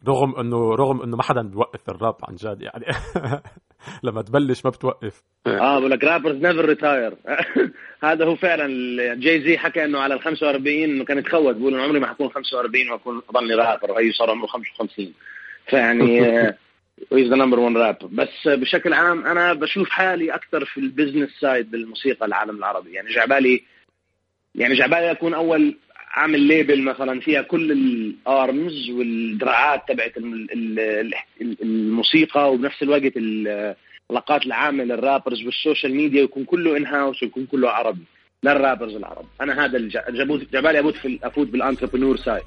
رغم 0.09 0.37
انه 0.37 0.75
رغم 0.75 1.03
إنه 1.03 1.17
ما 1.17 1.23
حدا 1.23 1.43
بيوقف 1.43 1.89
الراب 1.89 2.17
عن 2.29 2.35
جد 2.35 2.63
يعني. 2.63 2.85
لما 4.05 4.23
تبلش 4.23 4.65
ما 4.65 4.71
بتوقف. 4.71 5.23
آه 5.47 5.79
بقول 5.79 5.91
لك 5.91 6.05
rappers 6.05 6.37
never 6.37 6.65
retire 6.65 7.15
هذا 8.05 8.25
هو 8.25 8.37
فعلا 8.37 8.67
جاي 9.15 9.43
زي 9.43 9.59
حكى 9.59 9.85
إنه 9.85 9.99
على 9.99 10.15
ال 10.15 10.23
45 10.23 10.83
إنه 10.83 11.05
كان 11.05 11.19
يتخوت. 11.19 11.57
بيقول 11.57 11.75
إنه 11.75 11.83
عمري 11.83 12.01
ما 12.01 12.07
حكون 12.07 12.29
45 12.29 12.91
واكون 12.91 13.23
أضلني 13.31 13.55
رابر 13.55 13.91
وهي 13.91 14.13
صار 14.13 14.31
عمره 14.31 14.47
55 14.47 15.13
فيعني 15.67 16.21
he's 17.13 17.29
the 17.29 17.37
number 17.37 17.61
1 17.61 17.77
راب 17.77 17.97
بس 18.13 18.49
بشكل 18.49 18.93
عام 18.93 19.27
أنا 19.27 19.53
بشوف 19.53 19.89
حالي 19.91 20.35
أكثر 20.35 20.65
في 20.65 20.81
ال 20.81 20.86
business 20.86 21.31
side 21.41 21.71
بالموسيقى 21.71 22.27
العالم 22.27 22.57
العربي. 22.57 22.93
يعني 22.93 23.11
جعبالي 23.15 23.63
يعني 24.55 24.75
جعبالي 24.75 25.11
أكون 25.11 25.35
أول 25.35 25.77
عامل 26.15 26.41
label 26.41 26.83
مثلا 26.83 27.21
فيها 27.21 27.43
كل 27.43 27.73
ال 27.73 27.96
arms 27.96 28.91
والدراعات 28.91 29.83
تبعت 29.89 30.17
ال- 30.17 30.53
ال- 30.53 31.15
ال- 31.41 31.57
الموسيقى 31.63 32.53
وبنفس 32.53 32.83
الوقت 32.83 33.17
ال- 33.17 33.75
العلاقات 34.11 34.47
العامه 34.47 34.85
لل 34.85 34.98
rappers 34.98 35.45
وال 35.45 35.57
social 35.57 35.95
media 35.95 36.23
يكون 36.23 36.45
كله 36.45 36.77
in 36.77 36.87
house 36.87 37.23
ويكون 37.23 37.47
كله 37.47 37.71
عربي 37.71 38.05
لل 38.45 38.56
rappers 38.56 38.95
العرب. 38.97 39.25
أنا 39.41 39.65
هذا 39.65 39.79
جابوت 40.11 40.41
جعبالي 40.53 40.81
أفوت 40.81 40.95
في 40.97 41.19
أفوت 41.23 41.47
بال 41.49 41.58
entrepreneur 41.58 42.17
side 42.17 42.43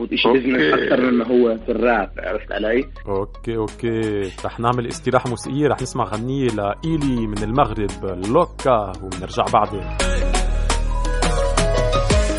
business 0.00 0.74
أكثر 0.74 1.10
مما 1.10 1.26
هو 1.26 1.58
في 1.66 1.72
الراب 1.72 2.10
عرفت 2.18 2.52
علي؟ 2.52 2.84
okay 3.08 3.56
okay. 3.56 4.30
رح 4.44 4.60
نعمل 4.60 4.86
استراحة 4.86 5.30
موسيقية 5.30 5.68
رح 5.68 5.82
نسمع 5.82 6.04
غنية 6.04 6.48
لإيلي 6.48 7.26
من 7.26 7.42
المغرب 7.42 7.90
لوكا 8.26 8.92
وبنرجع 9.02 9.44
بعدين. 9.52 9.84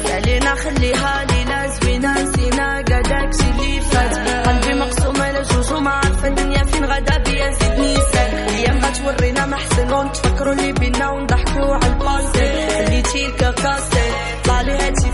خلينا 0.08 0.56
خليها 0.56 1.26
لينا 1.26 1.68
زوينة 1.68 2.14
نسينا 2.24 2.78
قداك 2.78 3.34
شي 3.34 3.50
اللي 3.52 3.82
فات. 3.82 4.18
قلبي 4.48 4.80
مقسوم 4.80 5.22
على 5.22 5.42
جوج 5.42 5.74
وما 5.78 5.90
عارفة 5.92 6.28
الدنيا 6.28 6.64
فين 6.64 6.86
غدا 6.86 7.18
بيا 7.18 7.50
زيد 7.52 7.80
نيسان 7.80 8.36
أيام 8.36 8.78
غتورينا 8.86 9.46
ما 9.46 9.56
حسن 9.56 9.94
ونتفكروا 9.94 10.54
اللي 10.54 10.74
بينا 10.74 11.10
ونضحكوا 11.12 11.76
على 11.76 11.94
الباسي 11.94 12.68
خليتي 12.86 13.26
الكاكاسي 13.26 14.12
طلع 14.46 14.62
لي 14.62 14.72
هادشي 14.72 15.12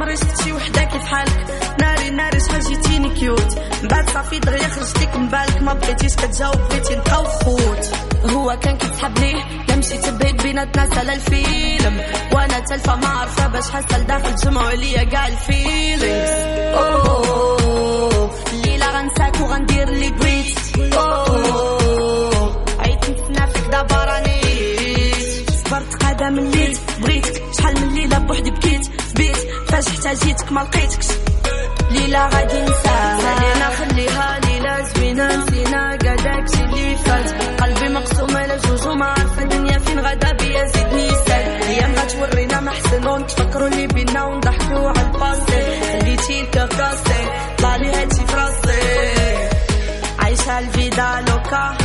عمري 0.00 0.16
شفت 0.16 0.44
شي 0.44 0.52
وحدة 0.52 0.84
كيف 0.84 1.04
حالك 1.04 1.46
ناري 1.80 2.10
ناري 2.10 2.40
شحال 2.40 2.60
جيتيني 2.60 3.10
cute. 3.14 3.58
من 3.82 3.88
بعد 3.88 4.10
صافي 4.10 4.38
دغيا 4.38 4.68
خرجتيك 4.68 5.16
من 5.16 5.28
بالك. 5.28 5.62
ما 5.62 5.74
بغيتيش 5.74 6.14
كتجاوب 6.16 6.56
بغيتي 6.56 6.96
نبقاو 6.96 7.24
خوت 7.24 7.90
هو 8.30 8.58
كان 8.62 8.78
كيتحبني 8.78 9.32
لا 9.68 9.76
مشيت 9.76 10.08
بعيد 10.08 10.42
بيناتنا 10.42 10.94
سالا 10.94 11.14
الفيلم. 11.14 12.00
وأنا 12.32 12.60
تلفة 12.60 12.96
ما 12.96 13.06
عارفة 13.08 13.46
باش 13.46 13.70
حاسة 13.70 13.98
لداخل 13.98 14.34
جمعوا 14.34 14.68
عليا 14.68 15.04
كاع 15.04 15.26
ال 15.26 15.36
feelings. 15.36 16.30
أوه 16.74 18.30
الليلة 18.52 18.86
غنساك 18.86 19.40
وغندير 19.40 19.88
اللي 19.88 20.10
بغيت. 20.10 20.58
أوه 20.94 22.64
عيت 22.78 23.10
نتسنى 23.10 23.46
فيك 23.46 23.66
دابا 23.70 24.04
راني. 24.04 24.40
صبرت 25.64 26.22
من 26.22 26.50
ليت 26.50 26.78
بغيتك. 27.00 27.42
شحال 27.58 27.80
من 27.80 27.94
ليلة 27.94 28.18
بوحدي 28.18 28.50
بكيت. 28.50 28.90
في 29.20 29.26
بيت 29.26 29.36
فاش 29.70 29.88
احتاجيتك 29.88 30.52
ما 30.52 30.60
لقيتكش. 30.60 31.06
ليلة 31.90 32.26
غادي 32.28 32.60
نساها 32.62 33.40
لينا 33.40 33.70
خليها 33.70 34.40
ليلة 34.44 34.82
زوينة. 34.82 35.36
نسينا 35.36 35.96
كاع 35.96 36.14
داكشي 36.14 36.64
اللي 36.64 36.96
فات. 36.96 37.30
قلبي 37.62 37.88
مقسوم 37.88 38.36
على 38.36 38.56
جوج 38.56 38.86
وما 38.86 39.06
عارفة 39.06 39.42
الدنيا 39.42 39.78
فين 39.78 39.98
غدا 40.00 40.32
بيا 40.32 40.64
زيدني 40.66 41.10
سال 41.10 41.62
أيام 41.62 41.94
غتورينا 41.94 42.60
ما 42.60 42.70
حسن 42.70 43.06
ونتفكروا 43.06 43.68
اللي 43.68 43.86
بينا 43.86 44.24
ونضحكوا 44.24 44.88
على 44.88 45.00
الباسي 45.00 45.80
خليتي 46.00 46.40
الكراسي 46.40 47.22
طلع 47.58 47.76
لي 47.76 47.92
هادشي 47.94 48.26
في 48.26 48.34
راسي 48.36 48.80
عايشة 50.18 50.58
ال 50.58 50.71
vida 50.71 51.24
loca 51.28 51.76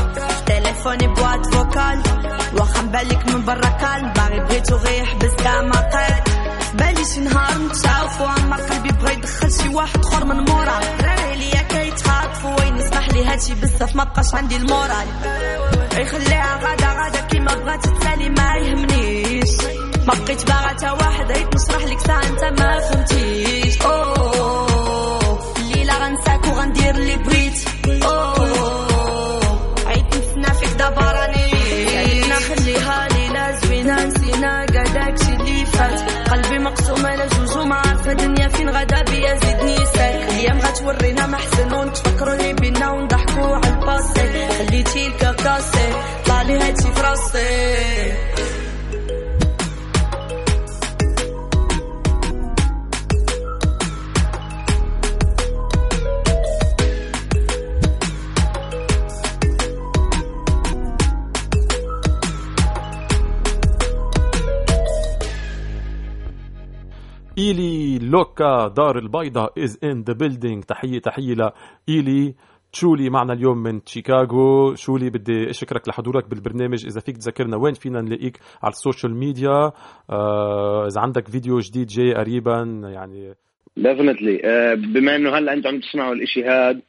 تليفوني 0.45 1.07
بوات 1.07 1.53
فوكال. 1.53 2.03
واخا 2.57 2.81
مبالك 2.81 3.25
من 3.33 3.45
برا 3.45 3.69
كان 3.69 4.13
باغي 4.13 4.39
بغيتو 4.39 4.75
غير 4.75 5.03
يحبس 5.03 5.33
كاع 5.43 5.61
ما 5.61 5.79
قاد 5.79 6.24
بالي 6.75 7.05
شي 7.13 7.19
نهار 7.19 7.57
نتشافوا 7.57 8.27
أما 8.39 8.55
قلبي 8.55 8.89
بغا 8.89 9.11
يدخل 9.11 9.51
شي 9.51 9.69
واحد 9.69 9.99
آخر 10.05 10.25
من 10.25 10.35
مورا. 10.49 10.79
راه 11.01 11.33
ليا 11.35 11.61
كيتخاطفوا 11.61 12.59
وين 12.59 12.77
يسمح 12.77 13.09
لي 13.09 13.25
هادشي 13.25 13.53
بزاف 13.55 13.95
ما 13.95 14.03
بقاش 14.03 14.33
عندي 14.35 14.55
المورال. 14.55 15.07
يخليها 15.97 16.59
غادا 16.63 16.87
غادا 16.87 17.19
كيما 17.19 17.53
بغات 17.53 17.87
تسالي 17.87 18.29
ما 18.29 18.55
يهمنيش. 18.55 19.49
ما 20.07 20.13
بقيت 20.13 20.47
باغا 20.47 20.73
تا 20.73 20.91
واحد 20.91 21.31
عيط 21.31 21.55
نشرح 21.55 21.83
لك 21.83 21.99
ساعه 21.99 22.23
أنت 22.23 22.43
ما 22.61 22.79
فهمتيش. 22.79 23.81
أوه. 23.81 24.14
عارفه 38.07 38.23
الدنيا 38.23 38.47
فين 38.47 38.69
غدا 38.69 39.01
بيا 39.03 39.35
زيدني 39.35 39.75
ساك 39.75 40.29
أيام 40.29 40.59
غتورينا 40.59 41.27
ما 41.27 41.37
حسن 41.37 41.73
ونتفكروا 41.73 42.33
اللي 42.33 42.53
بينا 42.53 42.91
ونضحكوا 42.91 43.55
على 43.55 43.67
الباسي 43.67 44.47
خليتي 44.57 45.07
الكاكاسي 45.07 45.87
طلع 46.25 46.41
لي 46.41 46.57
هادشي 46.59 46.91
في 46.93 47.01
راسي 47.01 48.13
إيلي 67.45 67.99
لوكا 67.99 68.67
دار 68.67 68.97
البيضة 68.97 69.45
is 69.47 69.71
in 69.71 70.03
the 70.09 70.15
building. 70.15 70.65
تحية 70.67 70.99
تحية 70.99 71.33
لإيلي 71.33 72.35
شولي 72.71 73.09
معنا 73.09 73.33
اليوم 73.33 73.57
من 73.57 73.81
شيكاغو. 73.85 74.75
شولي 74.75 75.09
بدي 75.09 75.49
أشكرك 75.49 75.87
لحضورك 75.87 76.29
بالبرنامج. 76.29 76.85
إذا 76.85 76.99
فيك 76.99 77.17
تذكرنا 77.17 77.57
وين 77.57 77.73
فينا 77.73 78.01
نلاقيك؟ 78.01 78.39
على 78.63 78.71
ال 78.71 78.78
social 78.78 79.15
media. 79.15 79.71
آه 80.09 80.87
إذا 80.87 81.01
عندك 81.01 81.27
فيديو 81.27 81.59
جديد 81.59 81.87
جاي 81.87 82.13
قريبا 82.13 82.61
يعني. 82.83 83.33
definitely 83.77 84.41
بما 84.75 85.15
إنه 85.15 85.37
هلأ 85.37 85.53
أنتم 85.53 85.69
عم 85.69 85.79
تسمعوا 85.79 86.13
الاشي 86.13 86.43
هاد 86.43 86.81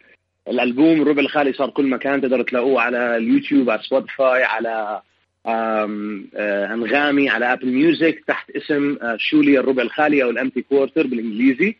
الألبوم 0.49 1.03
الربع 1.03 1.21
الخالي 1.21 1.53
صار 1.53 1.71
كل 1.71 1.91
مكان 1.91 2.21
تقدروا 2.21 2.45
تلاقوه 2.45 2.81
على 2.81 3.17
اليوتيوب 3.17 3.71
على 3.71 3.83
سبوتيفاي 3.83 4.45
على 4.45 4.69
آه، 4.69 5.03
انغامي 6.75 7.29
على 7.29 7.53
ابل 7.53 7.67
ميوزك 7.67 8.25
تحت 8.27 8.51
اسم 8.51 8.97
آه، 9.03 9.17
شولي 9.19 9.59
الربع 9.59 9.83
الخالي 9.83 10.23
أو 10.23 10.31
ال 10.31 10.36
Empty 10.36 10.63
Quarter 10.63 11.07
بالإنجليزي. 11.07 11.77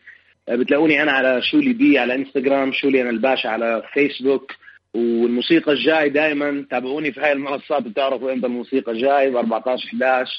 آه، 0.49 0.55
بتلاقوني 0.55 1.03
أنا 1.03 1.11
على 1.11 1.41
شولي 1.41 1.73
بي 1.73 1.99
على 1.99 2.15
انستغرام 2.15 2.71
شولي 2.71 3.01
أنا 3.01 3.09
الباشا 3.09 3.49
على 3.49 3.83
فيسبوك 3.93 4.51
والموسيقى 4.93 5.71
الجاي 5.71 6.09
دائما 6.09 6.65
تابعوني 6.69 7.11
في 7.11 7.19
هاي 7.21 7.31
المنصات 7.31 7.83
بتعرفوا 7.83 8.33
إمتى 8.33 8.47
الموسيقى 8.47 8.93
جاي. 8.97 9.29
ب 9.31 9.35
14 9.35 9.87
11 9.87 10.31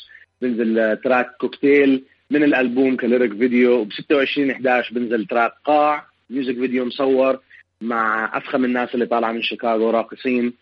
بنزل 0.43 0.79
آه، 0.79 0.95
track 0.95 1.27
كوكتيل 1.41 2.05
من 2.31 2.43
الألبوم 2.45 2.97
ك 2.97 3.03
lyric 3.03 3.33
video. 3.33 3.73
وب 3.81 3.93
26 3.93 4.51
11 4.51 4.95
بنزل 4.95 5.27
track 5.27 5.53
قاع. 5.65 6.07
music 6.31 6.55
video 6.55 6.85
مصور 6.85 7.39
مع 7.81 8.37
أفخم 8.39 8.65
الناس 8.65 8.95
اللي 8.95 9.07
طالعة 9.07 9.33
من 9.33 9.43
شيكاغو 9.43 9.91
راقصين. 9.91 10.53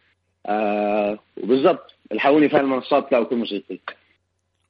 آه 0.46 1.18
وبالضبط. 1.36 1.95
الحقوني 2.12 2.48
في 2.48 2.56
المنصات 2.56 3.08
تلاقوا 3.08 3.26
كل 3.26 3.36
موسيقي 3.36 3.78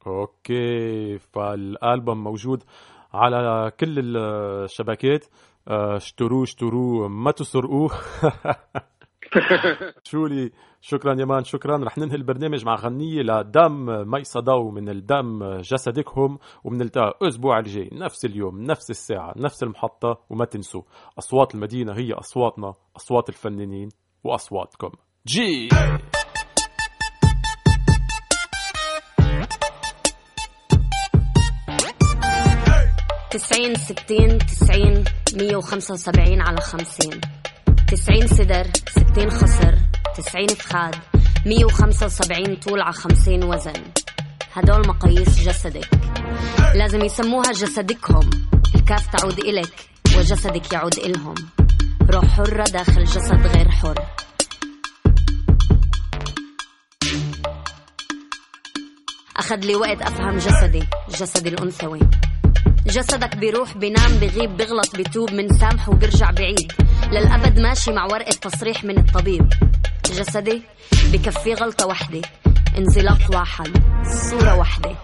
okay 0.07 1.19
فالألبوم 1.19 2.25
موجود 2.25 2.63
على 3.15 3.73
كل 3.81 4.17
الشبكات. 4.17 5.27
آه، 5.69 5.97
اشتروه 5.97 6.43
اشتروه 6.43 7.09
ما 7.09 7.31
تسرقوه. 7.31 7.91
شولي 10.05 10.51
شكرا 10.81 11.15
يا 11.21 11.25
man 11.25 11.45
شكرا. 11.45 11.85
رح 11.85 11.99
ننهي 11.99 12.17
البرنامج 12.17 12.65
مع 12.65 12.75
غنية 12.75 13.23
لدم 13.23 14.11
مي 14.11 14.25
صدو 14.25 14.71
من 14.71 14.89
الدم 14.89 15.61
جسدكهم 15.61 16.39
وبنلتقى 16.65 17.19
الأسبوع 17.23 17.59
الجاي. 17.59 17.91
نفس 17.93 18.25
اليوم 18.25 18.63
نفس 18.63 18.91
الساعة 18.91 19.35
نفس 19.37 19.63
المحطة 19.63 20.19
وما 20.31 20.45
تنسوا 20.45 20.83
أصوات 21.19 21.55
المدينة 21.55 21.93
هي 21.93 22.13
أصواتنا 22.13 22.75
أصوات 22.97 23.29
الفنانين 23.29 23.89
وأصواتكم. 24.25 24.91
جي! 25.27 25.69
تسعين 33.37 33.75
ستين 33.75 34.39
تسعين 34.39 35.05
مية 35.35 35.57
وخمسة 35.57 35.95
وسبعين 35.95 36.41
على 36.41 36.61
خمسين. 36.61 37.21
تسعين 37.89 38.27
صدر 38.27 38.67
ستين 38.91 39.31
خصر 39.31 39.75
تسعين 40.17 40.49
فخاد 40.49 40.95
مية 41.47 41.65
وخمسة 41.65 42.07
وسبعين 42.07 42.57
طول 42.57 42.81
على 42.81 42.93
خمسين 42.93 43.45
وزن. 43.45 43.83
هدول 44.53 44.89
مقاييس 44.89 45.41
جسدك. 45.49 45.89
لازم 46.75 47.01
يسموها 47.05 47.53
جسدكهم. 47.53 48.31
الكاف 48.75 49.07
تعود 49.07 49.39
إلك 49.39 49.89
وجسدك 50.17 50.73
يعود 50.73 50.99
إلهم. 50.99 51.35
روح 52.11 52.25
حرة 52.25 52.65
داخل 52.65 53.05
جسد 53.05 53.47
غير 53.47 53.71
حر. 53.71 54.07
أخذ 59.37 59.57
لي 59.57 59.77
وقت 59.77 60.03
أفهم 60.03 60.39
جسدي 60.39 60.87
جسدي 61.11 61.49
الأنثوي 61.49 62.01
جسدك 62.87 63.37
بيروح 63.37 63.77
بينام 63.77 64.13
بغيب 64.13 64.57
بغلط 64.57 64.97
بتوب 64.97 65.33
من 65.33 65.49
سامح 65.49 65.89
وبرجع 65.89 66.31
بعيد. 66.31 66.73
للأبد 67.13 67.59
ماشي 67.61 67.93
مع 67.93 68.05
ورقة 68.05 68.31
تصريح 68.31 68.85
من 68.85 68.99
الطبيب. 68.99 69.49
جسدي 70.07 70.63
بكفي 71.13 71.55
غلطة 71.55 71.87
وحدة 71.87 72.23
انزلاق 72.79 73.19
واحد. 73.35 73.83
صورة 74.31 74.59
واحدة. 74.59 74.95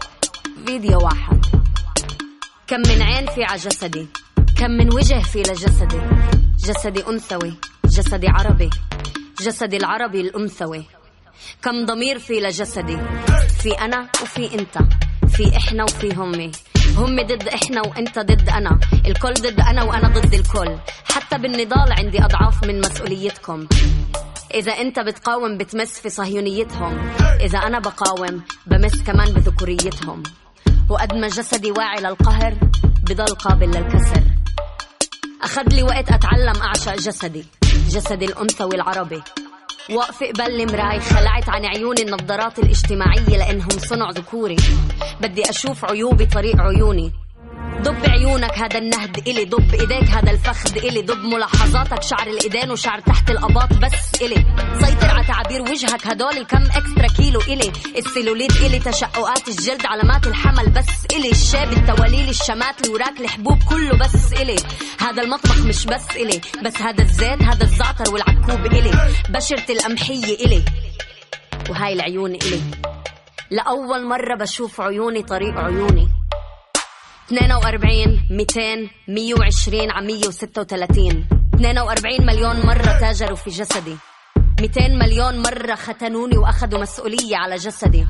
فيديو 0.66 0.98
واحد. 0.98 1.46
كم 2.66 2.80
من 2.80 3.02
عين 3.02 3.26
في 3.26 3.44
على 3.44 3.60
جسدي. 3.60 4.06
كم 4.58 4.70
من 4.70 4.94
وجه 4.94 5.22
في 5.22 5.38
لجسدي 5.38 6.00
جسدي. 6.56 7.08
أنثوي. 7.08 7.54
جسدي 7.84 8.28
عربي. 8.28 8.70
جسدي 9.40 9.76
العربي 9.76 10.20
الأنثوي. 10.20 10.84
كم 11.62 11.86
ضمير 11.86 12.18
في 12.18 12.32
لجسدي 12.40 12.98
في 13.62 13.72
أنا 13.72 14.08
وفي 14.22 14.54
أنت. 14.54 14.78
في 15.28 15.56
إحنا 15.56 15.84
وفي 15.84 16.14
همي. 16.14 16.52
هم 16.96 17.16
ضد 17.22 17.48
إحنا 17.48 17.80
وأنت 17.80 18.18
ضد 18.18 18.48
أنا. 18.48 18.80
الكل 19.06 19.32
ضد 19.32 19.60
أنا 19.60 19.82
وأنا 19.82 20.08
ضد 20.08 20.34
الكل. 20.34 20.76
حتى 21.04 21.38
بالنضال 21.38 21.92
عندي 21.98 22.24
أضعاف 22.24 22.64
من 22.64 22.80
مسؤوليتكم. 22.80 23.66
إذا 24.54 24.72
أنت 24.72 25.00
بتقاوم 25.00 25.58
بتمس 25.58 26.00
في 26.00 26.10
صهيونيتهم. 26.10 27.10
إذا 27.40 27.58
أنا 27.58 27.78
بقاوم 27.78 28.42
بمس 28.66 29.02
كمان 29.02 29.32
بذكوريتهم. 29.32 30.22
وقد 30.88 31.14
ما 31.14 31.28
جسدي 31.28 31.70
واعي 31.70 32.00
للقهر 32.00 32.54
بضل 33.02 33.34
قابل 33.34 33.66
للكسر. 33.66 34.22
أخذ 35.42 35.68
لي 35.72 35.82
وقت 35.82 36.10
أتعلم 36.12 36.62
أعشق 36.62 36.94
جسدي 36.94 37.44
جسدي 37.88 38.24
الأنثوي 38.24 38.74
العربي 38.74 39.22
واقفة 39.90 40.26
قبل 40.26 40.60
المراي 40.60 41.00
خلعت 41.00 41.48
عن 41.48 41.64
عيوني 41.64 42.02
النظارات 42.02 42.58
الاجتماعية 42.58 43.36
لأنهم 43.38 43.68
صنع 43.68 44.10
ذكوري. 44.10 44.56
بدي 45.20 45.50
أشوف 45.50 45.84
عيوبي 45.84 46.26
طريق 46.26 46.60
عيوني. 46.60 47.12
ضب 47.80 48.10
عيونك 48.10 48.58
هذا 48.58 48.78
النهد 48.78 49.28
إلي 49.28 49.44
ضب 49.44 49.74
إيديك 49.74 50.08
هذا 50.08 50.30
الفخذ 50.30 50.76
إلي 50.76 51.02
ضب 51.02 51.24
ملاحظاتك 51.24 52.02
شعر 52.02 52.26
الإيدين 52.26 52.70
وشعر 52.70 53.00
تحت 53.00 53.30
الأباط 53.30 53.72
بس 53.72 54.22
إلي. 54.22 54.46
سيطر 54.80 55.06
على 55.06 55.26
تعابير 55.26 55.62
وجهك 55.62 56.06
هدول 56.06 56.36
الكم 56.36 56.62
إكسترا 56.62 57.06
كيلو 57.16 57.40
إلي. 57.40 57.72
السيلوليت 57.98 58.56
إلي 58.56 58.78
تشققات 58.78 59.48
الجلد 59.48 59.86
علامات 59.86 60.26
الحمل 60.26 60.70
بس 60.70 61.06
إلي. 61.12 61.30
الشاب 61.30 61.72
التواليل 61.72 62.28
الشمات 62.28 62.86
الوراك 62.86 63.20
الحبوب 63.20 63.58
كله 63.68 63.98
بس 63.98 64.32
إلي. 64.32 64.56
هذا 65.00 65.22
المطبخ 65.22 65.58
مش 65.58 65.86
بس 65.86 66.16
إلي 66.16 66.40
بس 66.64 66.82
هذا 66.82 67.02
الزيت 67.02 67.42
هذا 67.42 67.64
الزعتر 67.64 68.12
والعكوب 68.12 68.66
إلي. 68.66 68.90
بشرة 69.28 69.72
القمحية 69.72 70.34
إلي. 70.46 70.64
وهاي 71.70 71.92
العيون 71.92 72.34
إلي. 72.34 72.60
لأول 73.50 74.06
مرة 74.08 74.36
بشوف 74.36 74.80
عيوني 74.80 75.22
طريق 75.22 75.58
عيوني. 75.58 76.08
42 77.32 78.26
200 78.30 78.90
120 79.08 79.90
على 79.90 80.06
136 80.06 81.24
42 81.54 82.26
مليون 82.26 82.66
مرة 82.66 82.98
تاجروا 83.00 83.36
في 83.36 83.50
جسدي. 83.50 83.96
200 84.60 84.88
مليون 84.88 85.42
مرة 85.42 85.74
ختنوني 85.74 86.38
وأخذوا 86.38 86.80
مسؤولية 86.80 87.36
على 87.36 87.56
جسدي. 87.56 88.06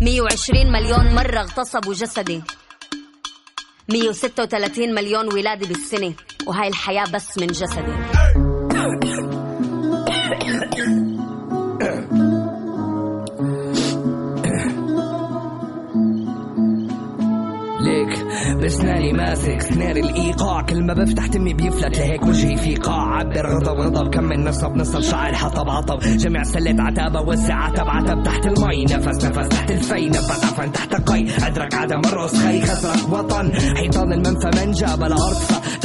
120 0.00 0.72
مليون 0.72 1.14
مرة 1.14 1.40
اغتصبوا 1.40 1.94
جسدي. 1.94 2.42
136 3.88 4.94
مليون 4.94 5.34
ولادة 5.34 5.68
بالسنة. 5.68 6.14
وهاي 6.46 6.68
الحياة 6.68 7.04
بس 7.14 7.38
من 7.38 7.46
جسدي. 7.46 7.94
بسناني 18.60 19.12
ماسك 19.12 19.62
سنار 19.62 19.96
الإيقاع. 19.96 20.62
كل 20.62 20.84
ما 20.86 20.94
بفتح 20.94 21.26
تمي 21.26 21.54
بيفلت 21.54 21.98
لهيك 21.98 22.22
وجهي 22.22 22.56
في 22.56 22.74
قاع. 22.74 23.16
عبر 23.16 23.46
غضب 23.46 23.80
غضب 23.80 24.14
كمل 24.14 24.44
نصب 24.44 24.76
نصب 24.76 25.00
شعر 25.00 25.34
حطب 25.34 25.70
عطب. 25.70 26.00
جمع 26.00 26.42
سلة 26.42 26.82
عتابة 26.82 27.20
وسع 27.20 27.54
عتب. 27.54 27.88
عتب 27.88 28.22
تحت 28.22 28.46
المي 28.46 28.84
نفس 28.84 29.24
نفس 29.24 29.48
تحت 29.48 29.70
الفي 29.70 30.08
نفس 30.08 30.44
عفن 30.44 30.72
تحت 30.72 30.94
قي. 30.94 31.26
أدرك 31.46 31.74
عدم 31.74 32.00
الرؤوس 32.04 32.34
خي 32.36 32.60
خسرك 32.62 33.12
وطن. 33.12 33.52
حيطان 33.76 34.12
المنفى 34.12 34.50
منجا 34.56 34.94
بلا 34.96 35.16
ارض 35.16 35.36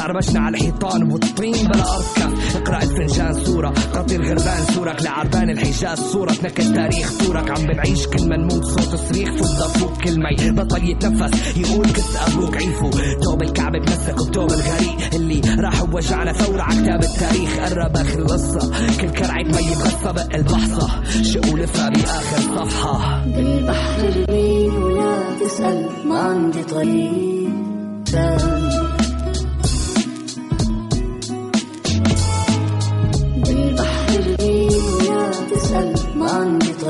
تعربشنا 0.06 0.40
على 0.40 0.58
الحيطان 0.58 1.12
والطين 1.12 1.68
بلا 1.68 1.94
ارض 1.96 2.06
كف 2.16 2.56
اقرأ 2.56 2.84
الفنجان 2.84 3.46
صورة 3.46 3.74
قطي 3.94 4.16
الغربان 4.16 4.64
صورك 4.76 5.04
لعربان 5.04 5.50
الحجاز 5.50 6.00
صورة 6.00 6.32
تنكد 6.32 6.76
تاريخ 6.76 7.14
طورك 7.26 7.52
عم 7.52 7.66
بنعيش 7.66 8.08
كل 8.08 8.30
ما 8.30 8.38
نموت 8.38 8.66
صوت 8.66 8.96
صريخ. 8.96 9.30
فضة 9.30 9.68
فوق 9.68 9.98
كل 9.98 10.20
مي 10.20 10.52
بطل 10.52 10.90
يتنفس 10.90 11.58
يقول 11.58 11.86
كس 11.86 12.16
أبوك 12.16 12.58
عيفو. 12.58 12.90
توب 13.24 13.42
الكعب 13.42 13.72
بمسك 13.72 14.22
وتوب 14.22 14.52
الغريق 14.52 15.14
اللي 15.14 15.42
راح 15.60 15.94
وجعنا 15.94 16.34
ثورة 16.34 16.62
على 16.62 16.82
كتاب 16.82 17.04
التاريخ. 17.04 17.60
قرب 17.60 17.98
آخر 17.98 18.20
القصة 18.20 18.72
كل 19.02 19.10
كرعة 19.10 19.44
مي 19.44 19.76
بغصة 19.76 20.12
بق 20.12 20.36
البحصة. 20.36 21.04
شو 21.24 21.58
لفها 21.58 21.90
بآخر 21.90 22.42
صفحة. 22.56 23.26
بالبحر 23.26 24.08
البين 24.08 24.72
ولا 24.72 25.24
تسأل 25.40 25.90
ما 26.06 26.20
عندي 26.20 26.64
طريق. 26.64 27.36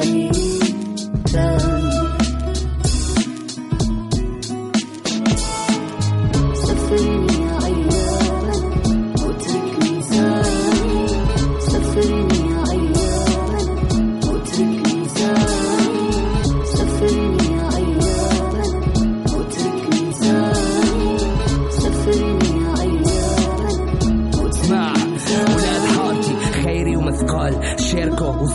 عندي 0.06 0.30
طريق 0.30 0.45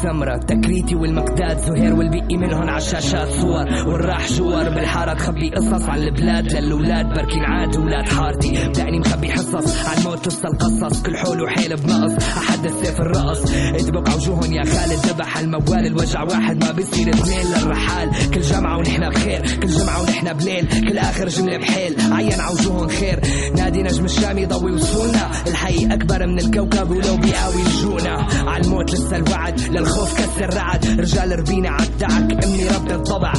وسمرة 0.01 0.36
تكريتي 0.36 0.94
والمقداد 0.94 1.59
زهير 1.59 1.94
والبقي 1.94 2.36
منهن 2.36 2.68
عالشاشات 2.68 3.28
صور. 3.28 3.66
والراح 3.86 4.32
جوار 4.32 4.70
بالحارة 4.70 5.14
تخبي 5.14 5.51
قصص 5.51 5.88
عن 5.88 5.98
البلاد 5.98 6.53
للولاد 6.53 7.07
بركين 7.07 7.44
عاد 7.44 7.76
ولاد 7.76 8.09
حارتي. 8.09 8.68
بدأني 8.68 8.98
مخبي 8.98 9.32
حصص 9.32 9.88
عن 9.88 10.05
موت 10.05 10.26
قصة 10.26 10.48
القصص. 10.48 11.03
كل 11.03 11.16
حول 11.16 11.42
وحيل 11.42 11.76
بنقص 11.76 12.28
أحد 12.36 12.64
السيف 12.64 13.01
الرقص. 13.01 13.53
ادبق 13.55 14.11
عوجوهن 14.11 14.53
يا 14.53 14.64
خالد 14.64 15.07
ذبح 15.07 15.38
الموال. 15.38 15.86
الوجع 15.86 16.22
واحد 16.22 16.64
ما 16.64 16.72
بيصير 16.72 17.09
اثنين 17.09 17.46
للرحال. 17.46 18.11
كل 18.34 18.40
جمعة 18.40 18.78
ونحن 18.78 19.11
بخير 19.11 19.59
كل 19.62 19.68
جمعة 19.68 20.03
ونحن 20.03 20.32
بليل. 20.32 20.68
كل 20.88 20.98
آخر 20.98 21.28
جملة 21.28 21.59
بحيل 21.59 21.96
عين 22.12 22.40
عوجوهن 22.40 22.88
خير. 22.88 23.20
نادي 23.57 23.82
نجم 23.82 24.05
الشام 24.05 24.38
يضوي 24.38 24.72
وصولنا 24.72 25.30
الحي 25.46 25.86
أكبر 25.86 26.26
من 26.26 26.38
الكوكب 26.38 26.90
ولو 26.90 27.16
بيقاوي 27.16 27.62
لجونا 27.62 28.26
عالموت 28.46 28.92
لسه 28.92 29.16
الوعد 29.16 29.61
للخوف 29.91 30.14
كسر 30.14 30.55
رعد. 30.57 31.01
رجال 31.01 31.38
ربينا 31.38 31.70
عالدعك 31.70 32.45
أمي 32.45 32.68
رب 32.68 32.91
الضبع 32.91 33.32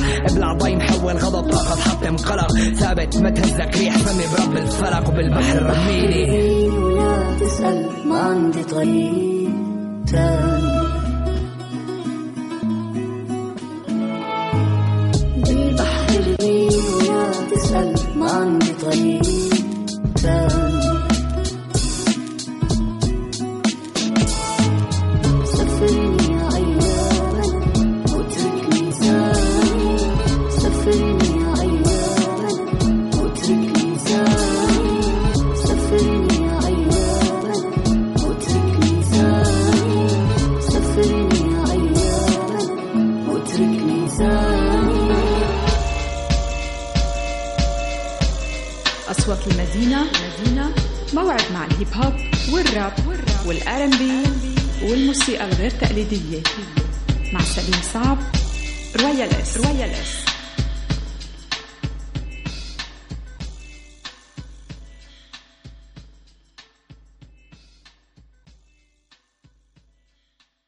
ضي 0.58 0.76
محول 0.76 1.18
غضب. 1.18 1.52
فقط 1.52 1.80
حطم 1.80 2.18
قلق 2.18 2.52
ثابت 2.76 3.18
ما 3.18 3.30
تهزك. 3.30 3.78
ريح 3.78 3.98
فمي 3.98 4.24
برب 4.34 4.58
الفلق. 4.58 5.10
وبالبحر 5.10 5.64
رميني 5.64 6.70
ولا 6.70 7.38
تسأل 7.40 7.90
ما 8.06 8.20
عندي 8.20 8.64
طريق 8.64 9.50
تاني. 10.12 10.71
المدينة. 49.48 50.06
مدينة 50.40 50.72
موعد 51.14 51.42
مع 51.54 51.66
الهيب 51.66 51.88
هوب 51.94 52.14
والراب 52.54 52.94
وال 53.46 53.84
R&B 53.84 54.24
والموسيقى 54.84 55.46
الغير 55.46 55.72
تقليدية. 55.72 56.42
مع 57.34 57.42
سليم 57.42 57.82
صعب 57.94 58.18
Royal 58.96 59.30
S 59.30 59.58
Royal 59.58 59.90
S. 59.90 60.21